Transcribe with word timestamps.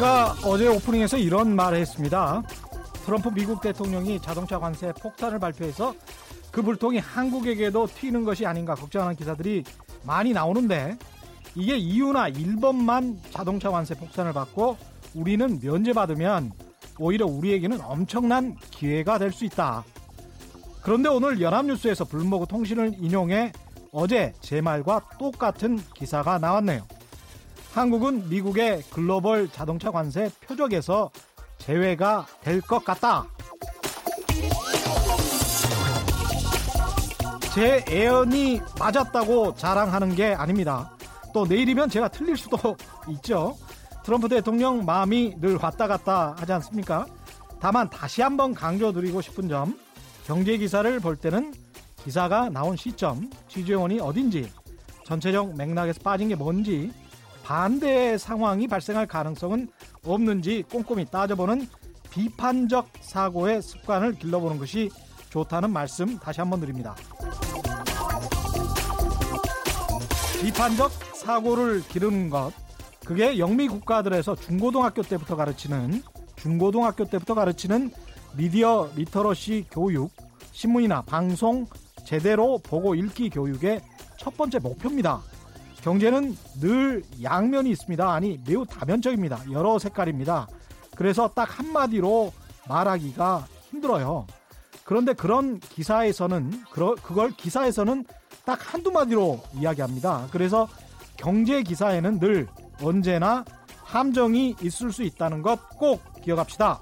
제가 0.00 0.34
어제 0.46 0.66
오프닝에서 0.66 1.18
이런 1.18 1.54
말을 1.54 1.76
했습니다. 1.76 2.42
트럼프 3.04 3.28
미국 3.34 3.60
대통령이 3.60 4.18
자동차 4.22 4.58
관세 4.58 4.94
폭탄을 4.94 5.38
발표해서 5.38 5.94
그 6.50 6.62
불통이 6.62 6.96
한국에게도 6.96 7.86
튀는 7.86 8.24
것이 8.24 8.46
아닌가 8.46 8.74
걱정하는 8.74 9.14
기사들이 9.14 9.62
많이 10.02 10.32
나오는데 10.32 10.96
이게 11.54 11.76
이유나 11.76 12.30
1번만 12.30 13.18
자동차 13.30 13.70
관세 13.70 13.94
폭탄을 13.94 14.32
받고 14.32 14.78
우리는 15.14 15.60
면제받으면 15.62 16.52
오히려 16.98 17.26
우리에게는 17.26 17.82
엄청난 17.82 18.56
기회가 18.70 19.18
될 19.18 19.32
수 19.32 19.44
있다. 19.44 19.84
그런데 20.80 21.10
오늘 21.10 21.42
연합뉴스에서 21.42 22.06
블룸버그 22.06 22.46
통신을 22.46 22.94
인용해 22.98 23.52
어제 23.92 24.32
제 24.40 24.62
말과 24.62 25.02
똑같은 25.18 25.78
기사가 25.92 26.38
나왔네요. 26.38 26.86
한국은 27.72 28.28
미국의 28.28 28.82
글로벌 28.90 29.48
자동차 29.50 29.90
관세 29.90 30.30
표적에서 30.40 31.10
제외가 31.58 32.26
될 32.42 32.60
것 32.62 32.84
같다. 32.84 33.26
제 37.54 37.84
예언이 37.90 38.60
맞았다고 38.78 39.54
자랑하는 39.56 40.14
게 40.14 40.34
아닙니다. 40.34 40.90
또 41.34 41.44
내일이면 41.46 41.90
제가 41.90 42.08
틀릴 42.08 42.36
수도 42.36 42.76
있죠. 43.08 43.56
트럼프 44.04 44.28
대통령 44.28 44.84
마음이 44.84 45.36
늘 45.40 45.56
왔다 45.56 45.86
갔다 45.86 46.34
하지 46.38 46.52
않습니까? 46.54 47.06
다만 47.60 47.88
다시 47.90 48.22
한번 48.22 48.54
강조드리고 48.54 49.20
싶은 49.20 49.48
점, 49.48 49.78
경제 50.26 50.56
기사를 50.56 50.98
볼 51.00 51.16
때는 51.16 51.52
기사가 52.02 52.48
나온 52.48 52.76
시점, 52.76 53.28
지지원이 53.48 54.00
어딘지, 54.00 54.50
전체적 55.04 55.56
맥락에서 55.56 56.00
빠진 56.02 56.28
게 56.28 56.34
뭔지, 56.34 56.90
반대의 57.44 58.18
상황이 58.18 58.66
발생할 58.68 59.06
가능성은 59.06 59.68
없는지 60.04 60.64
꼼꼼히 60.70 61.04
따져보는 61.04 61.66
비판적 62.10 62.88
사고의 63.00 63.62
습관을 63.62 64.14
길러보는 64.14 64.58
것이 64.58 64.90
좋다는 65.30 65.72
말씀 65.72 66.18
다시 66.18 66.40
한번 66.40 66.60
드립니다. 66.60 66.94
비판적 70.40 70.90
사고를 71.14 71.82
기르는 71.82 72.30
것, 72.30 72.52
그게 73.04 73.38
영미 73.38 73.68
국가들에서 73.68 74.34
중고등학교 74.36 75.02
때부터 75.02 75.36
가르치는 75.36 76.02
중고등학교 76.36 77.04
때부터 77.04 77.34
가르치는 77.34 77.90
미디어 78.36 78.88
리터러시 78.96 79.66
교육, 79.70 80.10
신문이나 80.52 81.02
방송 81.02 81.66
제대로 82.04 82.58
보고 82.58 82.94
읽기 82.94 83.30
교육의 83.30 83.80
첫 84.16 84.36
번째 84.36 84.58
목표입니다. 84.58 85.20
경제는 85.82 86.36
늘 86.60 87.02
양면이 87.22 87.70
있습니다. 87.70 88.12
아니, 88.12 88.38
매우 88.46 88.66
다면적입니다. 88.66 89.40
여러 89.50 89.78
색깔입니다. 89.78 90.46
그래서 90.94 91.28
딱 91.34 91.58
한마디로 91.58 92.32
말하기가 92.68 93.46
힘들어요. 93.70 94.26
그런데 94.84 95.12
그런 95.12 95.58
기사에서는, 95.60 96.64
그걸 96.70 97.30
기사에서는 97.30 98.04
딱 98.44 98.74
한두 98.74 98.90
마디로 98.90 99.40
이야기합니다. 99.54 100.26
그래서 100.32 100.68
경제 101.16 101.62
기사에는 101.62 102.18
늘 102.18 102.48
언제나 102.82 103.44
함정이 103.84 104.56
있을 104.62 104.92
수 104.92 105.02
있다는 105.02 105.42
것 105.42 105.58
꼭 105.78 106.02
기억합시다. 106.22 106.80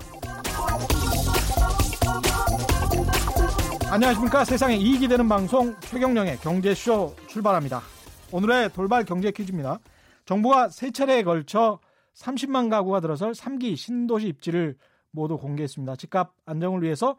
안녕하십니까. 3.90 4.44
세상에 4.44 4.76
이익이 4.76 5.08
되는 5.08 5.28
방송 5.28 5.74
최경령의 5.80 6.38
경제쇼 6.38 7.14
출발합니다. 7.28 7.82
오늘의 8.30 8.72
돌발 8.74 9.04
경제 9.04 9.30
퀴즈입니다. 9.30 9.80
정부가 10.26 10.68
세 10.68 10.90
차례에 10.90 11.22
걸쳐 11.22 11.78
30만 12.14 12.68
가구가 12.68 13.00
들어설 13.00 13.32
3기 13.32 13.74
신도시 13.76 14.28
입지를 14.28 14.76
모두 15.10 15.38
공개했습니다. 15.38 15.96
집값 15.96 16.34
안정을 16.44 16.82
위해서 16.82 17.16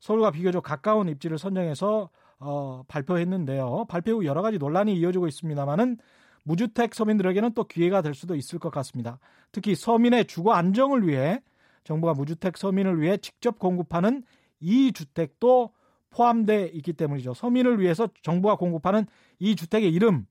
서울과 0.00 0.30
비교적 0.30 0.62
가까운 0.62 1.08
입지를 1.08 1.38
선정해서 1.38 2.08
어, 2.38 2.82
발표했는데요. 2.88 3.84
발표 3.88 4.12
후 4.12 4.24
여러 4.24 4.40
가지 4.40 4.56
논란이 4.56 4.96
이어지고 4.96 5.26
있습니다만은 5.28 5.98
무주택 6.44 6.94
서민들에게는 6.94 7.52
또 7.52 7.64
기회가 7.64 8.00
될 8.00 8.14
수도 8.14 8.34
있을 8.34 8.58
것 8.58 8.70
같습니다. 8.70 9.18
특히 9.52 9.74
서민의 9.74 10.26
주거 10.26 10.52
안정을 10.52 11.06
위해 11.06 11.42
정부가 11.84 12.14
무주택 12.14 12.56
서민을 12.56 13.00
위해 13.00 13.18
직접 13.18 13.58
공급하는 13.58 14.22
이 14.60 14.92
주택도 14.92 15.72
포함돼 16.10 16.70
있기 16.74 16.94
때문이죠. 16.94 17.34
서민을 17.34 17.80
위해서 17.80 18.08
정부가 18.22 18.56
공급하는 18.56 19.06
이 19.38 19.54
주택의 19.54 19.92
이름 19.92 20.26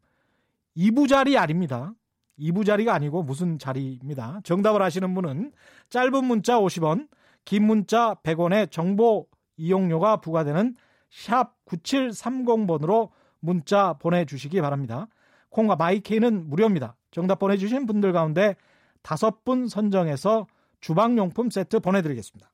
이부자리 0.75 1.37
아닙니다. 1.37 1.93
이부자리가 2.37 2.93
아니고 2.93 3.23
무슨 3.23 3.57
자리입니다. 3.57 4.41
정답을 4.43 4.81
아시는 4.81 5.13
분은 5.15 5.53
짧은 5.89 6.25
문자 6.25 6.59
50원, 6.59 7.07
긴 7.45 7.65
문자 7.65 8.15
100원의 8.23 8.71
정보 8.71 9.27
이용료가 9.57 10.17
부과되는 10.17 10.75
샵 11.09 11.55
9730번으로 11.65 13.09
문자 13.39 13.93
보내주시기 13.93 14.59
바랍니다. 14.59 15.07
콩과 15.49 15.77
마이케이는 15.77 16.49
무료입니다. 16.49 16.97
정답 17.11 17.39
보내주신 17.39 17.85
분들 17.85 18.11
가운데 18.11 18.55
다섯 19.01 19.45
분 19.45 19.69
선정해서 19.69 20.47
주방용품 20.81 21.49
세트 21.49 21.79
보내드리겠습니다. 21.79 22.51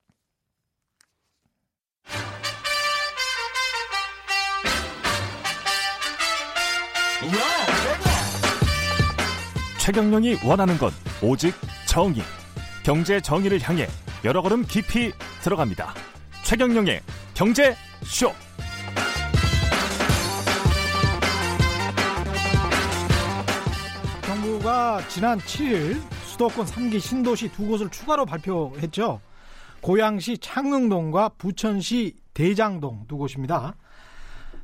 최경영이 9.91 10.37
원하는 10.45 10.77
건 10.77 10.89
오직 11.21 11.53
정의. 11.85 12.21
경제 12.81 13.19
정의를 13.19 13.59
향해 13.61 13.87
여러 14.23 14.41
걸음 14.41 14.63
깊이 14.63 15.11
들어갑니다. 15.43 15.93
최경영의 16.45 17.01
경제 17.33 17.75
쇼. 18.05 18.31
정부가 24.21 25.01
지난 25.09 25.37
7일 25.39 26.01
수도권 26.23 26.65
3기 26.67 27.01
신도시 27.01 27.51
두 27.51 27.65
곳을 27.67 27.89
추가로 27.89 28.25
발표했죠. 28.25 29.19
고양시 29.81 30.37
창릉동과 30.37 31.31
부천시 31.37 32.15
대장동 32.33 33.07
두 33.09 33.17
곳입니다. 33.17 33.75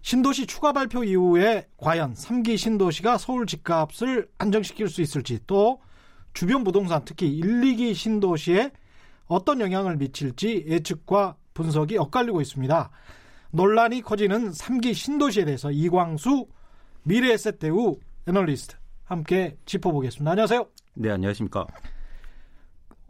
신도시 0.08 0.48
추가 0.48 0.72
발표 0.72 1.04
이후에 1.04 1.68
과연 1.76 2.14
3기 2.14 2.58
신도시가 2.58 3.18
서울 3.18 3.46
집값을 3.46 4.30
안정시킬 4.38 4.88
수 4.88 5.02
있을지 5.02 5.38
또 5.46 5.82
주변 6.32 6.64
부동산 6.64 7.04
특히 7.04 7.28
1, 7.28 7.60
2기 7.60 7.94
신도시에 7.94 8.72
어떤 9.26 9.60
영향을 9.60 9.98
미칠지 9.98 10.64
예측과 10.66 11.36
분석이 11.54 11.98
엇갈리고 11.98 12.40
있습니다. 12.40 12.90
논란이 13.52 14.02
커지는 14.02 14.52
3기 14.52 14.94
신도시에 14.94 15.44
대해서 15.44 15.72
이광수 15.72 16.48
미래에셋대우 17.04 17.98
애널리스트 18.30 18.78
함께 19.04 19.58
짚어보겠습니다. 19.66 20.32
안녕하세요. 20.32 20.70
네, 20.94 21.10
안녕하십니까. 21.10 21.68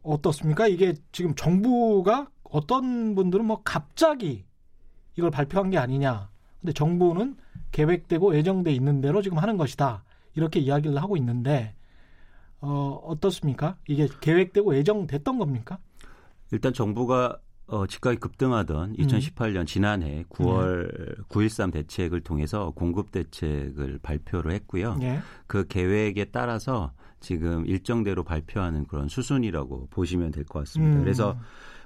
어떻습니까? 0.02 0.68
이게 0.68 0.96
지금 1.12 1.36
정부가 1.36 2.32
어떤 2.42 3.14
분들은 3.14 3.46
뭐 3.46 3.62
갑자기 3.64 4.46
이걸 5.16 5.30
발표한 5.30 5.70
게 5.70 5.78
아니냐. 5.78 6.36
근데 6.68 6.74
정부는 6.74 7.38
계획되고 7.72 8.36
예정돼 8.36 8.74
있는 8.74 9.00
대로 9.00 9.22
지금 9.22 9.38
하는 9.38 9.56
것이다. 9.56 10.04
이렇게 10.36 10.60
이야기를 10.60 11.02
하고 11.02 11.16
있는데 11.16 11.74
어, 12.60 13.00
어떻습니까? 13.06 13.78
이게 13.88 14.10
계획되고 14.20 14.76
예정됐던 14.76 15.38
겁니까? 15.40 15.80
일단 16.52 16.74
정부가 16.74 17.38
어, 17.68 17.88
집값이 17.88 18.20
급등하던 18.20 18.98
2018년 18.98 19.62
음. 19.62 19.66
지난해 19.66 20.26
9월 20.30 21.16
네. 21.16 21.24
9.13 21.30 21.72
대책을 21.72 22.20
통해서 22.22 22.72
공급 22.76 23.12
대책을 23.14 24.00
발표를 24.04 24.52
했고요. 24.52 24.96
네. 24.96 25.20
그 25.48 25.66
계획에 25.68 26.26
따라서 26.26 26.92
지금 27.22 27.66
일정대로 27.66 28.24
발표하는 28.26 28.88
그런 28.88 29.08
수순이라고 29.08 29.88
보시면 29.90 30.32
될 30.32 30.44
것 30.44 30.60
같습니다. 30.60 30.98
음. 30.98 31.02
그래서 31.02 31.38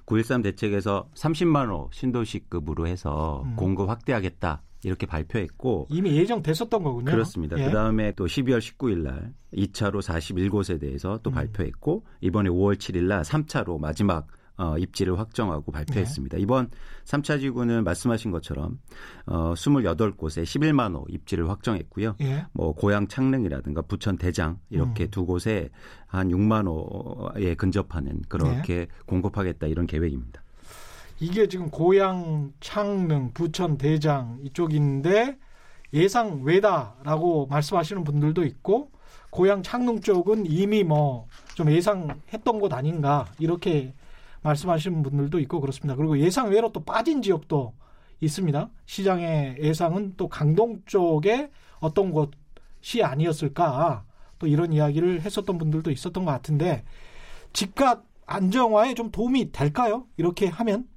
9.13 0.08 0.42
대책에서 0.42 1.08
30만 1.14 1.70
호 1.70 1.90
신도시급으로 1.94 2.88
해서 2.88 3.44
음. 3.46 3.56
공급 3.56 3.90
확대하겠다. 3.90 4.64
이렇게 4.84 5.06
발표했고 5.06 5.88
이미 5.90 6.16
예정됐었던 6.18 6.84
거군요. 6.84 7.12
그렇습니다. 7.12 7.58
예. 7.60 7.66
그다음에 7.66 8.14
또 8.14 8.26
12월 8.26 8.60
19일 8.60 9.04
날 9.04 9.34
2차로 9.54 10.02
41곳에 10.02 10.80
대해서 10.80 11.20
또 11.24 11.30
음. 11.30 11.34
발표했고 11.34 12.06
이번에 12.22 12.50
5월 12.50 12.76
7일 12.76 13.04
날 13.04 13.22
3차로 13.22 13.80
마지막 13.80 14.28
어, 14.58 14.78
입지를 14.78 15.18
확정하고 15.18 15.72
발표했습니다. 15.72 16.38
네. 16.38 16.44
이번 16.44 16.70
3차 17.06 17.40
지구는 17.40 17.84
말씀하신 17.84 18.30
것처럼 18.30 18.80
어, 19.26 19.54
28곳에 19.54 20.44
11만 20.44 20.94
호 20.94 21.06
입지를 21.10 21.50
확정했고요. 21.50 22.16
네. 22.20 22.46
뭐 22.54 22.74
고향 22.74 23.08
창릉이라든가 23.08 23.82
부천 23.82 24.18
대장 24.18 24.60
이렇게 24.70 25.06
음. 25.06 25.08
두 25.10 25.26
곳에 25.26 25.70
한 26.06 26.30
6만 26.30 26.68
호에 26.68 27.56
근접하는 27.56 28.22
그렇게 28.28 28.76
네. 28.76 28.88
공급하겠다 29.08 29.66
이런 29.66 29.88
계획입니다. 29.88 30.44
이게 31.22 31.48
지금 31.48 31.70
고향 31.70 32.52
창릉 32.60 33.32
부천 33.34 33.78
대장 33.78 34.40
이쪽인데 34.44 35.38
예상 35.94 36.42
외다라고 36.44 37.46
말씀하시는 37.46 38.04
분들도 38.04 38.44
있고 38.46 38.90
고향 39.30 39.62
창릉 39.62 40.02
쪽은 40.02 40.46
이미 40.48 40.84
뭐 40.84 41.28
좀 41.56 41.70
예상했던 41.72 42.60
곳 42.60 42.74
아닌가 42.74 43.28
이렇게 43.38 43.94
말씀하시는 44.42 45.04
분들도 45.04 45.40
있고 45.42 45.62
그렇습니다. 45.62 45.96
그리고 45.96 46.18
예상 46.18 46.50
외로 46.50 46.72
또 46.72 46.84
빠진 46.84 47.22
지역도 47.22 47.74
있습니다. 48.20 48.70
시장의 48.88 49.58
예상은 49.62 50.16
또 50.18 50.28
강동 50.28 50.82
쪽에 50.86 51.52
어떤 51.80 52.12
곳이 52.12 53.04
아니었을까 53.04 54.06
또 54.40 54.48
이런 54.48 54.74
이야기를 54.74 55.22
했었던 55.22 55.60
분들도 55.60 55.92
있었던 55.92 56.26
것 56.26 56.32
같은데 56.32 56.84
집값 57.54 58.06
안정화에 58.26 58.96
좀 58.96 59.12
도움이 59.12 59.52
될까요? 59.52 60.08
이렇게 60.18 60.48
하면? 60.48 60.88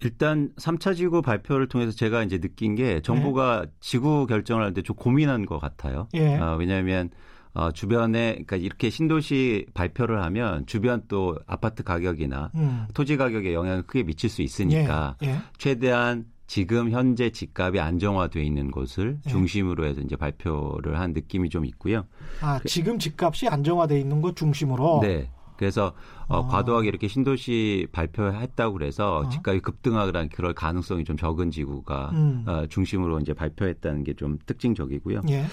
일단 0.00 0.50
3차 0.56 0.94
지구 0.96 1.22
발표를 1.22 1.68
통해서 1.68 1.90
제가 1.92 2.22
이제 2.22 2.38
느낀 2.38 2.74
게 2.74 3.00
정부가 3.00 3.62
네. 3.66 3.70
지구 3.80 4.26
결정을 4.26 4.62
할 4.64 4.72
때 4.74 4.82
좀 4.82 4.94
고민한 4.96 5.46
것 5.46 5.58
같아요. 5.58 6.08
예. 6.14 6.36
어, 6.36 6.56
왜냐하면 6.58 7.10
어, 7.54 7.72
주변에 7.72 8.32
그러니까 8.32 8.56
이렇게 8.56 8.90
신도시 8.90 9.66
발표를 9.72 10.22
하면 10.24 10.66
주변 10.66 11.02
또 11.08 11.38
아파트 11.46 11.82
가격이나 11.82 12.50
음. 12.56 12.86
토지 12.92 13.16
가격에 13.16 13.54
영향을 13.54 13.82
크게 13.84 14.02
미칠 14.02 14.28
수 14.28 14.42
있으니까 14.42 15.16
예. 15.22 15.28
예. 15.28 15.36
최대한 15.56 16.26
지금 16.46 16.90
현재 16.90 17.30
집값이 17.30 17.80
안정화돼 17.80 18.44
있는 18.44 18.70
곳을 18.70 19.18
예. 19.26 19.30
중심으로 19.30 19.86
해서 19.86 20.00
이제 20.02 20.14
발표를 20.16 21.00
한 21.00 21.12
느낌이 21.14 21.48
좀 21.48 21.64
있고요. 21.64 22.04
아, 22.42 22.60
지금 22.66 22.98
집값이 22.98 23.48
안정화돼 23.48 23.98
있는 23.98 24.20
곳 24.20 24.36
중심으로. 24.36 25.00
네. 25.02 25.30
그래서 25.56 25.92
어, 26.28 26.44
아. 26.44 26.46
과도하게 26.48 26.88
이렇게 26.88 27.06
신도시 27.08 27.88
발표했다고 27.92 28.72
그래서 28.74 29.24
아. 29.24 29.28
집값이 29.28 29.60
급등하거나 29.60 30.28
그럴 30.34 30.52
가능성이 30.54 31.04
좀 31.04 31.16
적은 31.16 31.50
지구가 31.50 32.10
음. 32.14 32.44
어, 32.46 32.66
중심으로 32.68 33.20
이제 33.20 33.32
발표했다는 33.32 34.04
게 34.04 34.14
좀 34.16 34.38
특징적이고요. 34.46 35.22
예. 35.28 35.44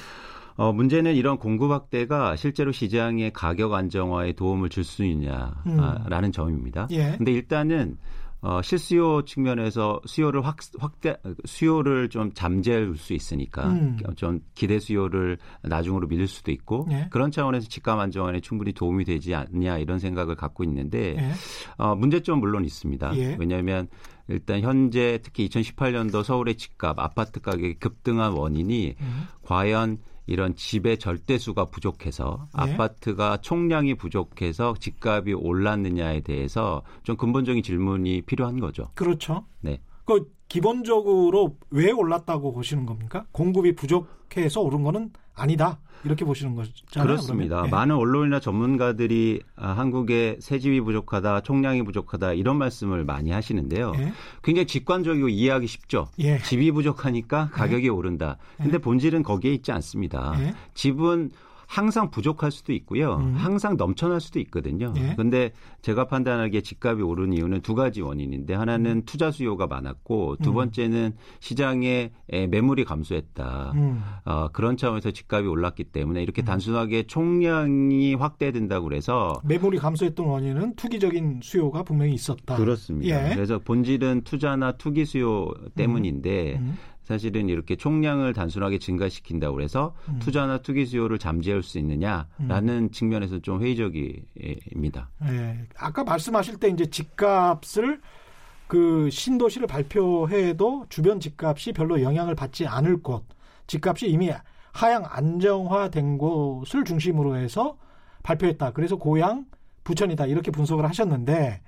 어, 0.56 0.72
문제는 0.72 1.16
이런 1.16 1.38
공급 1.38 1.72
확대가 1.72 2.36
실제로 2.36 2.72
시장의 2.72 3.34
가격 3.34 3.74
안정화에 3.74 4.34
도움을 4.34 4.70
줄 4.70 4.84
수 4.84 5.04
있냐라는 5.04 6.28
음. 6.28 6.32
점입니다. 6.32 6.88
예. 6.92 7.16
근데 7.18 7.32
일단은 7.32 7.98
어, 8.44 8.62
실수요 8.62 9.24
측면에서 9.24 10.02
수요를 10.06 10.46
확, 10.46 10.58
확대, 10.78 11.16
수요를 11.46 12.10
좀 12.10 12.34
잠재울 12.34 12.98
수 12.98 13.14
있으니까 13.14 13.70
음. 13.70 13.98
좀 14.18 14.42
기대 14.54 14.80
수요를 14.80 15.38
나중으로 15.62 16.08
밀릴 16.08 16.28
수도 16.28 16.52
있고 16.52 16.86
예. 16.92 17.08
그런 17.10 17.32
차원에서 17.32 17.70
집값 17.70 17.98
안정화에 17.98 18.42
충분히 18.42 18.74
도움이 18.74 19.06
되지 19.06 19.34
않냐 19.34 19.78
이런 19.78 19.98
생각을 19.98 20.36
갖고 20.36 20.66
있는데 20.66 21.16
예. 21.18 21.32
어, 21.78 21.96
문제점 21.96 22.42
물론 22.42 22.66
있습니다. 22.66 23.16
예. 23.16 23.38
왜냐하면 23.40 23.88
일단 24.28 24.60
현재 24.60 25.20
특히 25.24 25.48
2018년도 25.48 26.24
서울의 26.24 26.56
집값 26.56 27.00
아파트 27.00 27.40
가격이 27.40 27.76
급등한 27.76 28.34
원인이 28.34 28.96
음. 29.00 29.28
과연 29.44 30.00
이런 30.26 30.56
집의 30.56 31.00
절대수가 31.00 31.66
부족해서 31.66 32.48
네. 32.56 32.74
아파트가 32.74 33.38
총량이 33.38 33.96
부족해서 33.96 34.74
집값이 34.80 35.34
올랐느냐에 35.34 36.22
대해서 36.22 36.84
좀 37.04 37.18
근본적인 37.18 37.64
질문이 37.64 38.22
필요한 38.22 38.60
거죠. 38.60 38.90
그렇죠. 38.96 39.46
네. 39.62 39.82
그 40.06 40.32
기본적으로 40.54 41.58
왜 41.72 41.90
올랐다고 41.90 42.54
보시는 42.54 42.86
겁니까? 42.86 43.26
공급이 43.32 43.74
부족해서 43.74 44.62
오른 44.62 44.84
거는 44.84 45.10
아니다. 45.34 45.80
이렇게 46.06 46.26
보시는 46.26 46.54
거잖아요. 46.54 47.08
그렇습니다. 47.08 47.64
네. 47.64 47.70
많은 47.70 47.96
언론이나 47.96 48.40
전문가들이 48.40 49.42
아, 49.56 49.72
한국의 49.72 50.38
새집이 50.42 50.82
부족하다, 50.82 51.42
총량이 51.42 51.82
부족하다 51.82 52.34
이런 52.34 52.58
말씀을 52.60 53.04
많이 53.04 53.32
하시는데요. 53.32 53.94
네. 53.94 54.14
굉장히 54.44 54.68
직관적이고 54.68 55.30
이해하기 55.30 55.66
쉽죠. 55.66 56.10
예. 56.20 56.38
집이 56.38 56.72
부족하니까 56.72 57.50
가격이 57.52 57.88
네. 57.88 57.90
오른다. 57.90 58.38
근데 58.58 58.78
본질은 58.78 59.24
거기에 59.24 59.54
있지 59.54 59.72
않습니다. 59.72 60.36
집은 60.76 61.32
항상 61.74 62.12
부족할 62.12 62.52
수도 62.52 62.72
있고요. 62.72 63.16
음. 63.16 63.34
항상 63.34 63.78
넘쳐날 63.78 64.22
수도 64.22 64.40
있거든요. 64.42 64.94
예. 64.96 65.16
근데 65.16 65.52
제가 65.82 66.06
판단하기에 66.06 66.62
집값이 66.62 67.02
오른 67.02 67.34
이유는 67.34 67.62
두 67.62 67.74
가지 67.74 68.00
원인인데 68.02 68.54
하나는 68.54 68.98
음. 68.98 69.02
투자 69.08 69.32
수요가 69.32 69.66
많았고 69.66 70.38
두 70.44 70.52
음. 70.52 70.54
번째는 70.54 71.14
시장에 71.40 72.12
매물이 72.30 72.86
감소했다. 72.86 73.72
음. 73.74 74.04
어, 74.24 74.50
그런 74.50 74.78
차원에서 74.78 75.10
집값이 75.10 75.48
올랐기 75.48 75.86
때문에 75.86 76.22
이렇게 76.22 76.44
음. 76.44 76.46
단순하게 76.46 77.08
총량이 77.08 78.14
확대된다고 78.14 78.84
그래서 78.84 79.42
매물이 79.44 79.80
감소했던 79.80 80.28
원인은 80.28 80.76
투기적인 80.76 81.40
수요가 81.42 81.82
분명히 81.82 82.14
있었다. 82.14 82.56
그렇습니다. 82.56 83.32
예. 83.32 83.34
그래서 83.34 83.58
본질은 83.58 84.22
투자나 84.26 84.74
투기 84.74 85.06
수요 85.06 85.52
때문인데 85.74 86.58
음. 86.60 86.78
사실은 87.04 87.50
이렇게 87.50 87.76
총량을 87.76 88.34
단순하게 88.34 88.80
증가시킨다고 88.80 89.62
해서 89.62 89.94
음. 90.08 90.20
투자나 90.20 90.60
투기 90.60 90.86
수요를 90.86 91.20
잠재울 91.20 91.62
수 91.64 91.78
있느냐라는 91.80 92.70
음. 92.70 92.92
측면에서 92.92 93.40
좀 93.40 93.62
회의적입니다. 93.62 95.10
네. 95.22 95.68
아까 95.78 96.04
말씀하실 96.04 96.58
때 96.58 96.70
이제 96.70 96.86
집값을 96.86 98.02
그 98.68 99.10
신도시를 99.10 99.68
발표해도 99.68 100.86
주변 100.90 101.20
집값이 101.20 101.74
별로 101.74 102.02
영향을 102.02 102.36
받지 102.36 102.66
않을 102.66 103.02
곳, 103.04 103.26
집값이 103.68 104.10
이미 104.10 104.32
하향 104.72 105.06
안정화된 105.08 106.18
곳을 106.18 106.84
중심으로 106.84 107.36
해서 107.36 107.78
발표했다. 108.24 108.72
그래서 108.72 108.96
고향, 108.96 109.46
부천이다. 109.84 110.26
이렇게 110.26 110.50
분석을 110.52 110.86
하셨는데 110.86 111.62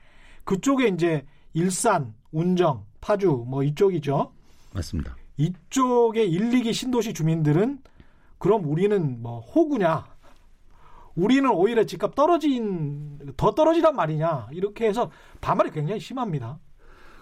그쪽에 0.45 0.87
이제 0.87 1.25
일산, 1.53 2.13
운정, 2.31 2.85
파주 3.01 3.45
뭐 3.47 3.63
이쪽이죠. 3.63 4.31
맞습니다. 4.73 5.15
이쪽의 5.37 6.29
1, 6.31 6.49
2기 6.51 6.73
신도시 6.73 7.13
주민들은 7.13 7.79
그럼 8.37 8.65
우리는 8.65 9.21
뭐 9.21 9.39
호구냐? 9.39 10.05
우리는 11.15 11.49
오히려 11.49 11.85
집값 11.85 12.13
떨어진 12.15 13.33
더 13.37 13.51
떨어지란 13.51 13.95
말이냐? 13.95 14.49
이렇게 14.51 14.87
해서 14.87 15.09
반발이 15.41 15.71
굉장히 15.71 15.99
심합니다. 15.99 16.59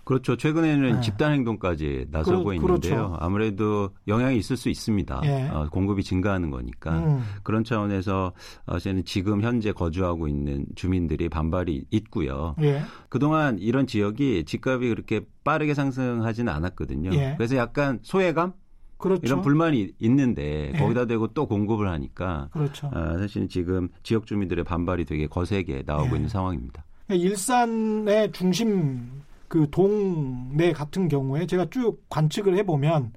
그렇죠. 0.03 0.35
최근에는 0.35 0.95
네. 0.95 1.01
집단 1.01 1.33
행동까지 1.33 2.07
나서고 2.11 2.45
그, 2.45 2.55
있는데요. 2.55 2.77
그렇죠. 2.77 3.17
아무래도 3.19 3.91
영향이 4.07 4.37
있을 4.37 4.57
수 4.57 4.69
있습니다. 4.69 5.21
예. 5.25 5.47
어, 5.49 5.69
공급이 5.71 6.03
증가하는 6.03 6.51
거니까 6.51 6.99
음. 6.99 7.23
그런 7.43 7.63
차원에서 7.63 8.33
어, 8.65 8.79
저는 8.79 9.05
지금 9.05 9.41
현재 9.41 9.71
거주하고 9.71 10.27
있는 10.27 10.65
주민들이 10.75 11.29
반발이 11.29 11.85
있고요. 11.91 12.55
예. 12.61 12.81
그동안 13.09 13.59
이런 13.59 13.87
지역이 13.87 14.43
집값이 14.45 14.89
그렇게 14.89 15.21
빠르게 15.43 15.73
상승하지는 15.73 16.51
않았거든요. 16.51 17.11
예. 17.13 17.35
그래서 17.37 17.55
약간 17.55 17.99
소외감 18.01 18.53
그렇죠. 18.97 19.21
이런 19.23 19.41
불만이 19.41 19.93
있는데 19.99 20.71
예. 20.73 20.77
거기다 20.77 21.05
대고 21.05 21.27
또 21.27 21.45
공급을 21.45 21.89
하니까 21.89 22.49
그렇죠. 22.51 22.87
어, 22.87 23.17
사실 23.19 23.47
지금 23.47 23.89
지역 24.01 24.25
주민들의 24.25 24.63
반발이 24.65 25.05
되게 25.05 25.27
거세게 25.27 25.83
나오고 25.85 26.11
예. 26.11 26.15
있는 26.15 26.29
상황입니다. 26.29 26.83
일산의 27.09 28.31
중심 28.31 29.23
그 29.53 29.69
동네 29.69 30.73
같은 30.73 31.07
경우에 31.07 31.45
제가 31.45 31.67
쭉 31.69 32.03
관측을 32.09 32.57
해보면 32.57 33.13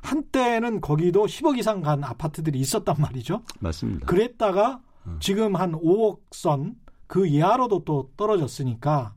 한때는 0.00 0.80
거기도 0.80 1.26
10억 1.26 1.58
이상 1.58 1.80
간 1.80 2.04
아파트들이 2.04 2.60
있었단 2.60 2.94
말이죠. 3.00 3.42
맞습니다. 3.58 4.06
그랬다가 4.06 4.80
음. 5.08 5.16
지금 5.18 5.56
한 5.56 5.72
5억 5.72 6.20
선 6.30 6.76
그 7.12 7.26
이하로도 7.26 7.84
또 7.84 8.10
떨어졌으니까 8.16 9.14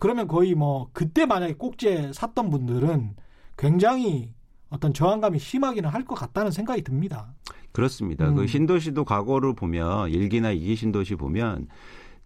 그러면 0.00 0.26
거의 0.26 0.56
뭐 0.56 0.88
그때 0.92 1.24
만약에 1.24 1.54
꼭지에 1.54 2.12
샀던 2.12 2.50
분들은 2.50 3.14
굉장히 3.56 4.32
어떤 4.70 4.92
저항감이 4.92 5.38
심하기는 5.38 5.88
할 5.88 6.04
것 6.04 6.16
같다는 6.16 6.50
생각이 6.50 6.82
듭니다. 6.82 7.34
그렇습니다. 7.70 8.24
그 8.24 8.30
음. 8.30 8.36
그 8.38 8.46
신도시도 8.48 9.04
과거를 9.04 9.54
보면 9.54 10.10
일기나 10.10 10.50
이기 10.50 10.74
신도시 10.74 11.14
보면 11.14 11.68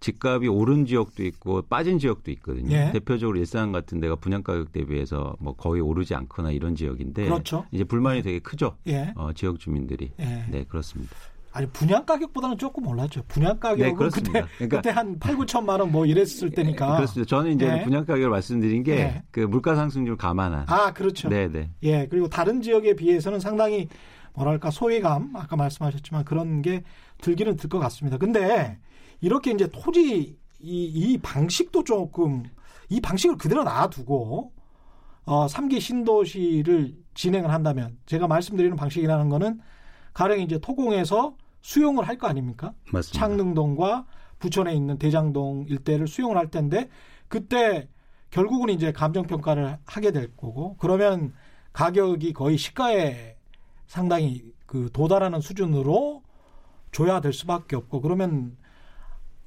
집값이 0.03 0.49
오른 0.49 0.85
지역도 0.85 1.23
있고 1.25 1.63
빠진 1.63 1.99
지역도 1.99 2.31
있거든요. 2.33 2.77
예. 2.77 2.91
대표적으로 2.93 3.39
일산 3.39 3.73
같은 3.73 4.01
데가 4.01 4.17
분양 4.17 4.43
가격 4.43 4.73
대비해서 4.73 5.35
뭐 5.41 5.55
거의 5.55 5.81
오르지 5.81 6.15
않거나 6.15 6.51
이런 6.51 6.75
지역인데 6.75 7.25
그렇죠. 7.25 7.65
이제 7.71 7.85
불만이 7.85 8.23
되게 8.23 8.41
크죠. 8.41 8.77
예. 8.89 9.13
어, 9.17 9.33
지역 9.33 9.59
주민들이. 9.61 10.11
예. 10.21 10.45
네, 10.51 10.65
그렇습니다. 10.65 11.15
아니 11.55 11.67
분양 11.69 12.05
가격보다는 12.07 12.57
조금 12.59 12.87
올랐죠. 12.87 13.23
분양 13.29 13.61
가격은 13.61 13.85
네, 13.85 13.95
그때 14.11 14.31
그러니까, 14.57 14.77
그때 14.79 14.91
한 14.91 15.19
8, 15.19 15.37
9천만 15.37 15.79
원 15.81 15.91
뭐 15.93 16.05
이랬을 16.07 16.51
때니까. 16.51 16.97
그렇습니다. 16.97 17.29
저는 17.29 17.53
이제 17.53 17.67
네. 17.67 17.85
분양 17.85 18.05
가격을 18.07 18.31
말씀드린 18.31 18.83
게그 18.83 19.41
네. 19.41 19.47
물가 19.47 19.75
상승률 19.77 20.17
감안한. 20.17 20.65
아, 20.69 20.93
그렇죠. 20.93 21.29
네, 21.29 21.49
네. 21.49 21.71
예. 21.83 22.07
그리고 22.09 22.29
다른 22.29 22.61
지역에 22.63 22.95
비해서는 22.97 23.39
상당히 23.39 23.89
뭐랄까 24.35 24.71
소외감 24.71 25.31
아까 25.37 25.55
말씀하셨지만 25.57 26.25
그런 26.25 26.63
게 26.63 26.83
들기는 27.21 27.57
들 27.57 27.69
것 27.69 27.79
같습니다. 27.81 28.17
근데 28.17 28.79
이렇게 29.23 29.53
이제 29.53 29.69
토지 29.73 30.37
이, 30.61 30.85
이 30.85 31.19
방식도 31.19 31.85
조금 31.85 32.43
이 32.91 33.01
방식을 33.01 33.39
그대로 33.39 33.65
놔두고 33.65 34.53
어, 35.25 35.47
3기 35.47 35.81
신도시를 35.81 36.95
진행을 37.15 37.51
한다면 37.51 37.97
제가 38.07 38.27
말씀드리는 38.27 38.77
방식이라는 38.77 39.29
거는 39.31 39.61
가령 40.13 40.41
이제 40.41 40.59
토공에서 40.59 41.37
수용을 41.63 42.07
할 42.07 42.19
거 42.19 42.27
아닙니까? 42.27 42.75
맞습니다. 42.93 43.19
창릉동과 43.19 44.05
부천에 44.41 44.75
있는 44.75 44.99
대장동 44.99 45.67
일대를 45.69 46.09
수용을 46.09 46.37
할 46.37 46.51
텐데 46.51 46.89
그때 47.29 47.89
결국은 48.31 48.71
이제 48.71 48.91
감정 48.93 49.27
평가를 49.27 49.79
하게 49.87 50.11
될 50.11 50.37
거고 50.37 50.77
그러면 50.79 51.33
가격이 51.73 52.33
거의 52.33 52.59
시가에 52.59 53.37
상당히 53.87 54.43
그 54.67 54.91
도달하는 54.93 55.41
수준으로 55.41 56.23
줘야 56.91 57.21
될 57.21 57.33
수밖에 57.33 57.77
없고 57.77 58.01
그러면 58.01 58.57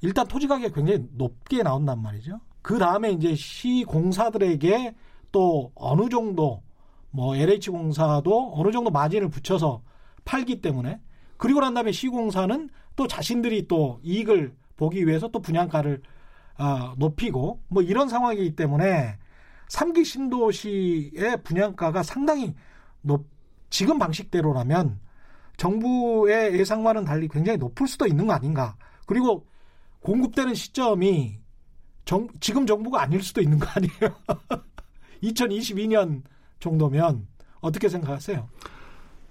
일단 0.00 0.26
토지 0.26 0.46
가격이 0.46 0.74
굉장히 0.74 1.08
높게 1.12 1.62
나온단 1.62 2.00
말이죠. 2.00 2.40
그 2.62 2.78
다음에 2.78 3.12
이제 3.12 3.34
시 3.34 3.84
공사들에게 3.86 4.94
또 5.32 5.72
어느 5.74 6.08
정도 6.08 6.62
뭐 7.10 7.36
LH공사도 7.36 8.54
어느 8.54 8.72
정도 8.72 8.90
마진을 8.90 9.28
붙여서 9.28 9.82
팔기 10.24 10.60
때문에 10.60 11.00
그리고 11.36 11.60
난 11.60 11.74
다음에 11.74 11.92
시 11.92 12.08
공사는 12.08 12.68
또 12.94 13.06
자신들이 13.06 13.68
또 13.68 14.00
이익을 14.02 14.54
보기 14.76 15.06
위해서 15.06 15.28
또 15.28 15.40
분양가를 15.40 16.02
어, 16.58 16.94
높이고 16.96 17.62
뭐 17.68 17.82
이런 17.82 18.08
상황이기 18.08 18.56
때문에 18.56 19.18
삼기 19.68 20.04
신도시의 20.04 21.42
분양가가 21.42 22.02
상당히 22.02 22.54
높 23.02 23.26
지금 23.68 23.98
방식대로라면 23.98 25.00
정부의 25.56 26.58
예상과는 26.58 27.04
달리 27.04 27.28
굉장히 27.28 27.58
높을 27.58 27.88
수도 27.88 28.06
있는 28.06 28.26
거 28.26 28.32
아닌가. 28.32 28.76
그리고 29.06 29.46
공급되는 30.06 30.54
시점이 30.54 31.40
정, 32.04 32.28
지금 32.38 32.64
정부가 32.64 33.02
아닐 33.02 33.20
수도 33.24 33.40
있는 33.40 33.58
거 33.58 33.66
아니에요? 33.74 34.16
2022년 35.24 36.22
정도면 36.60 37.26
어떻게 37.58 37.88
생각하세요? 37.88 38.48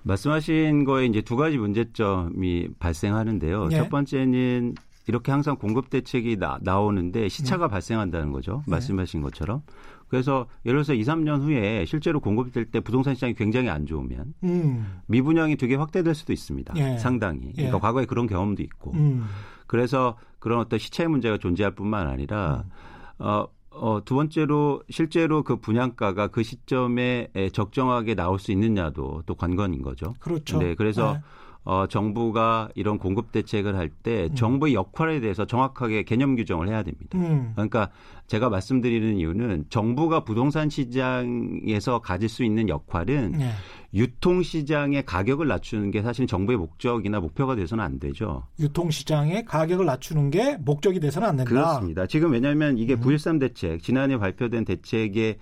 말씀하신 0.03 0.83
거에 0.83 1.05
이제 1.05 1.21
두 1.21 1.37
가지 1.37 1.57
문제점이 1.57 2.67
발생하는데요. 2.77 3.69
예. 3.71 3.77
첫 3.77 3.89
번째는 3.89 4.75
이렇게 5.07 5.31
항상 5.31 5.55
공급 5.55 5.89
대책이 5.89 6.37
나, 6.37 6.59
나오는데 6.61 7.29
시차가 7.29 7.67
음. 7.67 7.69
발생한다는 7.69 8.33
거죠. 8.33 8.61
네. 8.67 8.71
말씀하신 8.71 9.21
것처럼. 9.21 9.61
그래서 10.07 10.47
예를 10.65 10.77
들어서 10.77 10.93
2, 10.93 11.01
3년 11.01 11.41
후에 11.41 11.85
실제로 11.85 12.19
공급될 12.19 12.65
때 12.65 12.79
부동산 12.79 13.15
시장이 13.15 13.33
굉장히 13.33 13.69
안 13.69 13.85
좋으면 13.85 14.33
음. 14.43 15.01
미분양이 15.07 15.55
되게 15.57 15.75
확대될 15.75 16.13
수도 16.15 16.33
있습니다. 16.33 16.73
예. 16.77 16.97
상당히. 16.97 17.53
그러니까 17.53 17.77
예. 17.77 17.81
과거에 17.81 18.05
그런 18.05 18.27
경험도 18.27 18.61
있고. 18.63 18.91
음. 18.93 19.25
그래서 19.67 20.17
그런 20.39 20.59
어떤 20.59 20.77
시차의 20.79 21.09
문제가 21.09 21.37
존재할 21.37 21.73
뿐만 21.73 22.07
아니라 22.07 22.65
음. 22.65 23.25
어, 23.25 23.47
어, 23.71 23.99
두 24.05 24.15
번째로 24.15 24.83
실제로 24.89 25.43
그 25.43 25.57
분양가가 25.57 26.27
그 26.27 26.43
시점에 26.43 27.29
적정하게 27.51 28.15
나올 28.15 28.39
수 28.39 28.51
있느냐도 28.51 29.23
또 29.25 29.35
관건인 29.35 29.81
거죠. 29.81 30.13
그렇죠. 30.19 30.59
네, 30.59 30.75
그래서 30.75 31.13
네. 31.13 31.19
어, 31.65 31.87
정부가 31.87 32.69
이런 32.75 32.99
공급 32.99 33.31
대책을 33.31 33.75
할때 33.75 34.25
음. 34.29 34.35
정부의 34.35 34.75
역할에 34.75 35.19
대해서 35.19 35.45
정확하게 35.45 36.03
개념 36.03 36.35
규정을 36.35 36.69
해야 36.69 36.83
됩니다. 36.83 37.17
음. 37.17 37.53
그러니까 37.55 37.89
제가 38.27 38.49
말씀드리는 38.49 39.17
이유는 39.17 39.65
정부가 39.69 40.23
부동산 40.23 40.69
시장에서 40.69 41.99
가질 41.99 42.29
수 42.29 42.43
있는 42.43 42.69
역할은 42.69 43.31
네. 43.39 43.51
유통 43.95 44.43
시장의 44.43 45.05
가격을 45.05 45.47
낮추는 45.47 45.89
게 45.89 46.03
사실 46.03 46.27
정부의 46.27 46.59
목적이나 46.59 47.19
목표가 47.19 47.55
돼서는 47.55 47.83
안 47.83 47.99
되죠. 47.99 48.43
유통 48.59 48.91
시장의 48.91 49.45
가격을 49.45 49.87
낮추는 49.87 50.29
게 50.29 50.57
목적이 50.57 50.99
돼서는 50.99 51.27
안 51.27 51.35
된다. 51.35 51.49
그렇습니다. 51.49 52.05
지금 52.05 52.31
왜냐하면 52.33 52.77
이게 52.77 52.93
음. 52.93 52.99
9.13 52.99 53.39
대책 53.39 53.81
지난해 53.81 54.17
발표된 54.19 54.65
대책의 54.65 55.37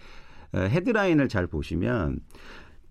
어, 0.54 0.60
헤드라인을 0.60 1.28
잘 1.28 1.48
보시면 1.48 2.20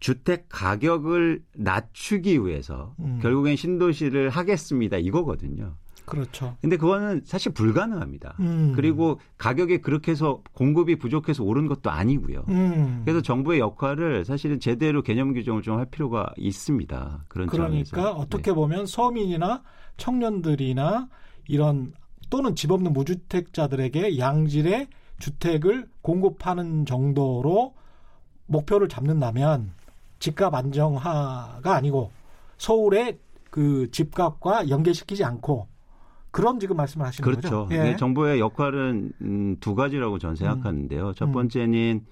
주택 0.02 0.46
가격을 0.48 1.44
낮추기 1.54 2.44
위해서 2.44 2.92
음. 2.98 3.20
결국엔 3.22 3.54
신도시를 3.54 4.30
하겠습니다. 4.30 4.96
이거거든요. 4.96 5.76
그렇죠. 6.04 6.56
근데 6.60 6.76
그거는 6.76 7.22
사실 7.24 7.52
불가능합니다. 7.54 8.34
음. 8.40 8.72
그리고 8.74 9.20
가격이 9.38 9.78
그렇게 9.78 10.10
해서 10.10 10.42
공급이 10.54 10.96
부족해서 10.96 11.44
오른 11.44 11.68
것도 11.68 11.90
아니고요. 11.90 12.44
음. 12.48 13.02
그래서 13.04 13.22
정부의 13.22 13.60
역할을 13.60 14.24
사실은 14.24 14.58
제대로 14.58 15.02
개념 15.02 15.34
규정을 15.34 15.62
좀 15.62 15.78
할 15.78 15.86
필요가 15.86 16.32
있습니다. 16.36 17.24
그런 17.28 17.46
그러니까 17.46 17.86
차원에서. 17.94 18.18
어떻게 18.18 18.50
네. 18.50 18.54
보면 18.56 18.86
서민이나 18.86 19.62
청년들이나 19.98 21.08
이런 21.46 21.92
또는 22.28 22.56
집 22.56 22.72
없는 22.72 22.92
무주택자들에게 22.92 24.18
양질의 24.18 24.88
주택을 25.20 25.86
공급하는 26.02 26.86
정도로 26.86 27.74
목표를 28.46 28.88
잡는다면 28.88 29.70
집값 30.22 30.54
안정화가 30.54 31.74
아니고 31.74 32.12
서울의 32.56 33.18
그 33.50 33.90
집값과 33.90 34.68
연계시키지 34.68 35.24
않고 35.24 35.66
그런 36.30 36.60
지금 36.60 36.76
말씀을 36.76 37.06
하시는 37.06 37.28
그렇죠. 37.28 37.42
거죠. 37.42 37.66
그렇죠. 37.66 37.88
예. 37.88 37.96
정부의 37.96 38.38
역할은 38.38 39.12
음, 39.20 39.56
두 39.58 39.74
가지라고 39.74 40.20
저는 40.20 40.36
생각하는데요. 40.36 41.08
음. 41.08 41.14
첫 41.16 41.32
번째는 41.32 42.06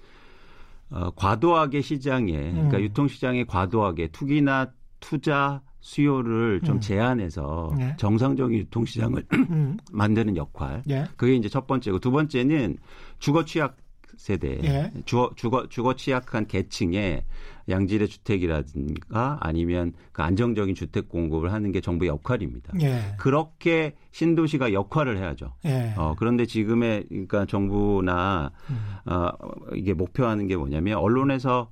어, 0.91 1.09
과도하게 1.11 1.79
시장에 1.81 2.33
그러니까 2.33 2.77
음. 2.77 2.81
유통 2.83 3.07
시장에 3.07 3.45
과도하게 3.45 4.09
투기나 4.09 4.73
투자 4.99 5.61
수요를 5.79 6.61
좀 6.65 6.75
음. 6.75 6.79
제한해서 6.81 7.73
예. 7.79 7.95
정상적인 7.97 8.59
유통 8.59 8.83
시장을 8.83 9.25
음. 9.33 9.77
만드는 9.89 10.35
역할. 10.35 10.83
예. 10.89 11.05
그게 11.15 11.33
이제 11.33 11.47
첫 11.47 11.65
번째고 11.65 11.99
두 11.99 12.11
번째는 12.11 12.77
주거 13.19 13.45
취약 13.45 13.77
세대, 14.17 14.59
예. 14.63 14.91
주거, 15.05 15.31
주거, 15.35 15.67
주거 15.67 15.95
취약한 15.95 16.45
계층에 16.45 17.23
양질의 17.69 18.07
주택이라든가 18.07 19.37
아니면 19.41 19.93
그 20.11 20.21
안정적인 20.21 20.75
주택 20.75 21.09
공급을 21.09 21.51
하는 21.51 21.71
게 21.71 21.81
정부의 21.81 22.09
역할입니다. 22.09 22.73
예. 22.81 23.15
그렇게 23.17 23.95
신도시가 24.11 24.73
역할을 24.73 25.17
해야죠. 25.17 25.53
예. 25.65 25.93
어, 25.97 26.15
그런데 26.17 26.45
지금의 26.45 27.05
그러니까 27.09 27.45
정부나 27.45 28.51
음. 28.69 29.11
어, 29.11 29.29
이게 29.73 29.93
목표하는 29.93 30.47
게 30.47 30.55
뭐냐면 30.55 30.97
언론에서 30.97 31.69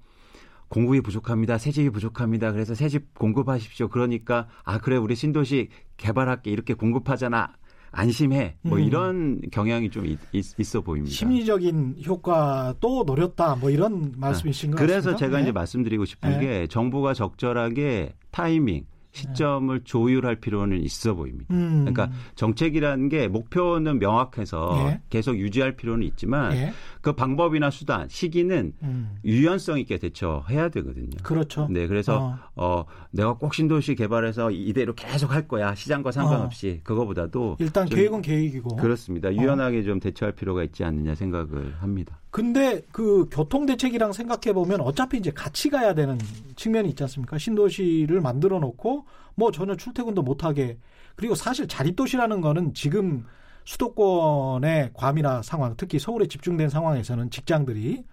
공급이 0.70 1.02
부족합니다. 1.02 1.58
새집이 1.58 1.90
부족합니다. 1.90 2.52
그래서 2.52 2.76
새집 2.76 3.16
공급하십시오. 3.16 3.90
그러니까 3.90 4.48
아 4.64 4.78
그래 4.78 4.98
우리 4.98 5.16
신도시 5.16 5.70
개발할게 5.98 6.52
이렇게 6.52 6.74
공급하잖아. 6.76 7.54
안심해. 7.92 8.56
뭐 8.62 8.78
음. 8.78 8.84
이런 8.84 9.42
경향이 9.52 9.90
좀 9.90 10.06
있, 10.06 10.76
어 10.76 10.82
보입니다. 10.82 11.14
심리적인 11.14 11.96
효과도 12.06 13.04
노렸다. 13.06 13.56
뭐 13.56 13.70
이런 13.70 14.14
말씀이신 14.18 14.72
것 14.72 14.78
같습니다. 14.78 15.02
그래서 15.02 15.16
제가 15.16 15.38
네. 15.38 15.44
이제 15.44 15.52
말씀드리고 15.52 16.06
싶은 16.06 16.32
네. 16.32 16.40
게 16.40 16.68
정부가 16.68 17.14
적절하게 17.14 18.14
타이밍 18.32 18.86
시점을 19.12 19.82
조율할 19.84 20.36
필요는 20.36 20.82
있어 20.84 21.16
보입니다. 21.16 21.54
음. 21.54 21.86
그러니까 21.86 22.12
정책이라는 22.36 23.10
게 23.10 23.28
목표는 23.28 24.00
명확해서 24.00 24.76
예. 24.86 25.02
계속 25.10 25.38
유지할 25.38 25.76
필요는 25.76 26.06
있지만 26.08 26.56
예. 26.56 26.74
그 27.02 27.14
방법이나 27.14 27.70
수단, 27.70 28.10
시기는 28.10 28.74
음. 28.84 29.18
유연성 29.24 29.80
있게 29.80 29.98
대처해야 29.98 30.70
되거든요. 30.70 31.18
그렇죠. 31.24 31.68
네, 31.70 31.88
그래서 31.88 32.38
어, 32.56 32.82
어 32.82 32.86
내가 33.12 33.34
꼭 33.34 33.54
신도시 33.54 33.96
개발해서 33.96 34.52
이대로 34.52 34.94
계속 34.94 35.32
할 35.32 35.48
거야 35.48 35.74
시장과 35.76 36.12
상관없이 36.12 36.80
어. 36.82 36.84
그거보다도 36.84 37.56
일단 37.60 37.86
계획은 37.86 38.22
계획이고 38.22 38.76
그렇습니다. 38.76 39.34
유연하게 39.34 39.80
어. 39.80 39.84
좀 39.84 40.00
대처할 40.00 40.34
필요가 40.34 40.64
있지 40.64 40.84
않느냐 40.84 41.16
생각을 41.16 41.76
합니다. 41.80 42.20
근데 42.32 42.82
그 42.92 43.28
교통 43.32 43.66
대책이랑 43.66 44.12
생각해 44.12 44.54
보면 44.54 44.82
어차피 44.82 45.18
이제 45.18 45.32
같이 45.32 45.70
가야 45.70 45.94
되는 45.94 46.18
측면이 46.58 46.90
있지 46.90 47.04
않습니까? 47.04 47.38
신도시를 47.38 48.20
만들어 48.20 48.60
놓고 48.60 49.06
뭐 49.36 49.52
전혀 49.52 49.76
출퇴근도 49.76 50.22
못 50.22 50.44
하게 50.44 50.78
그리고 51.16 51.34
사실 51.34 51.68
자립도시라는 51.68 52.42
거는 52.42 52.74
지금 52.74 53.26
수도권의 53.70 54.92
과밀화 54.96 55.44
상황, 55.44 55.76
특히 55.78 56.00
서울에 56.00 56.26
집중된 56.26 56.70
상황에서는 56.70 57.30
직장들이 57.30 58.04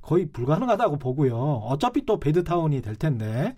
거의 0.00 0.26
불가능하다고 0.26 0.98
보고요. 0.98 1.36
어차피 1.36 2.06
또 2.06 2.20
베드타운이 2.20 2.80
될 2.80 2.94
텐데 2.94 3.56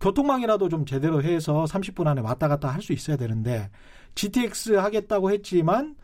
교통망이라도 0.00 0.68
좀 0.68 0.84
제대로 0.84 1.22
해서 1.22 1.64
30분 1.64 2.06
안에 2.06 2.20
왔다 2.20 2.48
갔다 2.48 2.68
할 2.68 2.82
수 2.82 2.92
있어야 2.92 3.16
되는데 3.16 3.70
GTX 4.14 4.74
하겠다고 4.74 5.30
했지만 5.30 5.96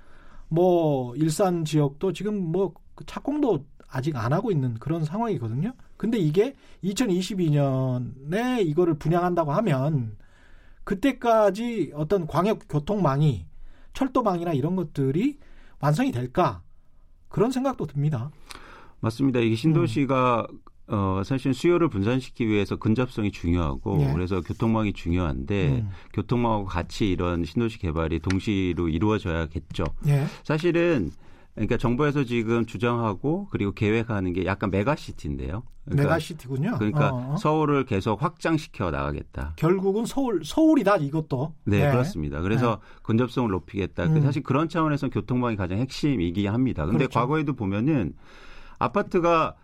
뭐 0.49 1.15
일산 1.17 1.67
지역도 1.67 2.15
지금 2.15 2.41
뭐 2.41 2.73
착공도 3.05 3.67
아직 3.89 4.17
안 4.17 4.33
하고 4.33 4.51
있는 4.51 4.75
그런 4.75 5.05
상황이거든요. 5.05 5.75
근데 5.99 6.17
이게 6.17 6.55
2022년에 6.83 8.67
이거를 8.67 8.95
분양한다고 8.95 9.53
하면 9.53 10.17
그때까지 10.85 11.93
어떤 11.95 12.27
광역 12.27 12.61
교통망이 12.71 13.45
철도망이나 13.97 14.53
이런 14.53 14.77
것들이 14.77 15.39
완성이 15.81 16.13
될까 16.13 16.63
그런 17.29 17.51
생각도 17.51 17.87
듭니다. 17.87 18.31
맞습니다. 19.01 19.41
이게 19.41 19.57
신도시가 19.57 20.47
음. 20.51 20.59
어, 20.89 21.23
사실 21.25 21.53
수요를 21.53 21.89
분산시키기 21.89 22.49
위해서 22.49 22.77
근접성이 22.77 23.33
중요하고 23.33 24.03
예. 24.03 24.13
그래서 24.13 24.41
교통망이 24.41 24.93
중요한데 24.93 25.69
음. 25.81 25.89
교통망하고 26.13 26.67
같이 26.67 27.11
이런 27.11 27.45
신도시 27.45 27.79
개발이 27.79 28.21
동시로 28.21 28.89
이루어져야겠죠. 28.89 29.85
예. 30.07 30.27
사실은 30.45 31.11
그러니까 31.57 31.79
정부에서 31.79 32.23
지금 32.25 32.67
주장하고 32.67 33.49
그리고 33.51 33.73
계획하는 33.73 34.35
게 34.35 34.45
약간 34.45 34.71
메가시티인데요. 34.71 35.63
그러니까, 35.87 36.03
메가시티군요. 36.03 36.75
그러니까 36.77 37.11
어. 37.13 37.37
서울을 37.39 37.87
계속 37.87 38.23
확장시켜 38.23 38.91
나가겠다. 38.91 39.55
결국은 39.57 40.05
서울 40.05 40.45
서울이다 40.45 40.97
이것도. 40.99 41.55
네, 41.65 41.87
네. 41.87 41.91
그렇습니다. 41.91 42.43
그래서 42.43 42.81
네. 42.81 42.99
근접성을 43.05 43.51
높이겠다. 43.51 44.05
음. 44.05 44.21
사실 44.21 44.43
그런 44.43 44.69
차원에서 44.69 45.09
교통망이 45.09 45.57
가장 45.57 45.79
핵심이기 45.79 46.47
합니다. 46.47 46.85
근데 46.85 46.99
그렇죠. 46.99 47.19
과거에도 47.21 47.55
보면은 47.55 48.13
아파트가 48.79 49.55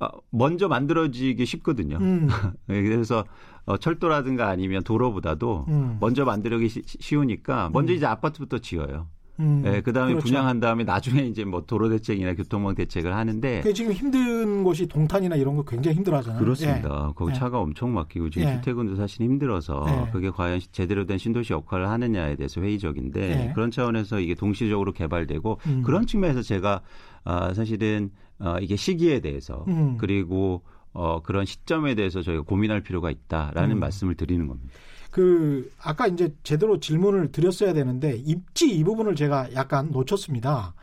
어, 0.00 0.08
먼저 0.30 0.66
만들어지기 0.66 1.46
쉽거든요. 1.46 1.98
음. 1.98 2.28
그래서 2.66 3.24
어, 3.66 3.76
철도라든가 3.76 4.48
아니면 4.48 4.82
도로보다도 4.82 5.66
음. 5.68 5.98
먼저 6.00 6.24
만들기 6.24 6.68
쉬우니까 6.84 7.70
먼저 7.72 7.92
음. 7.92 7.96
이제 7.96 8.06
아파트부터 8.06 8.58
지어요. 8.58 9.06
음, 9.40 9.62
네, 9.62 9.80
그다음에 9.80 10.12
그렇죠. 10.12 10.26
분양한 10.26 10.60
다음에 10.60 10.84
나중에 10.84 11.22
이제 11.22 11.44
뭐 11.44 11.62
도로 11.62 11.88
대책이나 11.88 12.34
교통망 12.34 12.74
대책을 12.74 13.14
하는데 13.14 13.62
그 13.62 13.72
지금 13.72 13.92
힘든 13.92 14.62
곳이 14.62 14.86
동탄이나 14.86 15.36
이런 15.36 15.56
거 15.56 15.64
굉장히 15.64 15.96
힘들어하잖아요. 15.96 16.38
그렇습니다. 16.38 17.06
예. 17.08 17.12
거기 17.14 17.32
예. 17.32 17.34
차가 17.34 17.58
엄청 17.58 17.94
막히고 17.94 18.30
지금 18.30 18.48
예. 18.48 18.52
출퇴근도 18.54 18.96
사실 18.96 19.22
힘들어서 19.22 19.84
예. 19.88 20.10
그게 20.12 20.30
과연 20.30 20.60
제대로 20.72 21.06
된 21.06 21.18
신도시 21.18 21.54
역할을 21.54 21.88
하느냐에 21.88 22.36
대해서 22.36 22.60
회의적인데 22.60 23.48
예. 23.48 23.52
그런 23.54 23.70
차원에서 23.70 24.20
이게 24.20 24.34
동시적으로 24.34 24.92
개발되고 24.92 25.58
음. 25.66 25.82
그런 25.82 26.06
측면에서 26.06 26.42
제가 26.42 26.82
아, 27.24 27.54
사실은 27.54 28.10
어, 28.38 28.56
이게 28.60 28.76
시기에 28.76 29.20
대해서 29.20 29.64
음. 29.68 29.96
그리고 29.98 30.62
어, 30.92 31.20
그런 31.22 31.44
시점에 31.44 31.94
대해서 31.94 32.22
저희가 32.22 32.42
고민할 32.42 32.80
필요가 32.82 33.10
있다라는 33.10 33.76
음. 33.76 33.80
말씀을 33.80 34.14
드리는 34.14 34.46
겁니다. 34.46 34.72
그 35.10 35.72
아까 35.78 36.06
이제 36.06 36.34
제대로 36.42 36.78
질문을 36.78 37.32
드렸어야 37.32 37.72
되는데 37.72 38.16
입지 38.16 38.70
이 38.70 38.84
부분을 38.84 39.16
제가 39.16 39.52
약간 39.54 39.90
놓쳤습니다. 39.90 40.74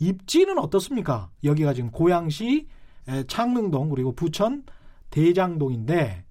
입지는 0.00 0.58
어떻습니까? 0.58 1.30
여기가 1.44 1.74
지금 1.74 1.90
고양시 1.90 2.66
창릉동 3.26 3.90
그리고 3.90 4.12
부천 4.12 4.64
대장동인데 5.10 6.24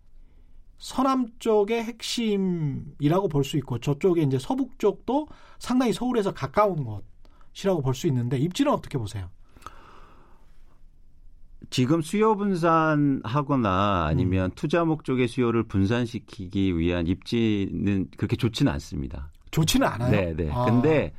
서남 0.78 1.28
쪽의 1.40 1.84
핵심이라고 1.84 3.28
볼 3.30 3.44
수 3.44 3.58
있고 3.58 3.80
저쪽에 3.80 4.22
이제 4.22 4.38
서북 4.40 4.78
쪽도 4.80 5.28
상당히 5.60 5.92
서울에서 5.94 6.34
가까운 6.34 6.84
곳이라고 7.54 7.82
볼 7.82 7.94
수 7.96 8.08
있는데 8.08 8.38
입지는 8.38 8.72
어떻게 8.72 8.98
보세요? 8.98 9.30
지금 11.70 12.02
수요 12.02 12.36
분산하거나 12.38 14.06
아니면 14.08 14.46
음. 14.46 14.52
투자 14.56 14.86
목적의 14.86 15.28
수요를 15.28 15.64
분산시키기 15.64 16.78
위한 16.78 17.08
입지는 17.08 18.08
그렇게 18.18 18.36
좋지는 18.36 18.72
않습니다. 18.74 19.32
좋지는 19.52 19.88
않아요. 19.88 20.12
네, 20.12 20.34
네. 20.36 20.52
아. 20.52 20.66
근데 20.66 21.14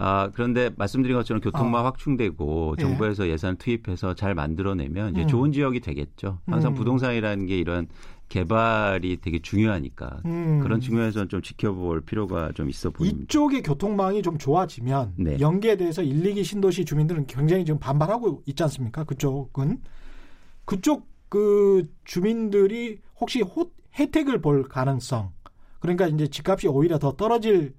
아, 0.00 0.30
그런데 0.32 0.70
말씀드린 0.76 1.16
것처럼 1.16 1.40
교통망 1.40 1.82
아. 1.82 1.88
확충되고 1.88 2.76
예. 2.78 2.82
정부에서 2.82 3.26
예. 3.26 3.32
예산 3.32 3.56
투입해서 3.56 4.14
잘 4.14 4.34
만들어내면 4.34 5.12
이제 5.12 5.22
음. 5.22 5.28
좋은 5.28 5.52
지역이 5.52 5.80
되겠죠. 5.80 6.38
항상 6.46 6.72
음. 6.72 6.74
부동산이라는 6.76 7.46
게 7.46 7.58
이런 7.58 7.88
개발이 8.28 9.20
되게 9.20 9.38
중요하니까 9.40 10.20
음. 10.26 10.60
그런 10.60 10.80
측면에서는 10.80 11.28
좀 11.28 11.40
지켜볼 11.40 12.02
필요가 12.02 12.52
좀 12.52 12.68
있어 12.68 12.90
보입니다. 12.90 13.22
이쪽의 13.24 13.62
교통망이 13.62 14.22
좀 14.22 14.38
좋아지면 14.38 15.14
네. 15.16 15.38
연계에 15.40 15.76
대해서 15.76 16.02
1, 16.02 16.22
2기 16.22 16.44
신도시 16.44 16.84
주민들은 16.84 17.26
굉장히 17.26 17.64
지금 17.64 17.78
반발하고 17.78 18.42
있지 18.46 18.62
않습니까? 18.64 19.04
그쪽은 19.04 19.80
그쪽 20.64 21.06
그 21.28 21.88
주민들이 22.04 22.98
혹시 23.18 23.40
호, 23.40 23.70
혜택을 23.98 24.40
볼 24.40 24.62
가능성 24.68 25.32
그러니까 25.80 26.06
이제 26.06 26.26
집값이 26.26 26.68
오히려 26.68 26.98
더 26.98 27.12
떨어지는 27.12 27.72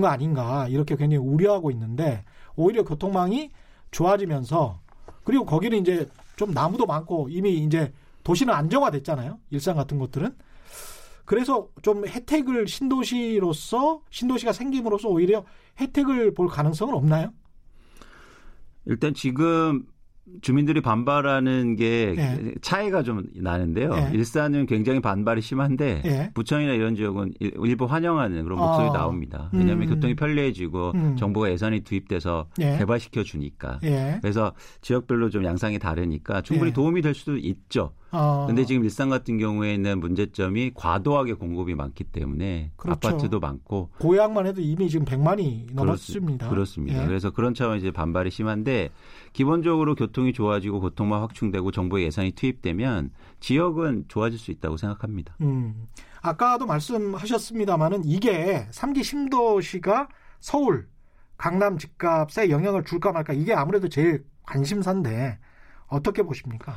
거 0.00 0.06
아닌가 0.08 0.68
이렇게 0.68 0.96
굉장히 0.96 1.24
우려하고 1.24 1.70
있는데 1.70 2.24
오히려 2.54 2.84
교통망이 2.84 3.50
좋아지면서 3.90 4.80
그리고 5.24 5.44
거기는 5.44 5.78
이제 5.78 6.06
좀 6.36 6.52
나무도 6.52 6.86
많고 6.86 7.28
이미 7.30 7.54
이제 7.56 7.92
도시는 8.26 8.52
안정화됐잖아요. 8.52 9.38
일산 9.50 9.76
같은 9.76 10.00
것들은. 10.00 10.34
그래서 11.24 11.68
좀 11.82 12.04
혜택을 12.04 12.66
신도시로서 12.66 14.02
신도시가 14.10 14.52
생김으로써 14.52 15.08
오히려 15.08 15.44
혜택을 15.78 16.34
볼 16.34 16.48
가능성은 16.48 16.92
없나요? 16.92 17.32
일단 18.84 19.14
지금 19.14 19.84
주민들이 20.40 20.80
반발하는 20.80 21.76
게 21.76 22.14
예. 22.18 22.54
차이가 22.60 23.04
좀 23.04 23.26
나는데요. 23.36 23.92
예. 23.94 24.10
일산은 24.12 24.66
굉장히 24.66 25.00
반발이 25.00 25.40
심한데 25.40 26.02
예. 26.04 26.30
부천이나 26.34 26.72
이런 26.72 26.96
지역은 26.96 27.34
일부 27.38 27.84
환영하는 27.84 28.42
그런 28.42 28.58
목소리 28.58 28.88
아. 28.88 28.92
나옵니다. 28.92 29.50
왜냐하면 29.52 29.88
음. 29.88 29.94
교통이 29.94 30.16
편리해지고 30.16 30.92
음. 30.96 31.16
정부가 31.16 31.50
예산이 31.52 31.80
투입돼서 31.80 32.48
예. 32.60 32.76
개발시켜 32.78 33.22
주니까. 33.22 33.78
예. 33.84 34.18
그래서 34.20 34.52
지역별로 34.80 35.30
좀 35.30 35.44
양상이 35.44 35.78
다르니까 35.78 36.42
충분히 36.42 36.70
예. 36.70 36.74
도움이 36.74 37.02
될 37.02 37.14
수도 37.14 37.36
있죠. 37.36 37.92
어. 38.16 38.46
근데 38.46 38.64
지금 38.64 38.82
일산 38.84 39.10
같은 39.10 39.38
경우에는 39.38 40.00
문제점이 40.00 40.72
과도하게 40.74 41.34
공급이 41.34 41.74
많기 41.74 42.04
때문에 42.04 42.72
그렇죠. 42.76 43.08
아파트도 43.08 43.40
많고 43.40 43.90
고향만 43.98 44.46
해도 44.46 44.62
이미 44.62 44.88
지금 44.88 45.04
100만이 45.04 45.74
넘었습니다. 45.74 46.48
그렇습니다. 46.48 47.02
예. 47.02 47.06
그래서 47.06 47.30
그런 47.30 47.52
차원 47.52 47.78
이제 47.78 47.90
반발이 47.90 48.30
심한데 48.30 48.90
기본적으로 49.32 49.94
교통이 49.94 50.32
좋아지고 50.32 50.80
교통만 50.80 51.20
확충되고 51.20 51.70
정부의 51.70 52.06
예산이 52.06 52.32
투입되면 52.32 53.10
지역은 53.40 54.06
좋아질 54.08 54.38
수 54.38 54.50
있다고 54.50 54.78
생각합니다. 54.78 55.36
음. 55.42 55.86
아까도 56.22 56.66
말씀하셨습니다마는 56.66 58.02
이게 58.04 58.66
3기 58.72 59.04
신도시가 59.04 60.08
서울 60.40 60.88
강남 61.36 61.76
집값에 61.76 62.50
영향을 62.50 62.84
줄까 62.84 63.12
말까 63.12 63.32
이게 63.34 63.52
아무래도 63.52 63.88
제일 63.88 64.24
관심사인데 64.44 65.38
어떻게 65.88 66.22
보십니까? 66.22 66.74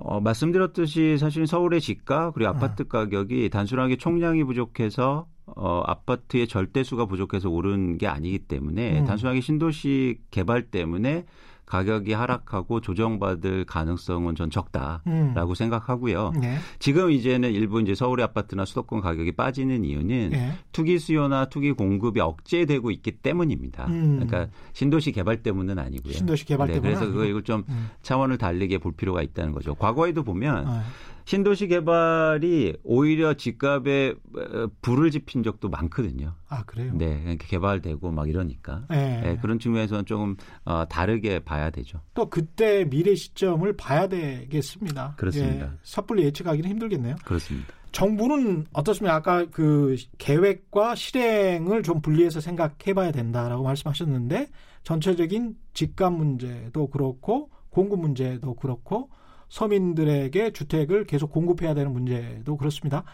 어, 0.00 0.20
말씀드렸듯이 0.20 1.18
사실 1.18 1.46
서울의 1.46 1.80
집가 1.80 2.30
그리고 2.30 2.50
아파트 2.50 2.84
네. 2.84 2.88
가격이 2.88 3.50
단순하게 3.50 3.96
총량이 3.96 4.44
부족해서 4.44 5.26
어, 5.46 5.82
아파트의 5.86 6.46
절대수가 6.46 7.06
부족해서 7.06 7.48
오른 7.48 7.98
게 7.98 8.06
아니기 8.06 8.40
때문에 8.40 9.00
음. 9.00 9.04
단순하게 9.04 9.40
신도시 9.40 10.18
개발 10.30 10.70
때문에 10.70 11.24
가격이 11.68 12.14
하락하고 12.14 12.80
조정받을 12.80 13.66
가능성은 13.66 14.36
전 14.36 14.48
적다라고 14.48 15.02
음. 15.06 15.54
생각하고요. 15.54 16.32
네. 16.40 16.56
지금 16.78 17.10
이제는 17.10 17.52
일부 17.52 17.80
이제 17.82 17.94
서울의 17.94 18.24
아파트나 18.24 18.64
수도권 18.64 19.02
가격이 19.02 19.32
빠지는 19.32 19.84
이유는 19.84 20.30
네. 20.30 20.52
투기 20.72 20.98
수요나 20.98 21.50
투기 21.50 21.72
공급이 21.72 22.20
억제되고 22.20 22.90
있기 22.90 23.18
때문입니다. 23.18 23.86
음. 23.88 24.18
그러니까 24.18 24.50
신도시 24.72 25.12
개발 25.12 25.42
때문은 25.42 25.78
아니고요. 25.78 26.14
신도시 26.14 26.46
개발 26.46 26.68
네, 26.68 26.74
때문에 26.74 26.94
그래서 26.94 27.12
그거 27.12 27.26
이걸 27.26 27.42
좀 27.42 27.64
음. 27.68 27.90
차원을 28.00 28.38
달리게 28.38 28.78
볼 28.78 28.92
필요가 28.92 29.20
있다는 29.20 29.52
거죠. 29.52 29.74
과거에도 29.74 30.22
보면 30.22 30.64
네. 30.64 30.80
신도시 31.28 31.68
개발이 31.68 32.78
오히려 32.84 33.34
집값에 33.34 34.14
어, 34.34 34.68
불을 34.80 35.10
지핀 35.10 35.42
적도 35.42 35.68
많거든요. 35.68 36.34
아 36.48 36.64
그래요? 36.64 36.94
네, 36.94 37.36
개발되고 37.38 38.10
막 38.12 38.30
이러니까 38.30 38.86
네. 38.88 39.20
네, 39.20 39.36
그런 39.36 39.58
측면에서는 39.58 40.06
조금 40.06 40.36
어, 40.64 40.86
다르게 40.88 41.40
봐야 41.40 41.68
되죠. 41.68 42.00
또 42.14 42.30
그때 42.30 42.86
미래 42.88 43.14
시점을 43.14 43.70
봐야 43.76 44.06
되겠습니다. 44.08 45.16
그렇습니다. 45.18 45.66
예, 45.66 45.70
섣불리 45.82 46.24
예측하기는 46.24 46.70
힘들겠네요. 46.70 47.16
그렇습니다. 47.26 47.74
정부는 47.92 48.64
어떻습니까? 48.72 49.16
아까 49.16 49.44
그 49.50 49.96
계획과 50.16 50.94
실행을 50.94 51.82
좀 51.82 52.00
분리해서 52.00 52.40
생각해봐야 52.40 53.12
된다라고 53.12 53.64
말씀하셨는데 53.64 54.48
전체적인 54.82 55.56
집값 55.74 56.10
문제도 56.10 56.86
그렇고 56.88 57.50
공급 57.68 58.00
문제도 58.00 58.54
그렇고 58.54 59.10
서민들에게 59.48 60.52
주택을 60.52 61.04
계속 61.04 61.30
공급해야 61.30 61.74
되는 61.74 61.92
문제도 61.92 62.56
그렇습니다. 62.56 63.04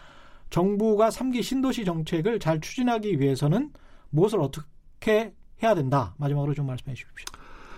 정부가 0.49 1.09
3기 1.09 1.43
신도시 1.43 1.85
정책을 1.85 2.39
잘 2.39 2.59
추진하기 2.59 3.19
위해서는 3.19 3.71
무엇을 4.09 4.39
어떻게 4.39 5.33
해야 5.63 5.75
된다. 5.75 6.15
마지막으로 6.17 6.53
좀 6.53 6.67
말씀해 6.67 6.93
주십시오. 6.93 7.25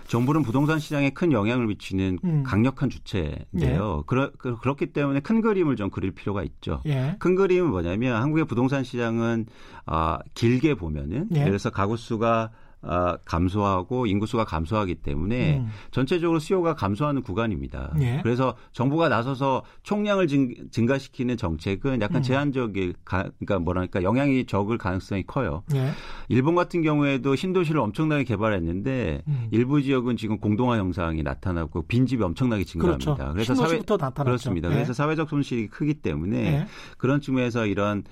정부는 0.08 0.42
부동산 0.42 0.78
시장에 0.78 1.10
큰 1.10 1.32
영향을 1.32 1.66
미치는 1.66 2.18
음. 2.24 2.42
강력한 2.42 2.88
주체인데요. 2.88 3.98
예. 3.98 4.02
그러, 4.06 4.30
그렇기 4.30 4.86
때문에 4.86 5.20
큰 5.20 5.42
그림을 5.42 5.76
좀 5.76 5.90
그릴 5.90 6.12
필요가 6.12 6.42
있죠. 6.42 6.80
예. 6.86 7.16
큰 7.18 7.34
그림은 7.34 7.70
뭐냐면 7.70 8.20
한국의 8.20 8.46
부동산 8.46 8.84
시장은 8.84 9.46
아, 9.84 10.18
길게 10.32 10.74
보면은 10.74 11.28
예. 11.34 11.40
예를 11.40 11.50
들어서 11.50 11.68
가구 11.70 11.98
수가 11.98 12.50
아, 12.80 13.16
감소하고 13.24 14.06
인구수가 14.06 14.44
감소하기 14.44 14.96
때문에 14.96 15.58
음. 15.58 15.68
전체적으로 15.90 16.38
수요가 16.38 16.74
감소하는 16.74 17.22
구간입니다. 17.22 17.92
예. 18.00 18.20
그래서 18.22 18.54
정부가 18.72 19.08
나서서 19.08 19.64
총량을 19.82 20.28
증, 20.28 20.86
가시키는 20.86 21.36
정책은 21.36 22.00
약간 22.00 22.18
음. 22.18 22.22
제한적일 22.22 22.94
가, 23.04 23.24
그러니까 23.38 23.58
뭐랄까 23.58 24.02
영향이 24.02 24.46
적을 24.46 24.78
가능성이 24.78 25.24
커요. 25.26 25.64
예. 25.74 25.90
일본 26.28 26.54
같은 26.54 26.82
경우에도 26.82 27.34
신도시를 27.34 27.80
엄청나게 27.80 28.22
개발했는데 28.24 29.22
음. 29.26 29.48
일부 29.50 29.82
지역은 29.82 30.16
지금 30.16 30.38
공동화 30.38 30.78
현상이 30.78 31.22
나타나고 31.22 31.82
빈집이 31.82 32.22
엄청나게 32.22 32.64
증가합니다. 32.64 33.14
그렇죠. 33.14 33.32
그래서 33.32 33.54
사회 33.56 33.78
나타났죠. 33.78 34.24
그렇습니다. 34.24 34.70
예. 34.70 34.74
그래서 34.74 34.92
사회적 34.92 35.28
손실이 35.28 35.66
크기 35.66 35.94
때문에 35.94 36.38
예. 36.38 36.66
그런 36.96 37.20
측면에서 37.20 37.66
이런 37.66 38.04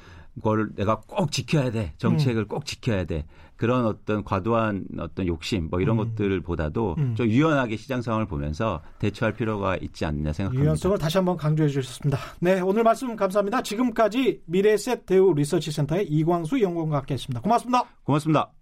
걸 0.43 0.71
내가 0.75 1.01
꼭 1.07 1.33
지켜야 1.33 1.71
돼. 1.71 1.95
정책을 1.99 2.43
음. 2.43 2.49
꼭 2.49 2.67
지켜야 2.67 3.05
돼. 3.05 3.25
그런 3.57 3.87
어떤 3.87 4.23
과도한 4.23 4.85
어떤 4.99 5.27
욕심 5.27 5.69
뭐 5.71 5.81
이런 5.81 5.99
음. 5.99 6.05
것들보다도 6.05 6.97
음. 6.99 7.15
좀 7.15 7.27
유연하게 7.27 7.77
시장 7.77 8.03
상황을 8.03 8.27
보면서 8.27 8.83
대처할 8.99 9.35
필요가 9.35 9.77
있지 9.77 10.05
않느냐 10.05 10.33
생각합니다. 10.33 10.63
유연성을 10.63 10.99
다시 10.99 11.19
한번 11.19 11.37
강조해 11.37 11.69
주셨습니다. 11.69 12.19
네, 12.41 12.61
오늘 12.61 12.83
말씀 12.83 13.17
감사합니다. 13.17 13.63
지금까지 13.63 14.43
미래셋 14.45 15.07
대우 15.07 15.33
리서치 15.33 15.73
센터의 15.73 16.07
이광수 16.07 16.61
연구원과 16.61 16.99
함께했습니다. 16.99 17.41
고맙습니다. 17.41 17.85
고맙습니다. 18.05 18.56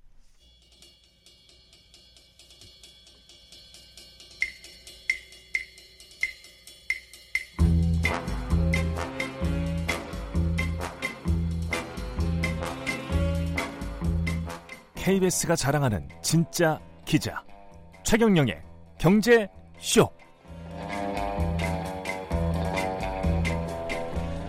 KBS가 15.05 15.55
자랑하는 15.55 16.09
진짜 16.23 16.81
기자 17.05 17.45
최경영의 18.05 18.63
경제 18.99 19.47
쇼. 19.79 20.09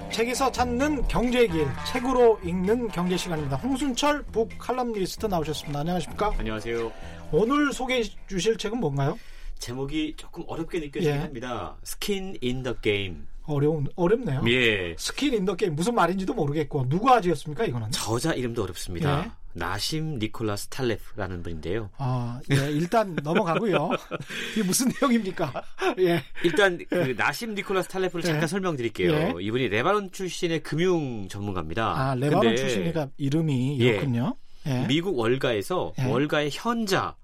책에서 0.09 0.49
찾는 0.49 1.09
경제의 1.09 1.49
길, 1.49 1.67
책으로 1.91 2.39
읽는 2.41 2.87
경제 2.87 3.17
시간입니다. 3.17 3.57
홍순철 3.57 4.23
북 4.31 4.49
칼럼니스트 4.57 5.25
나오셨습니다. 5.25 5.81
안녕하십니까? 5.81 6.31
안녕하세요. 6.39 6.89
오늘 7.33 7.73
소개해 7.73 8.03
주실 8.29 8.55
책은 8.57 8.79
뭔가요? 8.79 9.19
제목이 9.59 10.13
조금 10.15 10.45
어렵게 10.47 10.79
느껴지긴 10.79 11.15
예. 11.15 11.19
합니다. 11.19 11.75
Skin 11.83 12.37
in 12.39 12.63
the 12.63 12.73
Game. 12.79 13.27
어려운 13.43 13.87
어렵네요. 13.97 14.41
예. 14.47 14.95
Skin 14.97 15.33
in 15.33 15.43
the 15.43 15.53
Game 15.57 15.75
무슨 15.75 15.93
말인지도 15.95 16.33
모르겠고 16.33 16.87
누가 16.87 17.19
지었습니까 17.19 17.65
이거는? 17.65 17.91
저자 17.91 18.33
이름도 18.33 18.63
어렵습니다. 18.63 19.25
예. 19.25 19.31
나심 19.55 20.19
니콜라스 20.19 20.67
탈레브라는 20.67 21.41
분인데요. 21.41 21.89
아, 21.97 22.39
예, 22.51 22.55
일단 22.71 23.15
넘어가고요. 23.23 23.89
이게 24.51 24.63
무슨 24.63 24.91
내용입니까? 25.01 25.63
예. 25.99 26.21
일단 26.43 26.77
그 26.89 27.15
나심 27.17 27.55
니콜라스 27.55 27.87
탈레브를 27.87 28.21
잠깐 28.23 28.43
예. 28.43 28.47
설명드릴게요. 28.47 29.11
예. 29.13 29.33
이분이 29.39 29.69
레바논 29.69 30.11
출신의 30.11 30.61
금융 30.61 31.27
전문가입니다. 31.29 31.85
아, 31.95 32.15
레바논 32.15 32.55
출신이니까 32.55 33.09
이름이 33.17 33.79
예. 33.79 33.85
이렇군요. 33.85 34.35
예. 34.67 34.85
미국 34.87 35.17
월가에서 35.17 35.93
예. 35.99 36.05
월가의 36.05 36.49
현자 36.51 37.15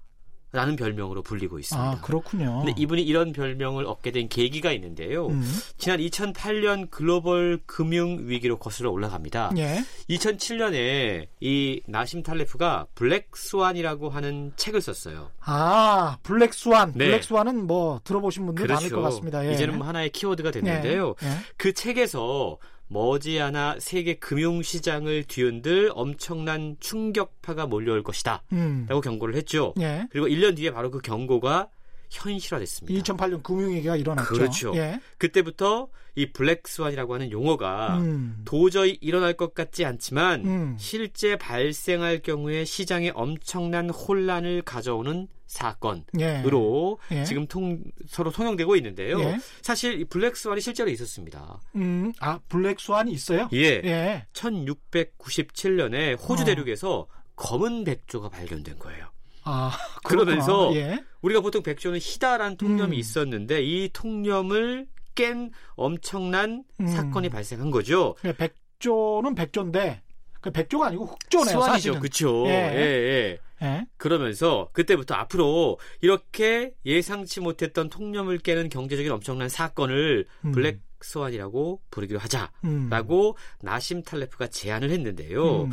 라는 0.52 0.76
별명으로 0.76 1.22
불리고 1.22 1.58
있습니다. 1.58 1.90
아, 1.90 2.00
그렇군요. 2.02 2.62
근데 2.62 2.74
이분이 2.76 3.02
이런 3.02 3.32
별명을 3.32 3.86
얻게 3.86 4.10
된 4.10 4.28
계기가 4.28 4.70
있는데요. 4.72 5.28
음. 5.28 5.42
지난 5.78 5.98
2008년 5.98 6.90
글로벌 6.90 7.58
금융 7.64 8.28
위기로 8.28 8.58
거슬러 8.58 8.90
올라갑니다. 8.90 9.52
예. 9.56 9.82
2007년에 10.10 11.26
이 11.40 11.80
나심 11.86 12.22
탈레브가 12.22 12.86
Black 12.94 13.30
Swan이라고 13.34 14.10
하는 14.10 14.52
책을 14.56 14.82
썼어요. 14.82 15.30
아, 15.40 16.18
Black 16.22 16.52
Swan. 16.52 16.92
네. 16.96 17.06
Black 17.06 17.24
Swan은 17.24 17.66
뭐 17.66 18.00
들어보신 18.04 18.44
분들 18.44 18.66
많을 18.66 18.90
것 18.90 19.00
같습니다. 19.00 19.46
예. 19.46 19.54
이제는 19.54 19.78
뭐 19.78 19.86
하나의 19.86 20.10
키워드가 20.10 20.50
됐는데요. 20.50 21.14
예. 21.22 21.26
예. 21.28 21.32
그 21.56 21.72
책에서 21.72 22.58
머지않아 22.92 23.76
세계 23.78 24.14
금융시장을 24.14 25.24
뒤흔들 25.24 25.90
엄청난 25.94 26.76
충격파가 26.78 27.66
몰려올 27.66 28.02
것이다. 28.02 28.42
음. 28.52 28.86
라고 28.88 29.00
경고를 29.00 29.34
했죠. 29.34 29.74
예. 29.80 30.06
그리고 30.10 30.26
1년 30.28 30.56
뒤에 30.56 30.70
바로 30.70 30.90
그 30.90 31.00
경고가 31.00 31.68
현실화됐습니다. 32.12 33.02
2008년 33.02 33.42
금융위기가 33.42 33.96
일어났죠. 33.96 34.28
그렇죠. 34.28 34.72
예. 34.76 35.00
그때부터 35.18 35.88
이 36.14 36.30
Black 36.32 36.68
Swan이라고 36.68 37.14
하는 37.14 37.30
용어가 37.30 37.98
음. 37.98 38.42
도저히 38.44 38.98
일어날 39.00 39.32
것 39.32 39.54
같지 39.54 39.84
않지만 39.84 40.44
음. 40.44 40.76
실제 40.78 41.36
발생할 41.36 42.20
경우에 42.20 42.64
시장에 42.64 43.10
엄청난 43.14 43.88
혼란을 43.88 44.62
가져오는 44.62 45.28
사건으로 45.46 46.98
예. 47.12 47.20
예. 47.20 47.24
지금 47.24 47.46
통, 47.46 47.82
서로 48.08 48.30
통용되고 48.30 48.74
있는데요. 48.76 49.20
예. 49.20 49.38
사실 49.60 50.00
이 50.00 50.04
Black 50.04 50.36
Swan이 50.36 50.60
실제로 50.60 50.90
있었습니다. 50.90 51.60
음. 51.76 52.12
아, 52.20 52.40
Black 52.48 52.80
Swan이 52.80 53.12
있어요? 53.12 53.48
예. 53.52 53.80
예. 53.84 54.26
1697년에 54.32 56.18
호주 56.18 56.42
어. 56.42 56.46
대륙에서 56.46 57.06
검은 57.36 57.84
백조가 57.84 58.30
발견된 58.30 58.78
거예요. 58.78 59.11
아, 59.44 59.70
그러면서. 60.04 60.74
예. 60.74 61.04
우리가 61.22 61.40
보통 61.40 61.62
백조는 61.62 62.00
희다라는 62.02 62.56
통념이 62.56 62.96
음. 62.96 62.98
있었는데 62.98 63.62
이 63.62 63.90
통념을 63.92 64.86
깬 65.14 65.50
엄청난 65.74 66.64
음. 66.80 66.86
사건이 66.86 67.28
발생한 67.28 67.70
거죠. 67.70 68.16
그래, 68.20 68.34
백조는 68.36 69.34
백조인데 69.34 70.02
그 70.40 70.50
백조가 70.50 70.88
아니고 70.88 71.06
흑조네요, 71.06 71.52
swan이죠. 71.52 71.72
사실은. 71.72 72.00
그렇죠. 72.00 72.44
예. 72.48 72.50
예, 72.50 72.80
예. 72.80 73.38
예. 73.62 73.86
그러면서 73.96 74.68
그때부터 74.72 75.14
앞으로 75.14 75.78
이렇게 76.00 76.74
예상치 76.84 77.40
못했던 77.40 77.88
통념을 77.88 78.38
깨는 78.38 78.68
경제적인 78.68 79.10
엄청난 79.12 79.48
사건을 79.48 80.26
음. 80.44 80.52
Black 80.52 80.80
Swan이라고 81.00 81.80
부르기로 81.90 82.20
음. 82.64 82.88
하자라고 82.90 83.36
나심 83.60 84.02
탈레브가 84.02 84.48
제안을 84.48 84.90
했는데요. 84.90 85.68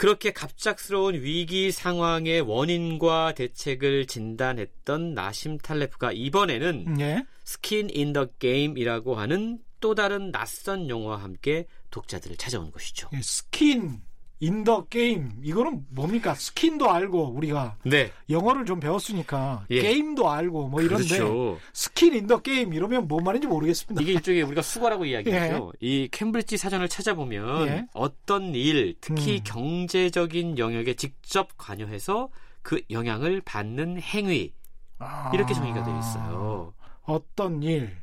음. 0.00 0.02
그렇게 0.02 0.32
갑작스러운 0.32 1.14
위기 1.14 1.70
상황의 1.70 2.40
원인과 2.40 3.34
대책을 3.34 4.06
진단했던 4.06 5.12
나심 5.14 5.58
탈레브가 5.58 6.12
이번에는 6.12 7.00
예. 7.00 7.24
Skin 7.44 7.90
in 7.90 8.12
the 8.12 8.26
Game이라고 8.26 9.14
하는 9.14 9.58
또 9.80 9.94
다른 9.94 10.30
낯선 10.30 10.88
용어와 10.88 11.22
함께 11.22 11.66
독자들을 11.90 12.36
찾아온 12.36 12.70
것이죠. 12.70 13.08
예, 13.12 13.20
Skin 13.22 14.00
in 14.40 14.58
the 14.58 14.86
Game 14.86 15.30
이거는 15.42 15.84
뭡니까? 15.90 16.34
skin도 16.34 16.90
알고 16.90 17.32
우리가 17.34 17.76
네. 17.84 18.10
영어를 18.30 18.64
좀 18.64 18.80
배웠으니까 18.80 19.66
예. 19.70 19.82
game도 19.82 20.30
알고 20.30 20.68
뭐 20.68 20.80
이런데 20.80 21.06
그렇죠. 21.06 21.58
Skin 21.74 22.14
in 22.14 22.24
the 22.24 22.40
Game 22.40 22.72
이러면 22.72 23.06
뭔 23.06 23.22
말인지 23.22 23.46
모르겠습니다. 23.46 24.00
이게 24.02 24.12
일종의 24.12 24.42
우리가 24.42 24.62
숙어라고 24.62 25.04
이야기하죠. 25.04 25.72
이 25.80 26.08
캠브리지 26.10 26.56
사전을 26.56 26.88
찾아보면 26.88 27.68
예. 27.68 27.86
어떤 27.92 28.54
일, 28.54 28.96
특히 29.02 29.36
음. 29.36 29.40
경제적인 29.44 30.56
영역에 30.56 30.94
직접 30.94 31.50
관여해서 31.58 32.30
그 32.62 32.80
영향을 32.90 33.42
받는 33.42 34.00
행위 34.00 34.52
아. 34.98 35.30
이렇게 35.34 35.52
정의가 35.52 35.84
되어 35.84 35.98
있어요. 35.98 36.72
어떤 37.02 37.62
일 37.62 37.94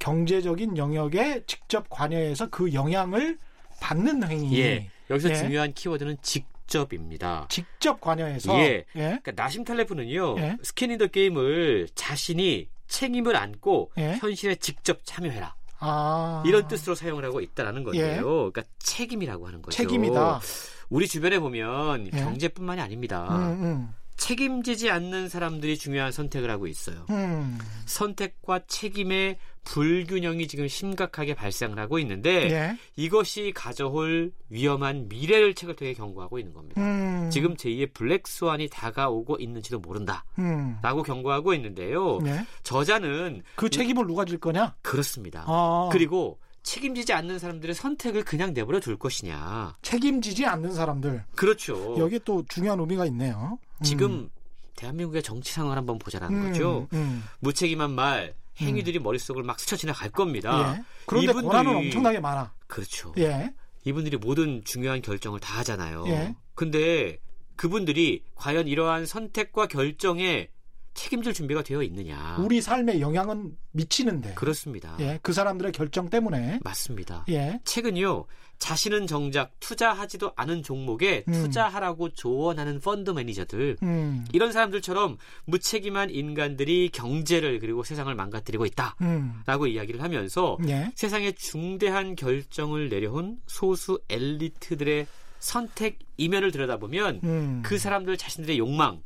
경제적인 0.00 0.76
영역에 0.76 1.44
직접 1.46 1.88
관여해서 1.88 2.48
그 2.50 2.72
영향을 2.72 3.38
받는 3.80 4.28
행위. 4.28 4.58
예. 4.60 4.90
여기서 5.12 5.30
예. 5.30 5.34
중요한 5.36 5.72
키워드는 5.72 6.16
직접입니다. 6.22 7.46
직접 7.48 8.00
관여해서 8.00 8.58
예. 8.58 8.64
예. 8.64 8.84
그러니까 8.94 9.32
나심 9.36 9.64
탈레브는요. 9.64 10.36
예. 10.38 10.56
Skin 10.62 10.90
in 10.90 10.97
the 10.97 11.08
Game을 11.08 11.88
자신이 11.94 12.68
책임을 12.88 13.36
안고 13.36 13.92
예. 13.98 14.16
현실에 14.20 14.54
직접 14.56 15.00
참여해라. 15.04 15.54
아. 15.80 16.42
이런 16.46 16.68
뜻으로 16.68 16.94
사용을 16.94 17.24
하고 17.24 17.40
있다라는 17.40 17.84
건데요. 17.84 18.16
예. 18.16 18.20
그러니까 18.20 18.62
책임이라고 18.78 19.46
하는 19.46 19.62
거죠. 19.62 19.76
책임이다. 19.76 20.40
우리 20.88 21.08
주변에 21.08 21.38
보면 21.38 22.06
예. 22.06 22.10
경제뿐만이 22.10 22.80
아닙니다. 22.80 23.26
음, 23.30 23.62
음. 23.62 23.94
책임지지 24.22 24.88
않는 24.88 25.28
사람들이 25.28 25.76
중요한 25.76 26.12
선택을 26.12 26.48
하고 26.48 26.68
있어요. 26.68 27.06
음. 27.10 27.58
선택과 27.86 28.60
책임의 28.68 29.36
불균형이 29.64 30.46
지금 30.46 30.68
심각하게 30.68 31.34
발생을 31.34 31.78
하고 31.80 31.98
있는데 31.98 32.50
예. 32.50 32.78
이것이 32.94 33.52
가져올 33.52 34.32
위험한 34.48 35.08
미래를 35.08 35.54
책을 35.54 35.74
통해 35.74 35.92
경고하고 35.94 36.38
있는 36.38 36.54
겁니다. 36.54 36.80
음. 36.80 37.30
지금 37.32 37.56
제2의 37.56 37.92
블랙 37.94 38.28
스완이 38.28 38.68
다가오고 38.68 39.38
있는지도 39.40 39.80
모른다. 39.80 40.24
음. 40.38 40.78
라고 40.82 41.02
경고하고 41.02 41.52
있는데요. 41.54 42.20
예. 42.24 42.46
저자는 42.62 43.42
그 43.56 43.70
책임을 43.70 44.06
누가 44.06 44.24
질 44.24 44.38
거냐? 44.38 44.76
그렇습니다. 44.82 45.44
아. 45.48 45.88
그리고 45.90 46.38
책임지지 46.62 47.12
않는 47.12 47.38
사람들의 47.38 47.74
선택을 47.74 48.24
그냥 48.24 48.54
내버려 48.54 48.80
둘 48.80 48.96
것이냐. 48.96 49.76
책임지지 49.82 50.46
않는 50.46 50.72
사람들. 50.72 51.24
그렇죠. 51.34 51.96
여기에 51.98 52.20
또 52.24 52.44
중요한 52.48 52.78
의미가 52.80 53.06
있네요. 53.06 53.58
음. 53.78 53.82
지금 53.82 54.28
대한민국의 54.76 55.22
정치 55.22 55.52
상황을 55.52 55.76
한번 55.76 55.98
보자라는 55.98 56.36
음, 56.38 56.52
거죠. 56.52 56.88
음. 56.92 57.24
무책임한 57.40 57.90
말, 57.90 58.34
행위들이 58.60 58.98
머릿속을 59.00 59.42
막 59.42 59.58
스쳐 59.58 59.76
지나갈 59.76 60.10
겁니다. 60.10 60.76
예. 60.78 60.84
그런데 61.06 61.32
이분들이- 61.32 61.42
권한은 61.48 61.76
엄청나게 61.76 62.20
많아. 62.20 62.52
그렇죠. 62.66 63.12
예. 63.18 63.52
이분들이 63.84 64.16
모든 64.16 64.62
중요한 64.64 65.02
결정을 65.02 65.40
다 65.40 65.58
하잖아요. 65.58 66.04
예. 66.06 66.34
근데 66.54 67.18
그분들이 67.56 68.22
과연 68.34 68.68
이러한 68.68 69.06
선택과 69.06 69.66
결정에 69.66 70.48
책임질 70.94 71.32
준비가 71.32 71.62
되어 71.62 71.82
있느냐. 71.82 72.36
우리 72.40 72.60
삶에 72.60 73.00
영향은 73.00 73.56
미치는데. 73.72 74.34
그렇습니다. 74.34 74.96
예. 75.00 75.18
그 75.22 75.32
사람들의 75.32 75.72
결정 75.72 76.08
때문에. 76.08 76.60
맞습니다. 76.62 77.24
예. 77.28 77.60
최근요. 77.64 78.26
자신은 78.58 79.08
정작 79.08 79.58
투자하지도 79.58 80.34
않은 80.36 80.62
종목에 80.62 81.24
음. 81.26 81.32
투자하라고 81.32 82.10
조언하는 82.10 82.78
펀드 82.78 83.10
매니저들 83.10 83.78
음. 83.82 84.24
이런 84.32 84.52
사람들처럼 84.52 85.16
무책임한 85.46 86.10
인간들이 86.10 86.88
경제를 86.90 87.58
그리고 87.58 87.82
세상을 87.82 88.14
망가뜨리고 88.14 88.64
있다. 88.66 88.94
음. 89.00 89.42
라고 89.46 89.66
이야기를 89.66 90.00
하면서 90.00 90.58
예. 90.68 90.92
세상에 90.94 91.32
중대한 91.32 92.14
결정을 92.14 92.88
내려온 92.88 93.38
소수 93.48 94.00
엘리트들의 94.08 95.08
선택 95.40 95.98
이면을 96.16 96.52
들여다보면 96.52 97.20
음. 97.24 97.62
그 97.64 97.78
사람들 97.78 98.16
자신들의 98.16 98.58
욕망, 98.58 99.02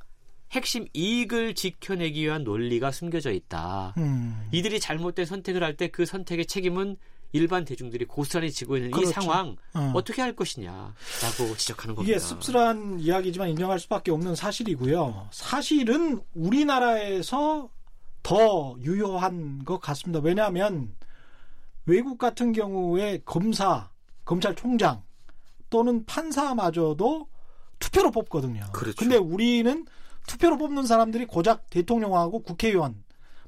핵심 0.53 0.87
이익을 0.93 1.55
지켜내기 1.55 2.23
위한 2.23 2.45
논리가 2.45 2.91
숨겨져 2.93 3.31
있다. 3.33 3.95
음. 3.97 4.49
이들이 4.53 4.79
잘못된 4.81 5.27
선택을 5.27 5.63
할 5.63 5.77
때 5.77 5.89
그 5.89 6.07
선택의 6.07 6.47
책임은 6.47 6.97
일반 7.33 7.65
대중들이 7.65 8.05
고스란히 8.05 8.51
지고 8.53 8.77
있는 8.77 8.91
이 8.91 8.93
그렇죠. 8.93 9.11
상황 9.21 9.57
어. 9.75 9.93
어떻게 9.95 10.23
할 10.23 10.35
것이냐라고 10.35 11.57
지적하는 11.59 11.95
겁니다. 11.97 12.11
이게 12.17 12.19
씁쓸한 12.19 13.01
이야기지만 13.01 13.49
인정할 13.51 13.79
수밖에 13.81 14.11
없는 14.13 14.37
사실이고요. 14.37 15.29
사실은 15.33 16.21
우리나라에서 16.35 17.69
더 18.23 18.77
유효한 18.81 19.65
것 19.65 19.81
같습니다. 19.81 20.21
왜냐하면 20.23 20.95
외국 21.85 22.19
같은 22.19 22.53
경우에 22.53 23.21
검사, 23.25 23.91
검찰총장 24.25 25.03
또는 25.71 26.05
판사마저도 26.07 27.29
투표로 27.79 28.11
뽑거든요. 28.13 28.65
그렇죠. 28.73 28.97
근데 28.97 29.17
우리는 29.17 29.85
투표로 30.27 30.59
뽑는 30.59 30.87
사람들이 30.87 31.27
고작 31.27 31.71
대통령하고 31.71 32.41
국회의원, 32.43 33.03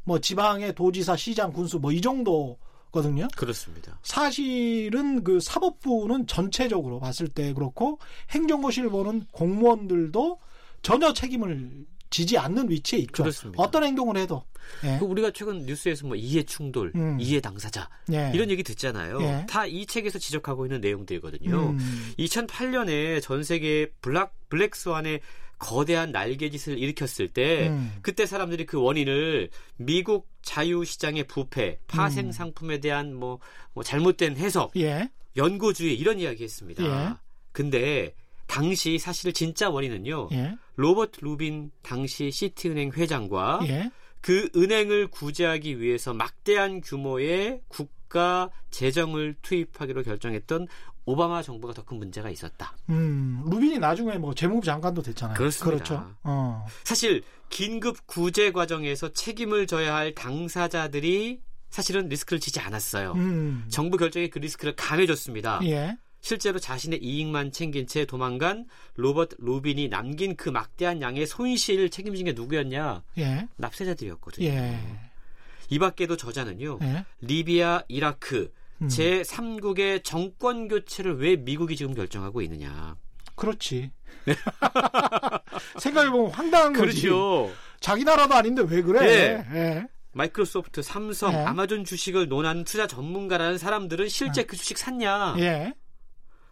뭐 0.04 0.18
지방의 0.20 0.74
도지사, 0.74 1.16
시장, 1.16 1.52
군수 1.52 1.78
뭐 1.78 1.92
이 1.92 2.00
정도거든요. 2.00 3.28
그렇습니다. 3.36 3.98
사실은 4.02 5.22
그 5.24 5.40
사법부는 5.40 6.26
전체적으로 6.26 7.00
봤을 7.00 7.28
때 7.28 7.52
그렇고 7.52 7.98
행정고시를 8.30 8.90
보는 8.90 9.26
공무원들도 9.32 10.38
전혀 10.82 11.12
책임을 11.12 11.86
지지 12.10 12.38
않는 12.38 12.70
위치에 12.70 13.00
있죠. 13.00 13.22
그렇습니다. 13.24 13.62
어떤 13.62 13.84
행동을 13.84 14.16
해도. 14.16 14.44
예. 14.84 14.98
그 14.98 15.04
우리가 15.04 15.30
최근 15.32 15.64
뉴스에서 15.66 16.06
뭐 16.06 16.16
이해 16.16 16.42
충돌, 16.42 16.92
음. 16.94 17.18
이해 17.20 17.40
당사자 17.40 17.88
예. 18.12 18.30
이런 18.34 18.50
얘기 18.50 18.62
듣잖아요. 18.62 19.20
예. 19.22 19.46
다이 19.48 19.86
책에서 19.86 20.18
지적하고 20.18 20.66
있는 20.66 20.80
내용들이거든요. 20.80 21.70
음. 21.70 22.12
2008년에 22.18 23.22
전 23.22 23.42
세계 23.42 23.90
블락 24.00 24.34
블랙스완의 24.48 25.20
거대한 25.58 26.12
날개짓을 26.12 26.78
일으켰을 26.78 27.28
때 27.28 27.68
음. 27.68 27.92
그때 28.02 28.26
사람들이 28.26 28.66
그 28.66 28.80
원인을 28.80 29.50
미국 29.76 30.28
자유시장의 30.42 31.24
부패, 31.24 31.78
파생 31.86 32.26
음. 32.26 32.32
상품에 32.32 32.78
대한 32.78 33.14
뭐, 33.14 33.40
뭐 33.74 33.82
잘못된 33.82 34.36
해석, 34.36 34.72
예. 34.76 35.10
연고주의 35.36 35.94
이런 35.98 36.20
이야기 36.20 36.44
했습니다. 36.44 36.84
예. 36.84 37.14
근데 37.52 38.14
당시 38.46 38.98
사실 38.98 39.32
진짜 39.32 39.68
원인은요. 39.68 40.28
예. 40.32 40.54
로버트 40.76 41.20
루빈 41.22 41.70
당시 41.82 42.30
시티은행 42.30 42.92
회장과 42.92 43.60
예. 43.68 43.90
그 44.20 44.48
은행을 44.56 45.08
구제하기 45.08 45.80
위해서 45.80 46.14
막대한 46.14 46.80
규모의 46.80 47.60
국가 47.68 48.50
재정을 48.70 49.36
투입하기로 49.42 50.02
결정했던 50.02 50.66
오바마 51.08 51.42
정부가 51.42 51.72
더 51.72 51.82
큰 51.82 51.96
문제가 51.98 52.28
있었다. 52.28 52.76
음. 52.90 53.42
루빈이 53.46 53.78
나중에 53.78 54.18
뭐 54.18 54.34
재무부 54.34 54.64
장관도 54.66 55.00
됐잖아요. 55.02 55.36
그렇습니다. 55.38 55.84
그렇죠. 55.84 56.14
어. 56.22 56.66
사실 56.84 57.22
긴급 57.48 58.06
구제 58.06 58.52
과정에서 58.52 59.10
책임을 59.14 59.66
져야 59.66 59.94
할 59.94 60.14
당사자들이 60.14 61.40
사실은 61.70 62.08
리스크를 62.08 62.40
지지 62.40 62.60
않았어요. 62.60 63.12
음. 63.12 63.64
정부 63.70 63.96
결정이 63.96 64.28
그 64.28 64.38
리스크를 64.38 64.76
감해줬습니다. 64.76 65.60
예. 65.64 65.96
실제로 66.20 66.58
자신의 66.58 67.02
이익만 67.02 67.52
챙긴 67.52 67.86
채 67.86 68.04
도망간 68.04 68.66
로버트 68.96 69.36
루빈이 69.38 69.88
남긴 69.88 70.36
그 70.36 70.50
막대한 70.50 71.00
양의 71.00 71.26
손실을 71.26 71.88
책임진 71.90 72.26
게 72.26 72.32
누구였냐? 72.32 73.02
예. 73.18 73.48
납세자들이었거든요. 73.56 74.46
예. 74.46 74.78
이 75.70 75.78
밖에도 75.78 76.16
저자는요. 76.18 76.80
예. 76.82 77.04
리비아, 77.20 77.82
이라크 77.88 78.52
음. 78.82 78.88
제 78.88 79.22
3국의 79.22 80.04
정권 80.04 80.68
교체를 80.68 81.18
왜 81.18 81.36
미국이 81.36 81.76
지금 81.76 81.94
결정하고 81.94 82.42
있느냐. 82.42 82.96
그렇지. 83.34 83.90
생각해보면 85.78 86.30
황당한 86.30 86.72
거지. 86.72 87.02
그렇죠. 87.02 87.50
자기 87.80 88.04
나라도 88.04 88.34
아닌데 88.34 88.62
왜 88.68 88.82
그래? 88.82 89.44
예. 89.54 89.86
마이크로소프트, 90.12 90.82
삼성, 90.82 91.32
네. 91.32 91.44
아마존 91.44 91.84
주식을 91.84 92.28
논하는 92.28 92.64
투자 92.64 92.86
전문가라는 92.86 93.58
사람들은 93.58 94.08
실제 94.08 94.42
그 94.44 94.56
주식 94.56 94.78
샀냐? 94.78 95.36
예. 95.38 95.74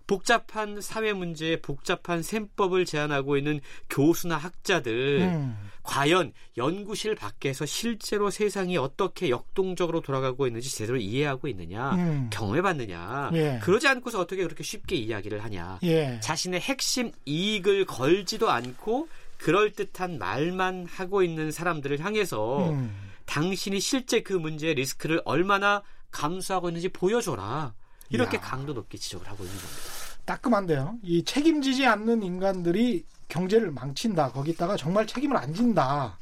복잡한 0.06 0.80
사회 0.80 1.12
문제에 1.12 1.60
복잡한 1.60 2.22
셈법을 2.22 2.84
제안하고 2.84 3.36
있는 3.36 3.60
교수나 3.90 4.36
학자들 4.36 5.20
음. 5.22 5.56
과연 5.82 6.32
연구실 6.56 7.14
밖에서 7.14 7.66
실제로 7.66 8.30
세상이 8.30 8.76
어떻게 8.76 9.30
역동적으로 9.30 10.00
돌아가고 10.00 10.46
있는지 10.46 10.74
제대로 10.74 10.98
이해하고 10.98 11.48
있느냐 11.48 11.94
음. 11.94 12.30
경험해봤느냐 12.32 13.30
예. 13.34 13.60
그러지 13.62 13.86
않고서 13.88 14.20
어떻게 14.20 14.42
그렇게 14.42 14.62
쉽게 14.62 14.96
이야기를 14.96 15.42
하냐 15.44 15.78
예. 15.84 16.20
자신의 16.20 16.60
핵심 16.60 17.12
이익을 17.24 17.84
걸지도 17.84 18.50
않고 18.50 19.08
그럴듯한 19.38 20.18
말만 20.18 20.86
하고 20.86 21.22
있는 21.22 21.50
사람들을 21.50 22.00
향해서 22.00 22.70
음. 22.70 23.12
당신이 23.26 23.80
실제 23.80 24.22
그 24.22 24.32
문제의 24.32 24.74
리스크를 24.74 25.20
얼마나 25.24 25.82
감수하고 26.10 26.68
있는지 26.68 26.88
보여줘라 26.88 27.74
이렇게 28.08 28.36
야. 28.36 28.40
강도 28.40 28.72
높게 28.72 28.98
지적을 28.98 29.26
하고 29.28 29.44
있는 29.44 29.56
겁니다. 29.56 29.95
따끔한데요. 30.26 30.98
이 31.02 31.24
책임지지 31.24 31.86
않는 31.86 32.22
인간들이 32.22 33.04
경제를 33.28 33.70
망친다. 33.70 34.32
거기다가 34.32 34.76
정말 34.76 35.06
책임을 35.06 35.36
안 35.36 35.54
진다. 35.54 36.18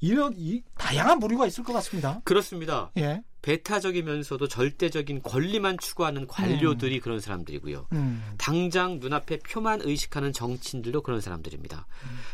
이런 0.00 0.32
이 0.36 0.62
다양한 0.76 1.20
부류가 1.20 1.46
있을 1.46 1.62
것 1.64 1.72
같습니다. 1.74 2.20
그렇습니다. 2.24 2.90
예. 2.98 3.22
배타적이면서도 3.42 4.48
절대적인 4.48 5.22
권리만 5.22 5.78
추구하는 5.78 6.26
관료들이 6.26 7.00
그런 7.00 7.20
사람들이고요. 7.20 7.86
음. 7.92 8.22
당장 8.36 8.98
눈앞에 8.98 9.38
표만 9.38 9.80
의식하는 9.82 10.32
정치인들도 10.32 11.02
그런 11.02 11.20
사람들입니다. 11.20 11.86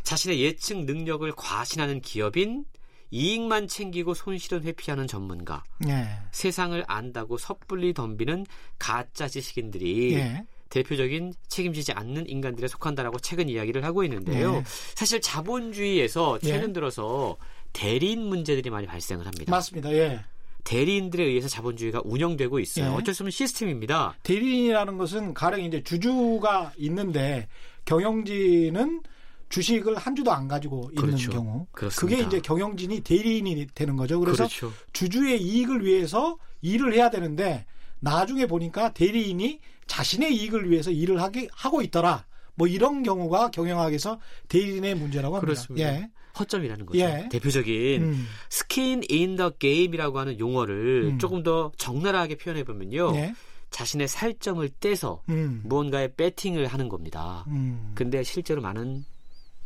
자신의 0.02 0.40
예측 0.40 0.85
능력을 0.85 1.30
과신하는 1.37 2.00
기업인, 2.00 2.64
이익만 3.11 3.68
챙기고 3.68 4.14
손실은 4.14 4.64
회피하는 4.64 5.06
전문가, 5.06 5.62
예. 5.87 6.09
세상을 6.32 6.82
안다고 6.88 7.38
섣불리 7.38 7.94
덤비는 7.94 8.46
가짜 8.78 9.28
지식인들이 9.28 10.14
예. 10.14 10.44
대표적인 10.76 11.32
책임지지 11.48 11.92
않는 11.92 12.28
인간들에 12.28 12.68
속한다라고 12.68 13.18
최근 13.20 13.48
이야기를 13.48 13.82
하고 13.84 14.04
있는데요. 14.04 14.52
네. 14.52 14.62
사실 14.94 15.20
자본주의에서 15.22 16.38
예. 16.42 16.48
최근 16.48 16.72
들어서 16.74 17.36
대리인 17.72 18.20
문제들이 18.20 18.68
많이 18.68 18.86
발생을 18.86 19.24
합니다. 19.26 19.50
맞습니다. 19.50 19.90
예. 19.92 20.20
대리인들에 20.64 21.24
의해서 21.24 21.48
자본주의가 21.48 22.02
운영되고 22.04 22.58
있어요. 22.58 22.86
예. 22.86 22.88
어쩔 22.90 23.14
수 23.14 23.22
없는 23.22 23.30
시스템입니다. 23.30 24.16
대리인이라는 24.22 24.98
것은 24.98 25.32
가령 25.32 25.60
이제 25.62 25.82
주주가 25.82 26.72
있는데 26.76 27.48
경영진은 27.86 29.02
주식을 29.48 29.96
한 29.96 30.14
주도 30.16 30.32
안 30.32 30.48
가지고 30.48 30.90
있는 30.90 31.06
그렇죠. 31.06 31.30
경우 31.30 31.66
그렇습니다. 31.70 32.16
그게 32.16 32.26
이제 32.26 32.40
경영진이 32.40 33.00
대리인이 33.00 33.68
되는 33.74 33.96
거죠. 33.96 34.20
그래서 34.20 34.46
그렇죠. 34.48 34.72
주주의 34.92 35.40
이익을 35.40 35.84
위해서 35.84 36.36
일을 36.60 36.92
해야 36.94 37.10
되는데 37.10 37.64
나중에 38.00 38.46
보니까 38.46 38.92
대리인이 38.92 39.60
자신의 39.87 40.35
이익을 40.37 40.70
위해서 40.70 40.90
일을 40.90 41.22
하게 41.22 41.49
하고 41.53 41.83
있더라. 41.83 42.27
뭐 42.55 42.66
이런 42.66 43.03
경우가 43.03 43.51
경영학에서 43.51 44.18
대리인의 44.49 44.94
문제라고 44.94 45.37
합니다. 45.37 45.46
그렇습니다. 45.46 45.87
예. 45.88 46.11
허점이라는 46.38 46.87
거죠. 46.87 46.99
예. 47.01 47.29
대표적인 47.31 48.03
음. 48.03 48.27
Skin 48.50 49.02
in 49.09 49.37
the 49.37 49.50
Game이라고 49.50 50.18
하는 50.18 50.38
용어를 50.38 51.11
음. 51.12 51.18
조금 51.18 51.42
더 51.42 51.72
적나라하게 51.77 52.37
표현해 52.37 52.64
보면요. 52.64 53.14
예. 53.16 53.35
자신의 53.70 54.09
살점을 54.09 54.66
떼서 54.81 55.22
음. 55.29 55.61
무언가에 55.64 56.14
배팅을 56.14 56.66
하는 56.66 56.88
겁니다. 56.88 57.44
음. 57.49 57.92
근데 57.94 58.22
실제로 58.22 58.62
많은 58.62 59.05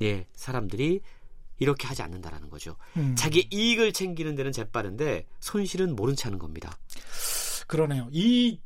예, 0.03 0.27
사람들이 0.35 1.01
이렇게 1.59 1.87
하지 1.87 2.03
않는다라는 2.03 2.49
거죠. 2.51 2.77
음. 2.97 3.15
자기 3.17 3.47
이익을 3.53 3.93
챙기는 3.93 4.35
데는 4.35 4.51
재빠른데 4.51 5.27
손실은 5.41 5.95
모른 5.95 6.17
체 6.17 6.25
하는 6.25 6.39
겁니다. 6.39 6.77
그러네요. 7.67 8.09
이 8.11 8.59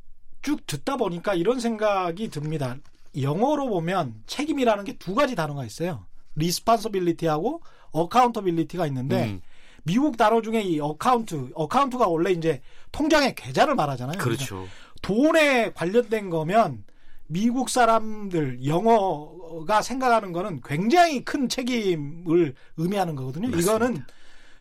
쭉 0.45 0.65
듣다 0.67 0.97
보니까 0.97 1.35
이런 1.35 1.59
생각이 1.59 2.29
듭니다. 2.29 2.77
영어로 3.21 3.69
보면 3.69 4.23
책임이라는 4.27 4.85
게 4.85 4.95
두 4.99 5.15
가지 5.15 5.35
단어가 5.35 5.65
있어요. 5.65 6.05
responsibility하고 6.37 7.63
accountability가 7.97 8.87
있는데 8.89 9.25
음, 9.25 9.43
미국 9.85 10.17
단어 10.17 10.43
중에 10.43 10.63
이 10.63 10.81
account, 10.81 11.51
account가 11.55 12.07
원래 12.09 12.31
이제 12.33 12.61
통장의 12.93 13.35
계좌를 13.35 13.75
말하잖아요. 13.75 14.19
그렇죠. 14.19 14.67
돈에 15.03 15.73
관련된 15.73 16.31
거면 16.31 16.85
미국 17.27 17.71
사람들 17.71 18.67
영어가 18.67 19.81
생각하는 19.83 20.33
거는 20.33 20.61
굉장히 20.65 21.25
큰 21.25 21.49
책임을 21.49 22.55
의미하는 22.77 23.15
거거든요. 23.17 23.49
맞습니다. 23.49 23.73
이거는 23.77 24.05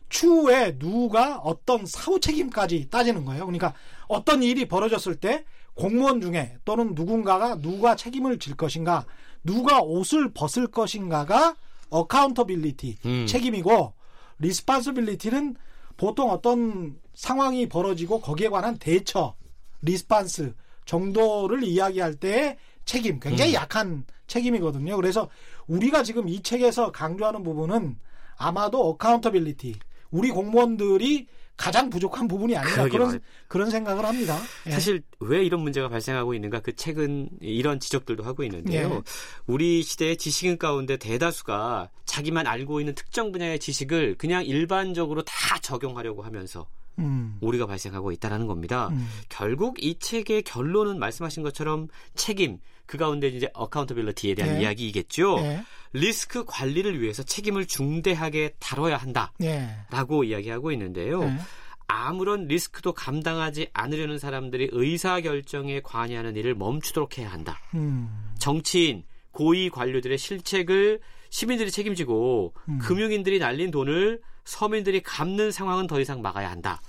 추후에 0.08 0.78
누가 0.78 1.38
어떤 1.38 1.84
사후 1.86 2.20
책임까지 2.20 2.88
따지는 2.90 3.24
거예요. 3.24 3.46
그러니까 3.46 3.74
어떤 4.06 4.42
일이 4.42 4.66
벌어졌을 4.66 5.16
때 5.16 5.44
공무원 5.74 6.20
중에 6.20 6.56
또는 6.64 6.94
누군가가 6.94 7.56
누가 7.60 7.96
책임을 7.96 8.38
질 8.38 8.56
것인가, 8.56 9.04
누가 9.42 9.80
옷을 9.80 10.32
벗을 10.32 10.66
것인가가 10.66 11.56
accountability 11.90 12.96
음. 13.04 13.26
책임이고 13.26 13.92
responsibility는 14.38 15.56
보통 15.96 16.30
어떤 16.30 16.98
상황이 17.14 17.68
벌어지고 17.68 18.20
거기에 18.20 18.48
관한 18.48 18.78
대처, 18.78 19.34
response 19.82 20.54
정도를 20.84 21.62
이야기할 21.64 22.14
때의 22.16 22.56
책임, 22.84 23.20
굉장히 23.20 23.52
음. 23.52 23.54
약한 23.54 24.04
책임이거든요. 24.26 24.96
그래서 24.96 25.28
우리가 25.66 26.02
지금 26.02 26.28
이 26.28 26.42
책에서 26.42 26.92
강조하는 26.92 27.42
부분은 27.42 27.98
아마도 28.36 28.88
accountability, 28.88 29.76
우리 30.10 30.30
공무원들이 30.30 31.26
가장 31.56 31.88
부족한 31.88 32.26
부분이 32.26 32.56
아닌가 32.56 32.88
그런 32.88 33.06
말이에요. 33.06 33.20
그런 33.48 33.70
생각을 33.70 34.04
합니다. 34.04 34.38
예. 34.66 34.70
사실 34.70 35.02
왜 35.20 35.44
이런 35.44 35.60
문제가 35.60 35.88
발생하고 35.88 36.34
있는가 36.34 36.60
그 36.60 36.74
책은 36.74 37.28
이런 37.40 37.78
지적들도 37.78 38.24
하고 38.24 38.42
있는데요. 38.44 38.94
예. 38.94 39.02
우리 39.46 39.82
시대의 39.82 40.16
지식인 40.16 40.58
가운데 40.58 40.96
대다수가 40.96 41.90
자기만 42.06 42.46
알고 42.46 42.80
있는 42.80 42.94
특정 42.94 43.30
분야의 43.30 43.60
지식을 43.60 44.16
그냥 44.18 44.44
일반적으로 44.44 45.22
다 45.22 45.58
적용하려고 45.60 46.22
하면서 46.22 46.66
음. 46.98 47.38
오류가 47.40 47.66
발생하고 47.66 48.12
있다라는 48.12 48.46
겁니다. 48.46 48.88
음. 48.88 49.08
결국 49.28 49.82
이 49.82 49.98
책의 49.98 50.42
결론은 50.42 50.98
말씀하신 50.98 51.42
것처럼 51.42 51.88
책임 52.14 52.58
그 52.86 52.98
가운데 52.98 53.28
이제 53.28 53.48
accountability에 53.54 54.34
대한 54.34 54.54
네. 54.54 54.62
이야기겠죠. 54.62 55.38
예. 55.40 55.64
리스크 55.92 56.44
관리를 56.44 57.00
위해서 57.00 57.22
책임을 57.22 57.66
중대하게 57.66 58.54
다뤄야 58.58 58.96
한다라고 58.96 60.26
예. 60.26 60.30
이야기하고 60.30 60.72
있는데요. 60.72 61.22
예. 61.24 61.38
아무런 61.86 62.46
리스크도 62.46 62.92
감당하지 62.92 63.68
않으려는 63.72 64.18
사람들이 64.18 64.70
의사 64.72 65.20
결정에 65.20 65.80
관여하는 65.80 66.36
일을 66.36 66.54
멈추도록 66.54 67.18
해야 67.18 67.30
한다. 67.30 67.60
음. 67.74 68.32
정치인, 68.38 69.04
고위 69.30 69.68
관료들의 69.70 70.16
실책을 70.16 71.00
시민들이 71.30 71.70
책임지고 71.70 72.54
음. 72.68 72.78
금융인들이 72.78 73.38
날린 73.38 73.70
돈을 73.70 74.20
서민들이 74.44 75.02
갚는 75.02 75.50
상황은 75.50 75.86
더 75.86 76.00
이상 76.00 76.22
막아야 76.22 76.50
한다. 76.50 76.80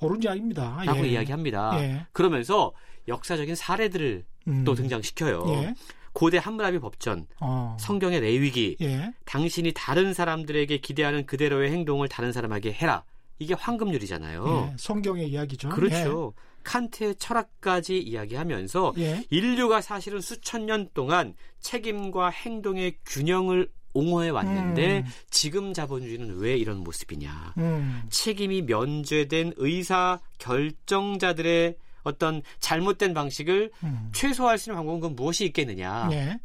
옳은 0.00 0.22
이야기입니다. 0.22 0.82
라고 0.84 1.04
예. 1.04 1.10
이야기합니다. 1.10 1.72
예. 1.80 2.06
그러면서 2.12 2.72
역사적인 3.08 3.54
사례들을 3.54 4.24
음. 4.46 4.64
또 4.64 4.74
등장시켜요. 4.74 5.44
예. 5.48 5.74
고대 6.12 6.38
함무라비 6.38 6.78
법전, 6.78 7.26
어. 7.40 7.76
성경의 7.78 8.20
레위기, 8.20 8.76
예. 8.80 9.12
당신이 9.26 9.72
다른 9.74 10.14
사람들에게 10.14 10.78
기대하는 10.78 11.26
그대로의 11.26 11.70
행동을 11.72 12.08
다른 12.08 12.32
사람에게 12.32 12.72
해라. 12.72 13.04
이게 13.38 13.52
황금률이잖아요. 13.52 14.70
예. 14.72 14.76
성경의 14.78 15.28
이야기죠. 15.28 15.68
그렇죠. 15.68 16.32
칸트의 16.62 17.16
철학까지 17.16 17.98
이야기하면서 17.98 18.94
예. 18.98 19.24
인류가 19.30 19.80
사실은 19.80 20.20
수천 20.20 20.66
년 20.66 20.88
동안 20.94 21.34
책임과 21.60 22.30
행동의 22.30 22.96
균형을 23.04 23.70
옹호해 23.92 24.28
왔는데 24.28 24.98
음. 24.98 25.04
지금 25.30 25.72
자본주의는 25.72 26.38
왜 26.38 26.56
이런 26.56 26.78
모습이냐. 26.78 27.54
음. 27.58 28.02
책임이 28.10 28.62
면제된 28.62 29.54
의사 29.56 30.18
결정자들의 30.38 31.76
어떤 32.06 32.40
잘못된 32.60 33.14
방식을 33.14 33.70
음. 33.82 34.10
최소화할 34.12 34.58
수 34.58 34.70
있는 34.70 34.78
방법은 34.78 35.00
그건 35.00 35.16
무엇이 35.16 35.44
있겠느냐. 35.46 36.08
예. 36.12 36.38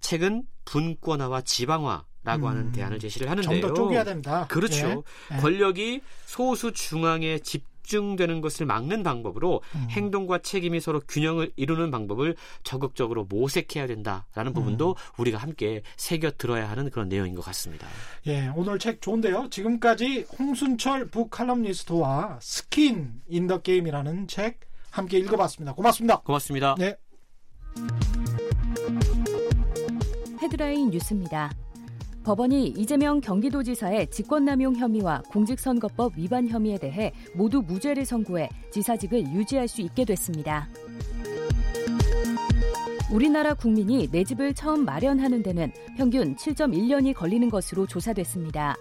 책은 0.00 0.44
분권화와 0.64 1.40
지방화 1.42 2.04
라고 2.22 2.46
음. 2.46 2.50
하는 2.50 2.72
대안을 2.72 2.98
제시를 3.00 3.28
하는데요. 3.30 3.60
좀 3.60 3.68
더 3.68 3.74
쪼개야 3.74 4.04
된다. 4.04 4.46
그렇죠. 4.48 5.02
예. 5.32 5.36
예. 5.36 5.40
권력이 5.40 6.02
소수 6.26 6.72
중앙에 6.72 7.38
집중되는 7.40 8.40
것을 8.42 8.66
막는 8.66 9.02
방법으로 9.02 9.62
음. 9.74 9.86
행동과 9.90 10.38
책임이 10.38 10.78
서로 10.80 11.00
균형을 11.08 11.50
이루는 11.56 11.90
방법을 11.90 12.36
적극적으로 12.62 13.24
모색해야 13.24 13.86
된다라는 13.86 14.52
부분도 14.52 14.90
음. 14.90 14.94
우리가 15.16 15.38
함께 15.38 15.82
새겨 15.96 16.32
들어야 16.38 16.70
하는 16.70 16.90
그런 16.90 17.08
내용인 17.08 17.34
것 17.34 17.42
같습니다. 17.46 17.86
예, 18.26 18.52
오늘 18.54 18.78
책 18.78 19.00
좋은데요. 19.00 19.48
지금까지 19.50 20.26
홍순철 20.38 21.06
북칼럼니스트와 21.08 22.38
Skin 22.42 23.20
in 23.26 23.46
the 23.48 23.62
Game이라는 23.62 24.28
책 24.28 24.67
함께 24.90 25.18
읽어봤습니다. 25.18 25.74
고맙습니다. 25.74 26.20
고맙습니다. 26.20 26.74
네. 26.78 26.96
헤드라인 30.42 30.90
뉴스입니다. 30.90 31.50
법원이 32.24 32.74
이재명 32.76 33.20
경기도지사의 33.20 34.10
직권남용 34.10 34.76
혐의와 34.76 35.22
공직선거법 35.30 36.12
위반 36.16 36.46
혐의에 36.46 36.76
대해 36.76 37.12
모두 37.34 37.62
무죄를 37.62 38.04
선고해 38.04 38.50
지사직을 38.70 39.32
유지할 39.32 39.66
수 39.66 39.80
있게 39.80 40.04
됐습니다. 40.04 40.68
우리나라 43.10 43.54
국민이 43.54 44.06
내 44.10 44.22
집을 44.22 44.52
처음 44.52 44.84
마련하는 44.84 45.42
데는 45.42 45.72
평균 45.96 46.36
7.1년이 46.36 47.14
걸리는 47.14 47.48
것으로 47.48 47.86
조사됐습니다. 47.86 48.76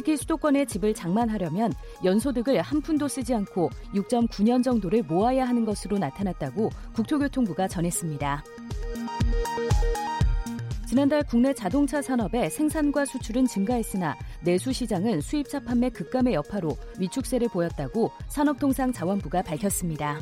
특히 0.00 0.16
수도권에 0.16 0.64
집을 0.64 0.94
장만하려면 0.94 1.74
연소득을 2.02 2.62
한 2.62 2.80
푼도 2.80 3.06
쓰지 3.06 3.34
않고 3.34 3.68
6.9년 3.94 4.64
정도를 4.64 5.02
모아야 5.02 5.46
하는 5.46 5.66
것으로 5.66 5.98
나타났다고 5.98 6.70
국토교통부가 6.94 7.68
전했습니다. 7.68 8.42
지난달 10.88 11.22
국내 11.22 11.52
자동차 11.52 12.00
산업의 12.00 12.48
생산과 12.48 13.04
수출은 13.04 13.46
증가했으나 13.46 14.16
내수 14.42 14.72
시장은 14.72 15.20
수입차 15.20 15.60
판매 15.60 15.90
급감의 15.90 16.32
여파로 16.32 16.78
위축세를 16.98 17.48
보였다고 17.48 18.10
산업통상자원부가 18.28 19.42
밝혔습니다. 19.42 20.18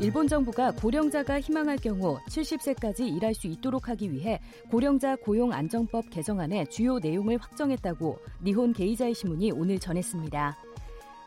일본 0.00 0.28
정부가 0.28 0.70
고령자가 0.72 1.40
희망할 1.40 1.76
경우 1.76 2.18
70세까지 2.28 3.00
일할 3.16 3.34
수 3.34 3.48
있도록 3.48 3.88
하기 3.88 4.12
위해 4.12 4.40
고령자 4.70 5.16
고용 5.16 5.52
안정법 5.52 6.08
개정안의 6.10 6.68
주요 6.68 6.98
내용을 7.00 7.38
확정했다고 7.38 8.18
니혼 8.44 8.72
게이자이 8.72 9.12
신문이 9.14 9.50
오늘 9.52 9.78
전했습니다. 9.80 10.56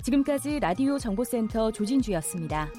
지금까지 0.03 0.59
라디오 0.61 0.97
정보센터 0.97 1.71
조진주였습니다. 1.71 2.69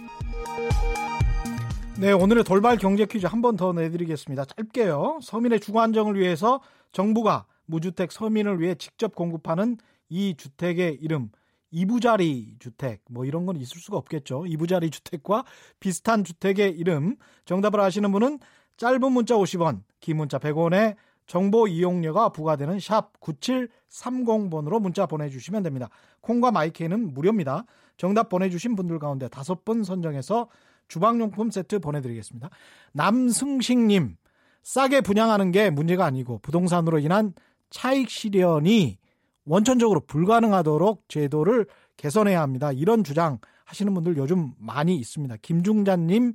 네, 2.01 2.11
오늘의 2.13 2.45
돌발 2.45 2.79
경제 2.79 3.05
퀴즈 3.05 3.27
한 3.27 3.43
번 3.43 3.57
더 3.57 3.73
내드리겠습니다. 3.75 4.47
짧게요. 4.47 5.19
서민의 5.23 5.61
주거 5.61 5.81
안정을 5.83 6.19
위해서 6.19 6.61
정부가 6.93 7.45
무주택 7.67 8.13
서민을 8.13 8.61
위해 8.61 8.75
직접 8.75 9.15
공급하는 9.15 9.77
이 10.09 10.35
주택의 10.37 10.99
이름 11.03 11.31
이부자리 11.73 12.57
주택 12.61 13.03
뭐 13.11 13.25
이런 13.25 13.47
건 13.47 13.57
있을 13.57 13.81
수가 13.81 13.97
없겠죠. 13.97 14.47
이부자리 14.47 14.91
주택과 14.91 15.45
비슷한 15.81 16.23
주택의 16.23 16.71
이름 16.73 17.17
정답을 17.47 17.81
아시는 17.81 18.13
분은 18.13 18.39
짧은 18.77 19.13
문자 19.13 19.35
50원, 19.35 19.83
긴 20.01 20.19
문자 20.19 20.39
100원에 20.39 20.97
정보 21.27 21.67
이용료가 21.67 22.31
부과되는 22.31 22.79
샵 22.79 23.19
9730번으로 23.21 24.81
문자 24.81 25.07
보내주시면 25.07 25.63
됩니다. 25.63 25.89
콩과 26.21 26.51
마이케이는 26.51 27.15
무료입니다. 27.15 27.65
정답 27.97 28.29
보내주신 28.29 28.77
분들 28.77 28.99
가운데 28.99 29.29
다섯 29.29 29.65
분 29.65 29.85
선정해서 29.85 30.49
주방용품 30.89 31.51
세트 31.51 31.79
보내드리겠습니다. 31.79 32.51
남승식님, 32.93 34.17
싸게 34.63 35.01
분양하는 35.01 35.53
게 35.53 35.71
문제가 35.71 36.05
아니고 36.05 36.41
부동산으로 36.41 36.99
인한 36.99 37.33
차익 37.71 38.11
실현이 38.11 38.99
원천적으로 39.45 40.01
불가능하도록 40.01 41.05
제도를 41.09 41.67
개선해야 41.97 42.41
합니다. 42.41 42.73
이런 42.73 43.05
주장 43.05 43.39
하시는 43.65 43.93
분들 43.95 44.17
요즘 44.17 44.53
많이 44.59 44.97
있습니다. 44.97 45.37
김중자님, 45.43 46.35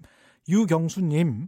유경수님, 0.50 1.48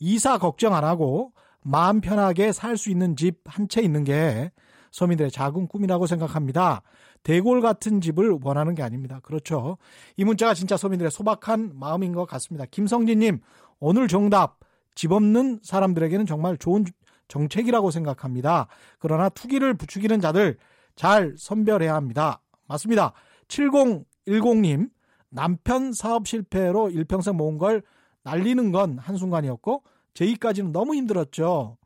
이사 0.00 0.38
걱정 0.38 0.74
안 0.74 0.84
하고 0.84 1.32
마음 1.62 2.00
편하게 2.00 2.52
살 2.52 2.76
수 2.76 2.90
있는 2.90 3.16
집 3.16 3.42
한 3.46 3.68
채 3.68 3.82
있는 3.82 4.04
게 4.04 4.50
서민들의 4.90 5.30
작은 5.30 5.68
꿈이라고 5.68 6.06
생각합니다. 6.06 6.82
대골 7.24 7.60
같은 7.60 8.00
집을 8.00 8.38
원하는 8.42 8.74
게 8.74 8.82
아닙니다. 8.82 9.20
그렇죠. 9.22 9.76
이 10.16 10.24
문자가 10.24 10.54
진짜 10.54 10.76
서민들의 10.76 11.10
소박한 11.10 11.72
마음인 11.74 12.12
것 12.12 12.24
같습니다. 12.26 12.64
김성진님, 12.70 13.40
오늘 13.80 14.08
정답. 14.08 14.58
집 14.94 15.12
없는 15.12 15.60
사람들에게는 15.62 16.26
정말 16.26 16.56
좋은 16.56 16.84
정책이라고 17.28 17.90
생각합니다. 17.92 18.66
그러나 18.98 19.28
투기를 19.28 19.74
부추기는 19.74 20.20
자들 20.20 20.56
잘 20.98 21.36
선별해야 21.38 21.94
합니다. 21.94 22.42
맞습니다. 22.66 23.12
7010님, 23.46 24.90
남편 25.30 25.92
사업 25.92 26.26
실패로 26.26 26.90
일평생 26.90 27.36
모은 27.36 27.56
걸 27.56 27.82
날리는 28.24 28.72
건 28.72 28.98
한순간이었고, 28.98 29.84
제2까지는 30.14 30.72
너무 30.72 30.96
힘들었죠. 30.96 31.78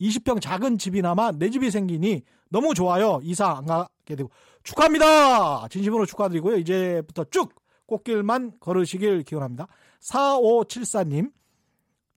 20평 0.00 0.40
작은 0.40 0.78
집이나마 0.78 1.32
내 1.32 1.50
집이 1.50 1.72
생기니 1.72 2.22
너무 2.48 2.74
좋아요. 2.74 3.18
이사 3.24 3.50
안 3.50 3.66
가게 3.66 4.14
되고. 4.14 4.30
축하합니다! 4.62 5.66
진심으로 5.68 6.06
축하드리고요. 6.06 6.56
이제부터 6.58 7.24
쭉 7.24 7.52
꽃길만 7.86 8.60
걸으시길 8.60 9.24
기원합니다. 9.24 9.66
4574님, 10.00 11.32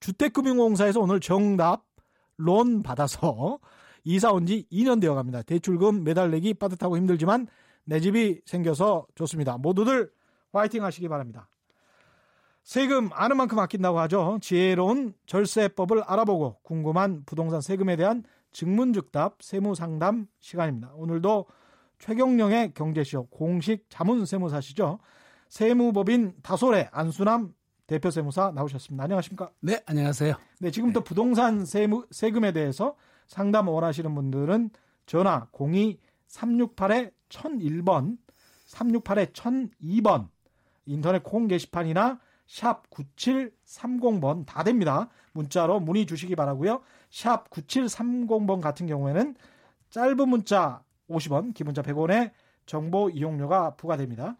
주택금융공사에서 0.02 1.00
오늘 1.00 1.20
정답 1.20 1.84
론 2.38 2.84
받아서 2.84 3.58
이사 4.08 4.32
온 4.32 4.46
지 4.46 4.66
2년 4.72 5.02
되어 5.02 5.16
갑니다. 5.16 5.42
대출금 5.42 6.06
매달 6.06 6.32
내기 6.32 6.54
빠듯하고 6.54 6.96
힘들지만 6.96 7.48
내 7.84 8.00
집이 8.00 8.42
생겨서 8.46 9.06
좋습니다. 9.16 9.58
모두들 9.58 10.10
화이팅 10.54 10.84
하시기 10.84 11.10
바랍니다. 11.10 11.50
세금 12.64 13.10
아는 13.14 13.36
만큼 13.38 13.60
아낀다고 13.60 14.00
하죠. 14.02 14.40
지혜로운 14.42 15.14
절세법을 15.26 16.04
알아보고 16.04 16.60
궁금한 16.64 17.24
부동산 17.26 17.60
세금에 17.60 17.98
대한 17.98 18.24
증문즉답 18.52 19.42
세무상담 19.42 20.28
시간입니다. 20.40 20.92
오늘도 20.96 21.46
최경령의 22.00 22.74
경제쇼 22.76 23.28
공식 23.28 23.86
자문세무사시죠. 23.90 25.00
세무법인 25.50 26.36
다솔의 26.44 26.90
안수남 26.92 27.54
대표 27.88 28.10
세무사 28.10 28.52
나오셨습니다. 28.52 29.04
안녕하십니까? 29.04 29.50
네, 29.62 29.82
안녕하세요. 29.86 30.36
네, 30.60 30.72
지금부터 30.72 31.04
부동산 31.04 31.66
세무, 31.66 32.06
세금에 32.12 32.52
대해서 32.54 32.96
상담 33.28 33.68
원하시는 33.68 34.16
분들은 34.16 34.72
전화 35.06 35.48
02-368-1001번, 35.52 38.18
368-1002번, 38.68 40.30
인터넷 40.86 41.24
콩 41.24 41.48
게시판이나 41.48 42.20
샵 42.48 42.90
9730번 42.90 44.46
다 44.46 44.64
됩니다. 44.64 45.10
문자로 45.34 45.82
문의 45.82 46.06
주시기 46.06 46.36
바라고요. 46.36 46.82
샵 47.10 47.50
9730번 47.50 48.62
같은 48.62 48.88
경우에는 48.88 49.36
짧은 49.90 50.30
문자 50.30 50.84
50원, 51.10 51.54
긴 51.54 51.66
문자 51.66 51.82
100원에 51.82 52.32
정보 52.66 53.10
이용료가 53.10 53.76
부과됩니다. 53.76 54.38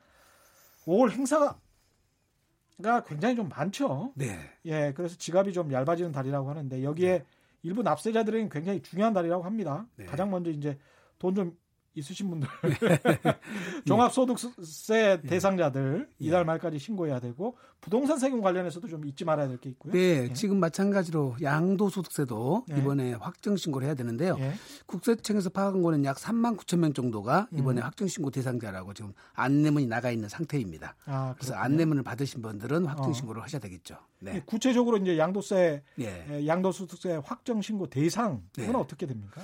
5월 0.86 1.12
행사가 1.12 1.60
굉장히 3.06 3.36
좀 3.36 3.50
많죠. 3.50 4.14
네. 4.16 4.38
예, 4.66 4.94
그래서 4.96 5.18
지갑이 5.18 5.52
좀 5.54 5.72
얇아지는 5.72 6.12
달이라고 6.12 6.50
하는데 6.50 6.84
여기에 6.84 7.26
일부 7.64 7.84
납세자들에게 7.84 8.50
굉장히 8.50 8.82
중요한 8.82 9.14
달이라고 9.14 9.44
합니다. 9.44 9.88
네. 9.96 10.06
가장 10.06 10.30
먼저 10.32 10.52
이제 10.52 10.78
돈 11.20 11.36
좀 11.36 11.58
있으신 11.98 12.30
분들 12.30 12.48
종합소득세 13.86 15.22
대상자들 15.28 16.08
예. 16.22 16.26
이달 16.26 16.46
말까지 16.46 16.80
신고해야 16.80 17.20
되고 17.20 17.58
부동산 17.82 18.18
세금 18.20 18.42
관련해서도 18.42 18.88
좀 18.88 19.06
잊지 19.06 19.26
말아야 19.26 19.48
될 19.48 19.58
게 19.58 19.70
있고요. 19.72 19.94
네, 19.94 20.28
예. 20.30 20.34
지금 20.34 20.60
마찬가지로 20.60 21.38
양도소득세도 21.42 22.66
네. 22.68 22.78
이번에 22.80 23.14
확정 23.14 23.58
신고를 23.58 23.88
해야 23.88 23.96
되는데요. 23.96 24.36
예. 24.40 24.54
국세청에서 24.86 25.50
파악한 25.50 25.82
거는 25.82 26.06
약 26.06 26.18
3만 26.18 26.58
9천 26.58 26.78
명 26.78 26.94
정도가 26.94 27.48
음. 27.54 27.58
이번에 27.58 27.82
확정 27.82 28.08
신고 28.08 28.30
대상자라고 28.30 28.94
지금 28.94 29.14
안내문이 29.34 29.88
나가 29.88 30.12
있는 30.12 30.30
상태입니다. 30.30 30.96
아, 31.06 31.34
그래서. 31.38 31.56
안내문을 31.56 32.04
받으신 32.04 32.42
분들은 32.42 32.86
확정 32.86 33.10
어. 33.10 33.14
신고를 33.14 33.42
하셔야 33.42 33.60
되겠죠. 33.60 33.98
네. 34.20 34.44
구체적으로 34.46 34.98
이제 34.98 35.18
양도세 35.18 35.82
예. 36.00 36.26
예, 36.30 36.48
양도소득세 36.48 37.20
확정 37.24 37.62
신고 37.62 37.88
대상 37.90 38.44
이건 38.58 38.72
네. 38.74 38.78
어떻게 38.78 39.06
됩니까? 39.08 39.42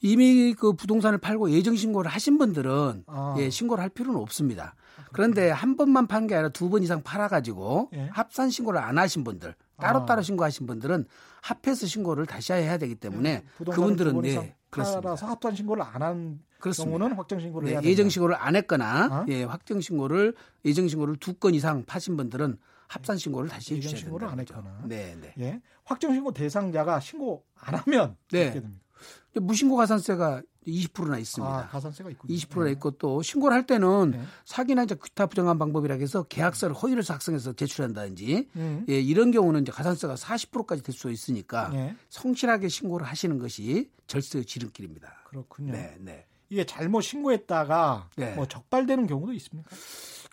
이미 0.00 0.54
그 0.54 0.72
부동산을 0.72 1.18
팔고 1.18 1.50
예정 1.50 1.74
신고를 1.76 2.10
하신 2.10 2.38
분들은 2.38 3.04
아. 3.06 3.34
예, 3.38 3.50
신고를 3.50 3.82
할 3.82 3.88
필요는 3.90 4.20
없습니다. 4.20 4.74
그런데 5.12 5.50
한 5.50 5.76
번만 5.76 6.06
판 6.06 6.26
게 6.26 6.34
아니라 6.34 6.50
두 6.50 6.68
번 6.68 6.82
이상 6.82 7.02
팔아가지고 7.02 7.90
예. 7.94 8.08
합산 8.12 8.50
신고를 8.50 8.78
안 8.80 8.98
하신 8.98 9.24
분들 9.24 9.54
따로따로 9.78 10.20
아. 10.20 10.22
신고하신 10.22 10.66
분들은 10.66 11.06
합해서 11.40 11.86
신고를 11.86 12.26
다시 12.26 12.52
해야 12.52 12.76
되기 12.78 12.94
때문에 12.94 13.36
음, 13.44 13.48
부동산을 13.56 13.96
그분들은 13.96 14.24
예, 14.26 14.30
이상 14.30 14.52
그렇습니다. 14.70 15.00
팔아서 15.02 15.26
합산 15.26 15.54
신고를 15.54 15.82
안 15.82 16.02
한. 16.02 16.40
경우는 16.60 17.12
확정 17.12 17.38
신고를 17.40 17.66
네, 17.68 17.74
해야 17.74 17.82
예정. 17.84 18.08
신고를 18.08 18.34
안 18.36 18.56
했거나 18.56 19.06
어? 19.22 19.26
예, 19.28 19.44
확정 19.44 19.80
신고를 19.80 20.34
예정 20.64 20.88
신고를 20.88 21.16
두 21.16 21.34
건 21.38 21.54
이상 21.54 21.84
파신 21.84 22.16
분들은 22.16 22.58
합산 22.88 23.16
신고를 23.16 23.48
다시 23.48 23.76
해주셔야 23.76 23.96
신고를 24.00 24.26
된다. 24.26 24.32
안 24.32 24.40
했거나. 24.40 24.80
네, 24.86 25.16
네. 25.20 25.34
예. 25.38 25.60
확정 25.84 26.12
신고 26.14 26.32
대상자가 26.32 26.98
신고 26.98 27.44
안 27.60 27.74
하면 27.76 28.16
네. 28.32 28.46
어떻게 28.46 28.60
됩니까? 28.60 28.82
무신고 29.34 29.76
가산세가 29.76 30.42
20%나 30.66 31.18
있습니다. 31.18 31.54
아, 31.54 31.68
가산세가 31.68 32.10
있군요. 32.10 32.34
20%나 32.34 32.68
예. 32.68 32.72
있고 32.72 32.90
또 32.92 33.22
신고를 33.22 33.56
할 33.56 33.66
때는 33.66 34.10
네. 34.10 34.22
사기나 34.44 34.82
이제 34.82 34.94
기타 35.02 35.26
부정한 35.26 35.58
방법이라 35.58 35.94
해서 35.94 36.24
계약서를 36.24 36.74
허위를 36.74 37.02
작성해서 37.02 37.54
제출한다든지 37.54 38.48
음. 38.56 38.84
예, 38.88 39.00
이런 39.00 39.30
경우는 39.30 39.62
이제 39.62 39.72
가산세가 39.72 40.14
40%까지 40.14 40.82
될 40.82 40.94
수 40.94 41.10
있으니까 41.10 41.70
예. 41.74 41.94
성실하게 42.10 42.68
신고를 42.68 43.06
하시는 43.06 43.38
것이 43.38 43.90
절세의 44.08 44.44
지름길입니다. 44.44 45.22
그렇군요. 45.24 45.72
네, 45.72 45.96
네. 46.00 46.26
이게 46.50 46.64
잘못 46.64 47.02
신고했다가 47.02 48.08
네. 48.16 48.34
뭐 48.34 48.46
적발되는 48.46 49.06
경우도 49.06 49.32
있습니까? 49.34 49.70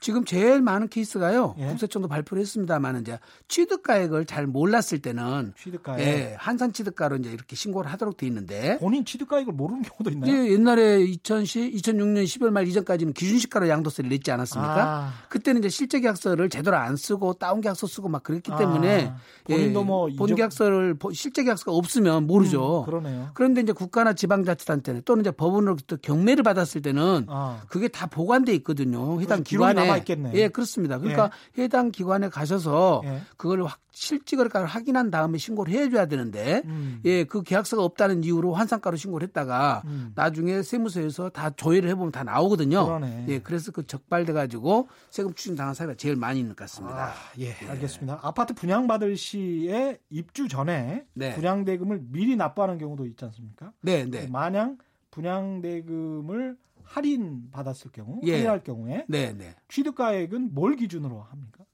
지금 0.06 0.24
제일 0.24 0.62
많은 0.62 0.88
케이스가요. 0.88 1.56
예. 1.58 1.66
국세청도 1.66 2.08
발표를 2.08 2.39
했습니다만 2.41 3.01
이제 3.01 3.18
취득가액을 3.47 4.26
잘 4.26 4.45
몰랐을 4.45 4.99
때는 5.01 5.53
취득가에 5.58 5.99
예, 5.99 6.36
한산 6.38 6.74
취득가로 6.74 7.16
이제 7.16 7.32
이렇게 7.32 7.56
신고를 7.56 7.91
하도록 7.91 8.16
돼 8.16 8.28
있는데 8.28 8.78
본인 8.78 9.03
취득가액을 9.03 9.51
모르는 9.53 9.82
경우도 9.82 10.12
있나요? 10.12 10.32
이제 10.32 10.53
옛날에 10.53 11.01
2010, 11.01 11.74
2006년 11.74 12.24
10월 12.24 12.51
말 12.51 12.68
이전까지는 12.68 13.14
기준시가로 13.14 13.68
양도세를 13.68 14.12
냈지 14.12 14.30
않았습니까? 14.30 14.84
아, 14.86 15.14
그때는 15.30 15.62
이제 15.62 15.70
실제 15.70 15.99
계약서를 15.99 16.49
제대로 16.49 16.78
안 16.78 16.95
쓰고 16.97 17.34
다운 17.34 17.60
계약서 17.62 17.88
쓰고 17.88 18.08
막 18.08 18.22
그랬기 18.22 18.51
때문에 18.60 19.08
아, 19.08 19.18
본인도 19.45 19.80
예, 19.80 19.84
뭐본 19.84 20.36
계약서를 20.36 20.93
보- 20.99 21.14
실제 21.14 21.43
계약서가 21.43 21.72
없으면 21.72 22.28
모르죠. 22.28 22.82
음, 22.82 22.86
그러네요. 22.86 23.32
그런데 23.34 23.62
이제 23.62 23.74
국가나 23.74 24.14
지방자치단체 24.14 25.01
또는 25.03 25.22
이제 25.22 25.32
법원으로부터 25.32 25.95
경매를 25.95 26.43
받았을 26.43 26.84
때는 26.84 27.26
아, 27.28 27.62
그게 27.70 27.88
다 27.88 28.06
보관돼 28.06 28.53
있거든요. 28.58 29.20
해당 29.20 29.41
기관에 29.41 29.94
남아있겠네. 29.95 30.31
예, 30.35 30.47
그렇습니다. 30.49 30.99
그러니까 30.99 31.31
해당 31.57 31.91
기관에 31.91 32.29
가셔서 32.29 33.01
예. 33.05 33.21
그걸 33.37 33.63
확 33.63 33.79
실직을가를 33.95 34.67
확인한 34.67 35.09
다음에 35.09 35.37
신고를 35.37 35.73
해줘야 35.73 36.05
되는데 36.05 36.61
음. 36.65 36.99
예, 37.05 37.23
그 37.23 37.43
계약서가 37.43 37.81
없다는 37.83 38.23
이유로 38.23 38.53
환산가로 38.53 38.97
신고를 38.97 39.27
했다가 39.27 39.83
음. 39.85 40.11
나중에 40.15 40.61
세무서에서 40.61 41.29
다 41.29 41.49
조회를 41.49 41.89
해보면 41.89 42.11
다 42.11 42.23
나오거든요. 42.23 42.85
그러네. 42.85 43.25
예, 43.29 43.39
그래서 43.39 43.71
그 43.71 43.87
적발돼 43.87 44.33
가지고 44.33 44.89
세금 45.09 45.33
추징 45.33 45.55
당한 45.55 45.73
사례가 45.73 45.95
제일 45.95 46.17
많이 46.17 46.39
있는 46.39 46.55
것 46.55 46.63
같습니다. 46.63 47.07
아, 47.07 47.13
예, 47.39 47.53
알겠습니다. 47.53 48.19
아파트 48.21 48.53
분양받을 48.53 49.15
시에 49.15 49.97
입주 50.09 50.47
전에 50.47 51.05
네. 51.13 51.33
분양대금을 51.33 52.01
미리 52.09 52.35
납부하는 52.35 52.77
경우도 52.77 53.05
있지 53.05 53.23
않습니까? 53.25 53.71
네, 53.81 54.05
네, 54.05 54.27
만약 54.27 54.75
분양대금을 55.11 56.57
할인 56.86 57.49
받았을 57.51 57.91
경우, 57.91 58.21
예. 58.23 58.33
할인할 58.33 58.63
경우에 58.63 59.05
네, 59.07 59.33
네. 59.33 59.55
취득가액은 59.67 60.53
뭘 60.53 60.75
기준으로 60.75 61.21
합니까? 61.21 61.65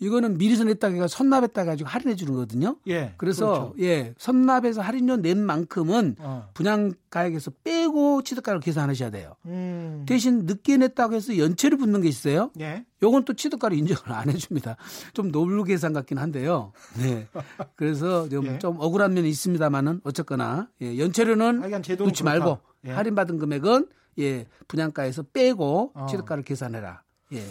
이거는 0.00 0.38
미리서 0.38 0.62
냈다가 0.62 1.08
선납했다 1.08 1.64
가지고 1.64 1.88
할인해 1.90 2.14
주는 2.14 2.32
거거든요. 2.32 2.76
예. 2.86 3.14
그래서 3.16 3.72
그렇죠. 3.74 3.74
예, 3.80 4.14
선납해서 4.16 4.80
할인료 4.80 5.16
낸 5.16 5.38
만큼은 5.44 6.16
어. 6.20 6.48
분양가액에서 6.54 7.50
빼고 7.64 8.22
취득가를 8.22 8.60
계산하셔야 8.60 9.10
돼요. 9.10 9.34
음. 9.46 10.04
대신 10.06 10.44
늦게 10.46 10.76
냈다고 10.76 11.14
해서 11.14 11.36
연체를 11.36 11.78
붙는 11.78 12.02
게 12.02 12.08
있어요. 12.08 12.52
예. 12.60 12.84
요건 13.02 13.24
또 13.24 13.34
취득가로 13.34 13.74
인정을 13.74 14.12
안 14.12 14.30
해줍니다. 14.30 14.76
좀 15.14 15.32
노블 15.32 15.64
계산 15.64 15.92
같긴 15.92 16.18
한데요. 16.18 16.72
네. 16.96 17.26
그래서 17.74 18.28
좀, 18.28 18.46
예. 18.46 18.58
좀 18.60 18.76
억울한 18.78 19.14
면이 19.14 19.28
있습니다만은 19.28 20.02
어쨌거나 20.04 20.68
예, 20.80 20.96
연체료는 20.96 21.60
놓지 21.60 21.96
그렇다. 21.96 22.24
말고 22.24 22.58
예. 22.86 22.90
할인받은 22.92 23.38
금액은 23.38 23.88
예, 24.18 24.46
분양가에서 24.66 25.24
빼고 25.32 25.92
어. 25.94 26.06
취득가를 26.06 26.42
계산해라. 26.42 27.02
예. 27.32 27.42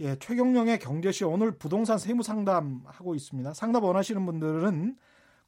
예, 0.00 0.16
최경령의 0.16 0.78
경제시 0.78 1.24
오늘 1.24 1.52
부동산 1.52 1.98
세무 1.98 2.22
상담 2.22 2.82
하고 2.84 3.14
있습니다. 3.14 3.54
상담 3.54 3.84
원하시는 3.84 4.26
분들은 4.26 4.96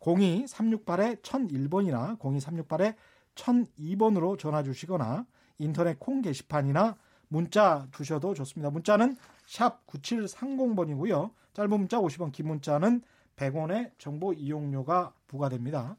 02-368에 0.00 1.20
1001번이나 1.22 2.18
02-368에 2.18 2.94
1002번으로 3.34 4.38
전화 4.38 4.62
주시거나 4.62 5.26
인터넷 5.58 5.98
콩 5.98 6.22
게시판이나 6.22 6.96
문자 7.28 7.86
주셔도 7.92 8.32
좋습니다. 8.34 8.70
문자는 8.70 9.16
샵 9.46 9.86
9730번이고요. 9.86 11.30
짧은 11.52 11.70
문자 11.70 11.98
50원, 11.98 12.32
긴 12.32 12.48
문자는 12.48 13.02
100원의 13.36 13.92
정보 13.98 14.32
이용료가 14.32 15.12
부과됩니다. 15.26 15.96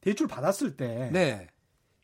대출 0.00 0.26
받았을 0.26 0.76
때 0.76 1.10
네. 1.12 1.48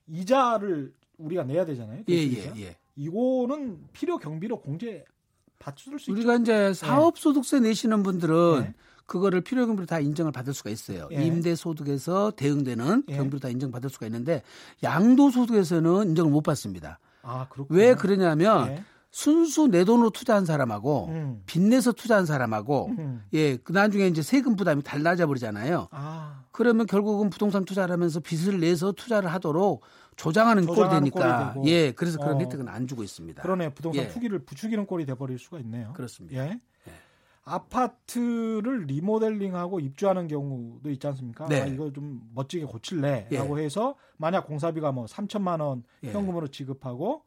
이자를 0.06 0.92
우리가 1.18 1.44
내야 1.44 1.64
되잖아요. 1.64 2.02
예, 2.08 2.14
예. 2.14 2.52
예. 2.56 2.76
이거는 2.96 3.78
필요 3.92 4.18
경비로 4.18 4.60
공제 4.60 5.04
받을 5.58 5.98
수 5.98 6.10
있죠. 6.10 6.12
우리가 6.12 6.36
이제 6.36 6.74
사업소득세 6.74 7.60
내시는 7.60 8.02
분들은 8.02 8.60
네. 8.60 8.74
그거를 9.06 9.40
필요 9.40 9.66
경비로 9.66 9.86
다 9.86 10.00
인정을 10.00 10.32
받을 10.32 10.54
수가 10.54 10.70
있어요. 10.70 11.08
예. 11.12 11.24
임대 11.24 11.54
소득에서 11.54 12.32
대응되는 12.32 13.04
예. 13.08 13.16
경비로 13.16 13.38
다 13.38 13.48
인정받을 13.48 13.90
수가 13.90 14.06
있는데 14.06 14.42
양도 14.82 15.30
소득에서는 15.30 16.10
인정을 16.10 16.30
못 16.30 16.42
받습니다. 16.42 16.98
아. 17.22 17.46
왜 17.68 17.94
그러냐면 17.94 18.68
예. 18.68 18.84
순수 19.14 19.68
내 19.68 19.84
돈으로 19.84 20.10
투자한 20.10 20.44
사람하고 20.44 21.06
음. 21.06 21.42
빚내서 21.46 21.92
투자한 21.92 22.26
사람하고 22.26 22.86
음. 22.98 23.22
예, 23.32 23.56
그 23.56 23.70
나중에 23.70 24.08
이제 24.08 24.22
세금 24.22 24.56
부담이 24.56 24.82
달라져 24.82 25.28
버리잖아요. 25.28 25.86
아, 25.92 26.42
그러면 26.50 26.84
결국은 26.86 27.30
부동산 27.30 27.64
투자를 27.64 27.92
하면서 27.92 28.18
빚을 28.18 28.58
내서 28.58 28.90
투자를 28.90 29.32
하도록 29.32 29.82
조장하는 30.16 30.66
꼴이 30.66 30.76
조장하는 30.76 31.10
되니까 31.12 31.52
꼴이. 31.52 31.70
예, 31.70 31.92
그래서 31.92 32.18
그런 32.18 32.38
어. 32.38 32.38
혜택은 32.40 32.66
안 32.66 32.88
주고 32.88 33.04
있습니다. 33.04 33.40
그러네. 33.40 33.74
부동산 33.74 34.02
예. 34.02 34.08
투기를 34.08 34.40
부추기는 34.40 34.84
꼴이 34.84 35.06
돼 35.06 35.14
버릴 35.14 35.38
수가 35.38 35.60
있네요. 35.60 35.92
그렇습니다. 35.92 36.36
예. 36.36 36.60
아파트를 37.44 38.86
리모델링하고 38.86 39.78
입주하는 39.78 40.26
경우도 40.26 40.90
있지 40.90 41.06
않습니까? 41.06 41.46
네. 41.46 41.60
아, 41.60 41.66
이거 41.66 41.92
좀 41.92 42.20
멋지게 42.34 42.64
고칠래라고 42.64 43.60
해서 43.60 43.94
만약 44.16 44.48
공사비가 44.48 44.90
뭐 44.90 45.04
3천만 45.04 45.60
원 45.60 45.84
예. 46.02 46.10
현금으로 46.10 46.48
지급하고 46.48 47.22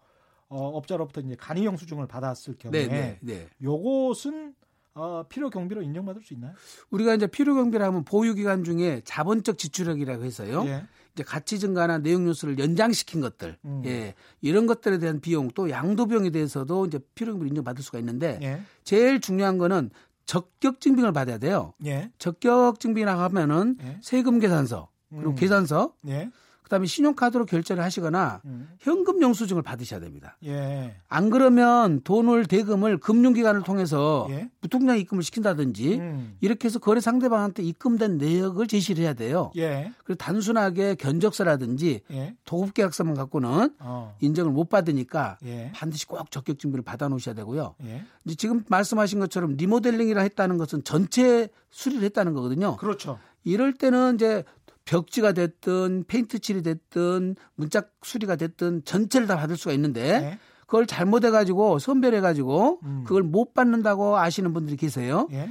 어, 0.49 0.69
업자로부터 0.69 1.21
이제 1.21 1.35
간이 1.37 1.65
영수증을 1.65 2.07
받았을 2.07 2.55
경우에 2.57 2.87
네, 2.87 2.87
네, 2.87 3.19
네. 3.21 3.47
요것은 3.61 4.55
어, 4.93 5.23
필요 5.29 5.49
경비로 5.49 5.83
인정받을 5.83 6.23
수 6.23 6.33
있나요? 6.33 6.53
우리가 6.89 7.13
이제 7.13 7.27
필요 7.27 7.53
경비를 7.53 7.85
하면 7.85 8.03
보유 8.03 8.33
기간 8.33 8.63
중에 8.63 9.01
자본적 9.05 9.57
지출액이라고 9.57 10.23
해서요. 10.23 10.65
예. 10.65 10.85
이제 11.13 11.23
가치 11.23 11.59
증가나 11.59 11.99
내용 11.99 12.27
요소를 12.27 12.57
연장시킨 12.57 13.21
것들, 13.21 13.57
음. 13.65 13.83
예, 13.85 14.15
이런 14.41 14.65
것들에 14.65 14.97
대한 14.97 15.19
비용 15.19 15.49
또 15.49 15.69
양도 15.69 16.07
비용에 16.07 16.31
대해서도 16.31 16.87
이제 16.87 16.99
필요 17.13 17.33
경비를 17.33 17.49
인정받을 17.49 17.83
수가 17.83 17.99
있는데 17.99 18.39
예. 18.41 18.61
제일 18.83 19.19
중요한 19.19 19.57
거는 19.59 19.91
적격 20.25 20.81
증빙을 20.81 21.13
받아야 21.13 21.37
돼요. 21.37 21.73
예. 21.85 22.11
적격 22.17 22.79
증빙이라고 22.79 23.21
하면은 23.21 23.77
예. 23.83 23.99
세금 24.01 24.39
계산서 24.39 24.89
그리고 25.09 25.29
음. 25.29 25.35
계산서 25.35 25.93
예. 26.07 26.31
그다음에 26.67 26.85
신용카드로 26.85 27.45
결제를 27.45 27.81
하시거나 27.81 28.41
음. 28.43 28.69
현금 28.79 29.21
영수증을 29.21 29.61
받으셔야 29.61 30.01
됩니다. 30.01 30.37
예. 30.45 30.95
안 31.07 31.29
그러면 31.29 32.01
돈을 32.03 32.45
대금을 32.45 32.97
금융기관을 32.97 33.63
통해서 33.63 34.27
예. 34.29 34.49
무통장 34.59 34.99
입금을 34.99 35.23
시킨다든지 35.23 35.95
음. 35.95 36.37
이렇게 36.41 36.67
해서 36.67 36.79
거래 36.79 36.99
상대방한테 36.99 37.63
입금된 37.63 38.17
내역을 38.17 38.67
제시를 38.67 39.03
해야 39.03 39.13
돼요. 39.13 39.51
예. 39.55 39.93
그리고 40.03 40.17
단순하게 40.17 40.95
견적서라든지 40.95 42.01
예. 42.11 42.35
도급계약서만 42.43 43.15
갖고는 43.15 43.69
어. 43.79 44.15
인정을 44.19 44.51
못 44.51 44.67
받으니까 44.67 45.37
예. 45.45 45.71
반드시 45.73 46.05
꼭 46.05 46.29
적격 46.31 46.59
증빙을 46.59 46.83
받아 46.83 47.07
놓으셔야 47.07 47.33
되고요. 47.33 47.75
예. 47.85 48.03
이제 48.25 48.35
지금 48.35 48.65
말씀하신 48.67 49.19
것처럼 49.19 49.55
리모델링이라 49.55 50.21
했다는 50.21 50.57
것은 50.57 50.83
전체 50.83 51.47
수리를 51.69 52.03
했다는 52.03 52.33
거거든요. 52.33 52.75
그렇죠. 52.75 53.19
이럴 53.47 53.73
때는 53.73 54.15
이제 54.15 54.43
벽지가 54.87 55.33
됐든 55.33 56.05
페인트 56.07 56.39
칠이 56.39 56.63
됐든 56.63 57.35
문짝 57.55 57.91
수리가 58.01 58.37
됐든 58.37 58.85
전체를 58.85 59.27
다 59.27 59.35
받을 59.35 59.57
수가 59.57 59.73
있는데 59.73 60.01
예. 60.01 60.39
그걸 60.61 60.87
잘못해 60.87 61.29
가지고 61.29 61.77
선별해 61.77 62.21
가지고 62.21 62.79
음. 62.83 63.03
그걸 63.05 63.23
못 63.23 63.53
받는다고 63.53 64.17
아시는 64.17 64.53
분들이 64.53 64.75
계세요. 64.75 65.27
예. 65.31 65.49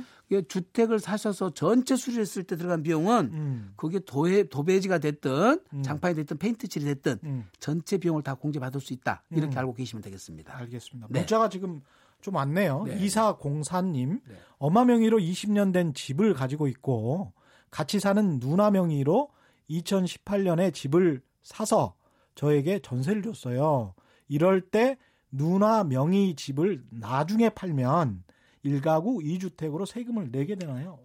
주택을 0.49 0.99
사셔서 0.99 1.51
전체 1.51 1.95
수리했을 1.95 2.43
때 2.43 2.57
들어간 2.57 2.83
비용은 2.83 3.31
음. 3.33 3.73
그게 3.77 4.01
도해 4.01 4.49
도배지가 4.49 4.99
됐든 4.99 5.61
음. 5.73 5.83
장판이 5.83 6.17
됐든 6.17 6.39
페인트 6.39 6.67
칠이 6.67 6.85
됐든 6.85 7.19
음. 7.25 7.47
전체 7.61 7.97
비용을 7.99 8.23
다 8.23 8.35
공제받을 8.35 8.81
수 8.81 8.93
있다. 8.93 9.23
이렇게 9.31 9.55
음. 9.55 9.59
알고 9.59 9.75
계시면 9.75 10.03
되겠습니다. 10.03 10.57
알겠습니다. 10.57 11.07
네. 11.11 11.21
문자가 11.21 11.49
지금 11.49 11.81
좀 12.21 12.35
왔네요. 12.35 12.85
네. 12.87 12.99
이사공사님, 13.05 14.21
네. 14.27 14.35
엄마 14.59 14.85
명의로 14.85 15.19
20년 15.19 15.73
된 15.73 15.95
집을 15.95 16.35
가지고 16.35 16.67
있고 16.67 17.33
같이 17.71 18.01
사는 18.01 18.41
누나 18.41 18.71
명의로 18.71 19.31
2018년에 19.71 20.73
집을 20.73 21.23
사서 21.43 21.95
저에게 22.35 22.81
전세를 22.81 23.23
줬어요. 23.23 23.95
이럴 24.29 24.61
때 24.61 24.97
누나 25.31 25.85
명의 25.85 26.35
집을 26.35 26.85
나중에 26.91 27.51
팔면 27.51 28.25
1가구 28.65 29.23
2주택으로 29.23 29.87
세금을 29.87 30.31
내게 30.31 30.55
되나요? 30.57 30.99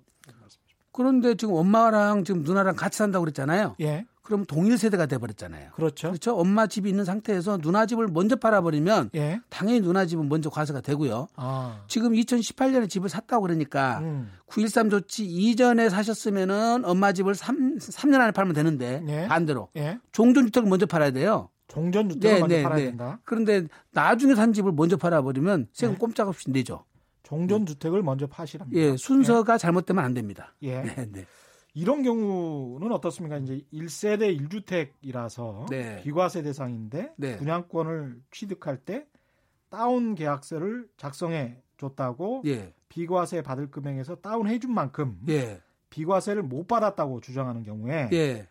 그런데 0.91 1.35
지금 1.35 1.55
엄마랑 1.55 2.23
지금 2.23 2.43
누나랑 2.43 2.75
같이 2.75 2.97
산다고 2.97 3.23
그랬잖아요. 3.23 3.75
예, 3.81 4.05
그럼 4.21 4.45
동일 4.45 4.77
세대가 4.77 5.07
돼 5.07 5.17
버렸잖아요. 5.17 5.71
그렇죠. 5.73 6.09
그렇죠? 6.09 6.35
엄마 6.35 6.67
집이 6.67 6.89
있는 6.89 7.05
상태에서 7.05 7.57
누나 7.57 7.85
집을 7.85 8.07
먼저 8.07 8.35
팔아버리면 8.35 9.09
예, 9.15 9.41
당연히 9.49 9.81
누나 9.81 10.05
집은 10.05 10.29
먼저 10.29 10.49
과세가 10.49 10.81
되고요. 10.81 11.27
아, 11.35 11.83
지금 11.87 12.13
2018년에 12.13 12.89
집을 12.89 13.09
샀다고 13.09 13.41
그러니까 13.43 13.99
음, 13.99 14.31
9.13 14.47 14.91
조치 14.91 15.25
이전에 15.25 15.89
사셨으면은 15.89 16.85
엄마 16.85 17.13
집을 17.13 17.33
3, 17.33 17.79
삼년 17.79 18.21
안에 18.21 18.31
팔면 18.31 18.53
되는데 18.53 19.01
네. 19.01 19.27
반대로 19.27 19.69
예, 19.75 19.99
종전주택을 20.11 20.69
먼저 20.69 20.85
팔아야 20.85 21.11
돼요. 21.11 21.49
종전주택을 21.67 22.35
네, 22.35 22.39
먼저 22.41 22.55
네, 22.57 22.63
팔아야 22.63 22.79
네. 22.79 22.85
된다. 22.85 23.19
그런데 23.23 23.67
나중에 23.91 24.35
산 24.35 24.53
집을 24.53 24.71
먼저 24.73 24.97
팔아버리면 24.97 25.69
세금 25.73 25.95
네. 25.95 25.99
꼼짝없이 25.99 26.51
내죠. 26.51 26.83
종전주택을 27.23 28.03
먼저 28.03 28.27
파시랍니다. 28.27 28.79
예, 28.79 28.95
순서가 28.97 29.57
잘못되면 29.57 30.03
안 30.03 30.13
됩니다. 30.13 30.53
예. 30.61 30.81
네, 30.81 31.07
네. 31.11 31.25
이런 31.73 32.03
경우는 32.03 32.91
어떻습니까? 32.91 33.37
이제 33.37 33.65
1세대 33.71 34.37
1주택이라서 34.49 35.69
네. 35.69 36.01
비과세 36.03 36.41
대상인데 36.41 37.13
네. 37.15 37.37
분양권을 37.37 38.21
취득할 38.31 38.77
때 38.77 39.07
다운 39.69 40.15
계약서를 40.15 40.89
작성해 40.97 41.61
줬다고 41.77 42.43
예, 42.45 42.73
비과세 42.89 43.41
받을 43.41 43.71
금액에서 43.71 44.15
다운해 44.15 44.59
준 44.59 44.73
만큼 44.73 45.19
예, 45.29 45.61
비과세를 45.89 46.43
못 46.43 46.67
받았다고 46.67 47.21
주장하는 47.21 47.63
경우에 47.63 48.09
예. 48.11 48.47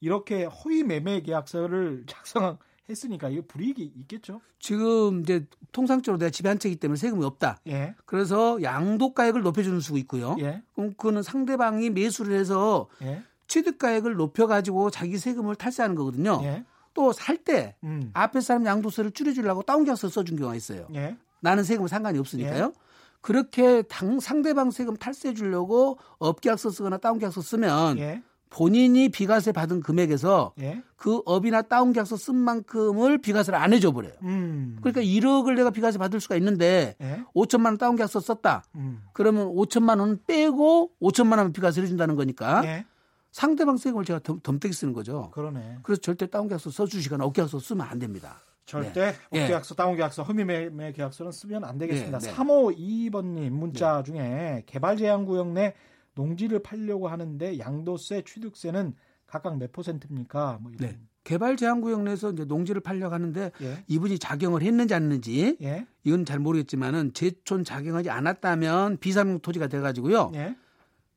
이렇게 0.00 0.44
허위 0.44 0.82
매매 0.82 1.20
계약서를 1.20 2.04
작성 2.08 2.58
했으니까 2.92 3.28
이거 3.28 3.42
불이익이 3.46 3.92
있겠죠? 4.02 4.40
지금 4.58 5.22
이제 5.22 5.46
통상적으로 5.72 6.18
내가 6.18 6.30
집에 6.30 6.48
한 6.48 6.58
채이기 6.58 6.78
때문에 6.78 6.96
세금이 6.96 7.24
없다. 7.24 7.58
예. 7.68 7.94
그래서 8.06 8.62
양도가액을 8.62 9.42
높여주는 9.42 9.80
수가 9.80 9.98
있고요. 10.00 10.36
예. 10.40 10.62
그럼 10.74 10.90
그거는 10.90 11.22
상대방이 11.22 11.90
매수를 11.90 12.38
해서 12.38 12.88
예. 13.02 13.22
취득가액을 13.48 14.14
높여가지고 14.14 14.90
자기 14.90 15.18
세금을 15.18 15.56
탈세하는 15.56 15.96
거거든요. 15.96 16.40
예. 16.44 16.64
또살때 16.94 17.76
음. 17.84 18.10
앞에 18.12 18.40
사람 18.40 18.66
양도세를 18.66 19.12
줄여주려고 19.12 19.62
다운계약서 19.62 20.08
써준 20.08 20.36
경우가 20.36 20.54
있어요. 20.54 20.86
예. 20.94 21.16
나는 21.40 21.64
세금 21.64 21.86
상관이 21.86 22.18
없으니까요. 22.18 22.72
그렇게 23.20 23.82
당, 23.82 24.20
상대방 24.20 24.70
세금 24.70 24.96
탈세해 24.96 25.34
주려고 25.34 25.98
업계약서 26.18 26.70
쓰거나 26.70 26.98
다운계약서 26.98 27.40
쓰면 27.40 27.98
예. 27.98 28.22
본인이 28.52 29.08
비과세 29.08 29.50
받은 29.52 29.80
금액에서 29.80 30.52
예. 30.60 30.82
그 30.96 31.22
업이나 31.24 31.62
다운 31.62 31.94
계약서 31.94 32.16
쓴 32.16 32.36
만큼을 32.36 33.16
비과세를 33.16 33.58
안 33.58 33.72
해줘 33.72 33.92
버려요. 33.92 34.12
음. 34.24 34.76
그러니까 34.82 35.00
1억을 35.00 35.56
내가 35.56 35.70
비과세 35.70 35.96
받을 35.96 36.20
수가 36.20 36.36
있는데 36.36 36.94
예. 37.00 37.24
5천만 37.34 37.66
원 37.66 37.78
다운 37.78 37.96
계약서 37.96 38.20
썼다. 38.20 38.64
음. 38.74 39.02
그러면 39.14 39.48
5천만 39.48 40.00
원 40.00 40.20
빼고 40.26 40.90
5천만 41.00 41.38
원 41.38 41.54
비과세를 41.54 41.86
해준다는 41.86 42.14
거니까 42.14 42.62
예. 42.66 42.84
상대방 43.30 43.78
세금을 43.78 44.04
제가 44.04 44.18
덤, 44.18 44.40
덤태기 44.42 44.74
쓰는 44.74 44.92
거죠. 44.92 45.30
그러네. 45.32 45.78
그래서 45.82 46.02
절대 46.02 46.26
다운 46.26 46.46
계약서 46.46 46.70
써주시거나 46.70 47.24
업계약서 47.24 47.58
쓰면 47.58 47.86
안 47.86 47.98
됩니다. 47.98 48.36
절대 48.66 49.14
예. 49.32 49.42
업계약서, 49.44 49.74
다운 49.74 49.96
계약서, 49.96 50.22
허위 50.22 50.44
매매 50.44 50.92
계약서는 50.92 51.32
쓰면 51.32 51.64
안 51.64 51.78
되겠습니다. 51.78 52.18
네, 52.18 52.28
네. 52.28 52.34
3522번님 52.34 53.50
문자 53.50 54.02
중에 54.02 54.62
개발 54.66 54.98
제한 54.98 55.24
구역 55.24 55.48
내 55.48 55.74
농지를 56.14 56.62
팔려고 56.62 57.08
하는데 57.08 57.58
양도세, 57.58 58.22
취득세는 58.22 58.94
각각 59.26 59.56
몇 59.58 59.72
퍼센트입니까? 59.72 60.58
뭐 60.60 60.72
이런. 60.72 60.90
네. 60.90 60.98
개발 61.24 61.56
제한 61.56 61.80
구역 61.80 62.02
내에서 62.02 62.32
이제 62.32 62.44
농지를 62.44 62.80
팔려고 62.80 63.14
하는데 63.14 63.52
예. 63.62 63.84
이분이 63.86 64.18
작용을 64.18 64.62
했는지 64.62 64.94
안 64.94 65.02
했는지 65.02 65.56
예. 65.62 65.86
이건 66.04 66.24
잘 66.24 66.40
모르겠지만은 66.40 67.14
제촌 67.14 67.62
작용하지 67.62 68.10
않았다면 68.10 68.96
비상용 68.98 69.38
토지가 69.38 69.68
돼 69.68 69.78
가지고요 69.78 70.32
예. 70.34 70.56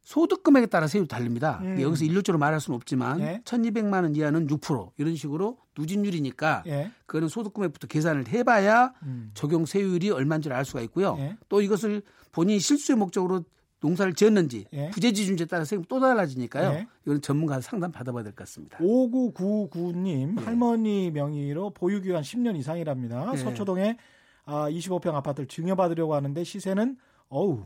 소득 0.04 0.44
금액에 0.44 0.68
따라 0.68 0.86
세율이 0.86 1.08
달립니다. 1.08 1.60
음. 1.64 1.82
여기서 1.82 2.06
일률적으로 2.06 2.38
말할 2.38 2.62
수는 2.62 2.76
없지만 2.76 3.20
예. 3.22 3.42
1,200만 3.44 4.04
원 4.04 4.16
이하는 4.16 4.46
6% 4.46 4.92
이런 4.98 5.16
식으로 5.16 5.58
누진율이니까 5.76 6.64
예. 6.68 6.92
그거는 7.08 7.28
소득 7.28 7.56
금액부터 7.56 7.88
계산을 7.88 8.28
해봐야 8.28 8.94
음. 9.02 9.32
적용 9.34 9.66
세율이 9.66 10.12
얼마인지를 10.12 10.56
알 10.56 10.64
수가 10.64 10.82
있고요. 10.82 11.16
예. 11.18 11.36
또 11.50 11.60
이것을 11.60 12.04
본인이 12.32 12.60
실수의 12.60 13.00
목적으로 13.00 13.44
농사를 13.86 14.14
지었는지 14.14 14.66
예. 14.74 14.90
부재지준제에 14.90 15.46
따라 15.46 15.64
세금 15.64 15.84
또 15.88 16.00
달라지니까요. 16.00 16.72
예. 16.72 16.88
이건 17.06 17.22
전문가 17.22 17.62
상담 17.62 17.92
받아봐야 17.92 18.24
될 18.24 18.34
것 18.34 18.40
같습니다. 18.40 18.80
5999님 18.80 20.40
예. 20.40 20.44
할머니 20.44 21.12
명의로 21.12 21.70
보유 21.72 22.02
기간 22.02 22.24
10년 22.24 22.56
이상이랍니다. 22.58 23.32
예. 23.34 23.38
서초동에 23.38 23.98
아, 24.46 24.70
25평 24.70 25.14
아파트를 25.14 25.48
증여받으려고 25.48 26.16
하는데 26.16 26.44
시세는 26.44 26.98
어우 27.30 27.66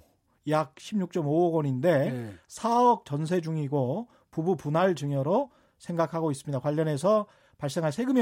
약 0.49 0.75
16.5억 0.75 1.53
원인데 1.53 1.89
예. 2.13 2.35
4억 2.47 3.05
전세 3.05 3.39
중이고 3.41 4.07
부부 4.31 4.55
분할 4.57 4.95
증여로 4.95 5.51
생각하고 5.77 6.31
있습니다. 6.31 6.59
관련해서 6.59 7.27
발생할 7.57 7.91
세금이 7.91 8.21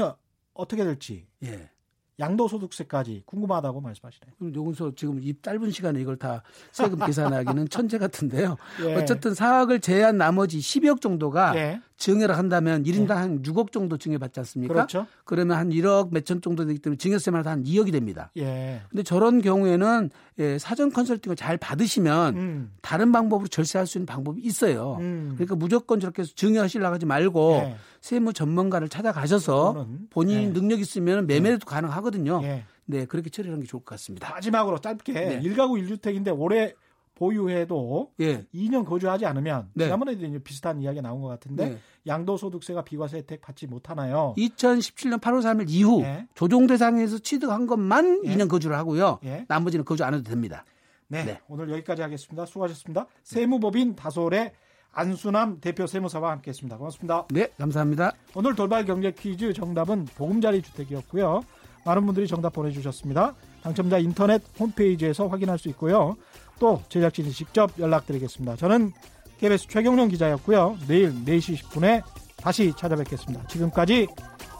어떻게 0.54 0.84
될지 0.84 1.26
예. 1.44 1.70
양도소득세까지 2.18 3.22
궁금하다고 3.26 3.80
말씀하시네요. 3.80 4.34
그럼 4.38 4.54
여기서 4.54 4.92
지금 4.94 5.20
이 5.22 5.34
짧은 5.40 5.70
시간에 5.70 6.00
이걸 6.00 6.16
다 6.16 6.42
세금 6.72 6.98
계산하기는 6.98 7.68
천재 7.70 7.98
같은데요. 7.98 8.56
예. 8.84 8.96
어쨌든 8.96 9.32
4억을 9.32 9.80
제한 9.80 10.16
나머지 10.18 10.58
12억 10.58 11.00
정도가 11.00 11.56
예. 11.56 11.80
증여를 11.96 12.36
한다면 12.36 12.84
1인당 12.84 13.08
한 13.08 13.42
6억 13.42 13.72
정도 13.72 13.96
증여받지 13.98 14.40
않습니까? 14.40 14.72
그렇죠. 14.72 15.06
그러면 15.24 15.56
한 15.56 15.70
1억 15.70 16.12
몇천 16.12 16.40
정도 16.40 16.64
되기 16.64 16.78
때문에 16.78 16.96
증여세만 16.96 17.40
해도 17.40 17.50
한 17.50 17.64
2억이 17.64 17.92
됩니다. 17.92 18.30
예. 18.36 18.82
근데 18.88 19.02
저런 19.02 19.42
경우에는 19.42 20.10
예, 20.38 20.58
사전 20.58 20.92
컨설팅을 20.92 21.36
잘 21.36 21.56
받으시면 21.56 22.36
음. 22.36 22.72
다른 22.82 23.10
방법으로 23.10 23.48
절세할 23.48 23.86
수 23.86 23.98
있는 23.98 24.06
방법이 24.06 24.40
있어요. 24.42 24.96
음. 25.00 25.32
그러니까 25.34 25.56
무조건 25.56 25.98
저렇게 25.98 26.22
해서 26.22 26.32
증여하시려고 26.36 26.94
하지 26.94 27.06
말고 27.06 27.62
예. 27.64 27.76
세무 28.00 28.32
전문가를 28.32 28.88
찾아가셔서 28.88 29.86
본인이 30.10 30.44
예. 30.44 30.52
능력 30.52 30.80
있으면 30.80 31.26
매매도 31.26 31.66
가능하거든요. 31.66 32.40
예. 32.42 32.64
네, 32.86 33.04
그렇게 33.04 33.28
처리하는 33.30 33.60
게 33.60 33.66
좋을 33.66 33.84
것 33.84 33.94
같습니다. 33.94 34.30
마지막으로 34.30 34.78
짧게 34.78 35.12
네. 35.12 35.40
일 35.42 35.54
1가구 35.54 35.82
1주택인데 35.82 36.34
올해 36.38 36.74
보유해도 37.14 38.12
예. 38.20 38.44
2년 38.54 38.86
거주하지 38.86 39.26
않으면 39.26 39.70
네. 39.74 39.84
지난번에도 39.84 40.24
이제 40.24 40.38
비슷한 40.38 40.80
이야기가 40.80 41.02
나온 41.02 41.20
것 41.20 41.28
같은데 41.28 41.70
네. 41.70 41.78
양도소득세가 42.06 42.84
비과세 42.84 43.18
혜택 43.18 43.40
받지 43.40 43.66
못하나요? 43.66 44.34
2017년 44.38 45.20
8월 45.20 45.40
3일 45.40 45.66
이후 45.68 46.00
예. 46.02 46.28
조정 46.34 46.66
대상에서 46.66 47.18
취득한 47.18 47.66
것만 47.66 48.22
예. 48.24 48.34
2년 48.34 48.48
거주를 48.48 48.76
하고요. 48.76 49.18
예. 49.24 49.44
나머지는 49.48 49.84
거주 49.84 50.04
안 50.04 50.14
해도 50.14 50.22
됩니다. 50.22 50.64
네, 51.08 51.24
네. 51.24 51.40
오늘 51.48 51.70
여기까지 51.70 52.02
하겠습니다. 52.02 52.46
수고하셨습니다. 52.46 53.06
세무법인 53.22 53.96
다솔의 53.96 54.52
안수남 54.98 55.60
대표 55.60 55.86
세무사와 55.86 56.32
함께했습니다. 56.32 56.76
고맙습니다. 56.76 57.26
네, 57.30 57.48
감사합니다. 57.56 58.12
오늘 58.34 58.56
돌발 58.56 58.84
경제 58.84 59.12
퀴즈 59.12 59.52
정답은 59.52 60.06
보금자리 60.16 60.60
주택이었고요. 60.60 61.44
많은 61.84 62.04
분들이 62.04 62.26
정답 62.26 62.52
보내주셨습니다. 62.52 63.34
당첨자 63.62 63.98
인터넷 63.98 64.42
홈페이지에서 64.58 65.28
확인할 65.28 65.56
수 65.58 65.68
있고요. 65.68 66.16
또 66.58 66.82
제작진이 66.88 67.30
직접 67.30 67.70
연락드리겠습니다. 67.78 68.56
저는 68.56 68.92
KBS 69.38 69.68
최경련 69.68 70.08
기자였고요. 70.08 70.76
내일 70.88 71.12
4시 71.12 71.56
10분에 71.62 72.02
다시 72.36 72.72
찾아뵙겠습니다. 72.76 73.46
지금까지 73.46 74.08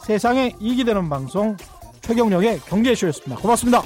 세상에 0.06 0.54
이익이 0.60 0.84
되는 0.84 1.08
방송 1.08 1.56
최경령의 2.00 2.60
경제쇼였습니다. 2.60 3.42
고맙습니다. 3.42 3.82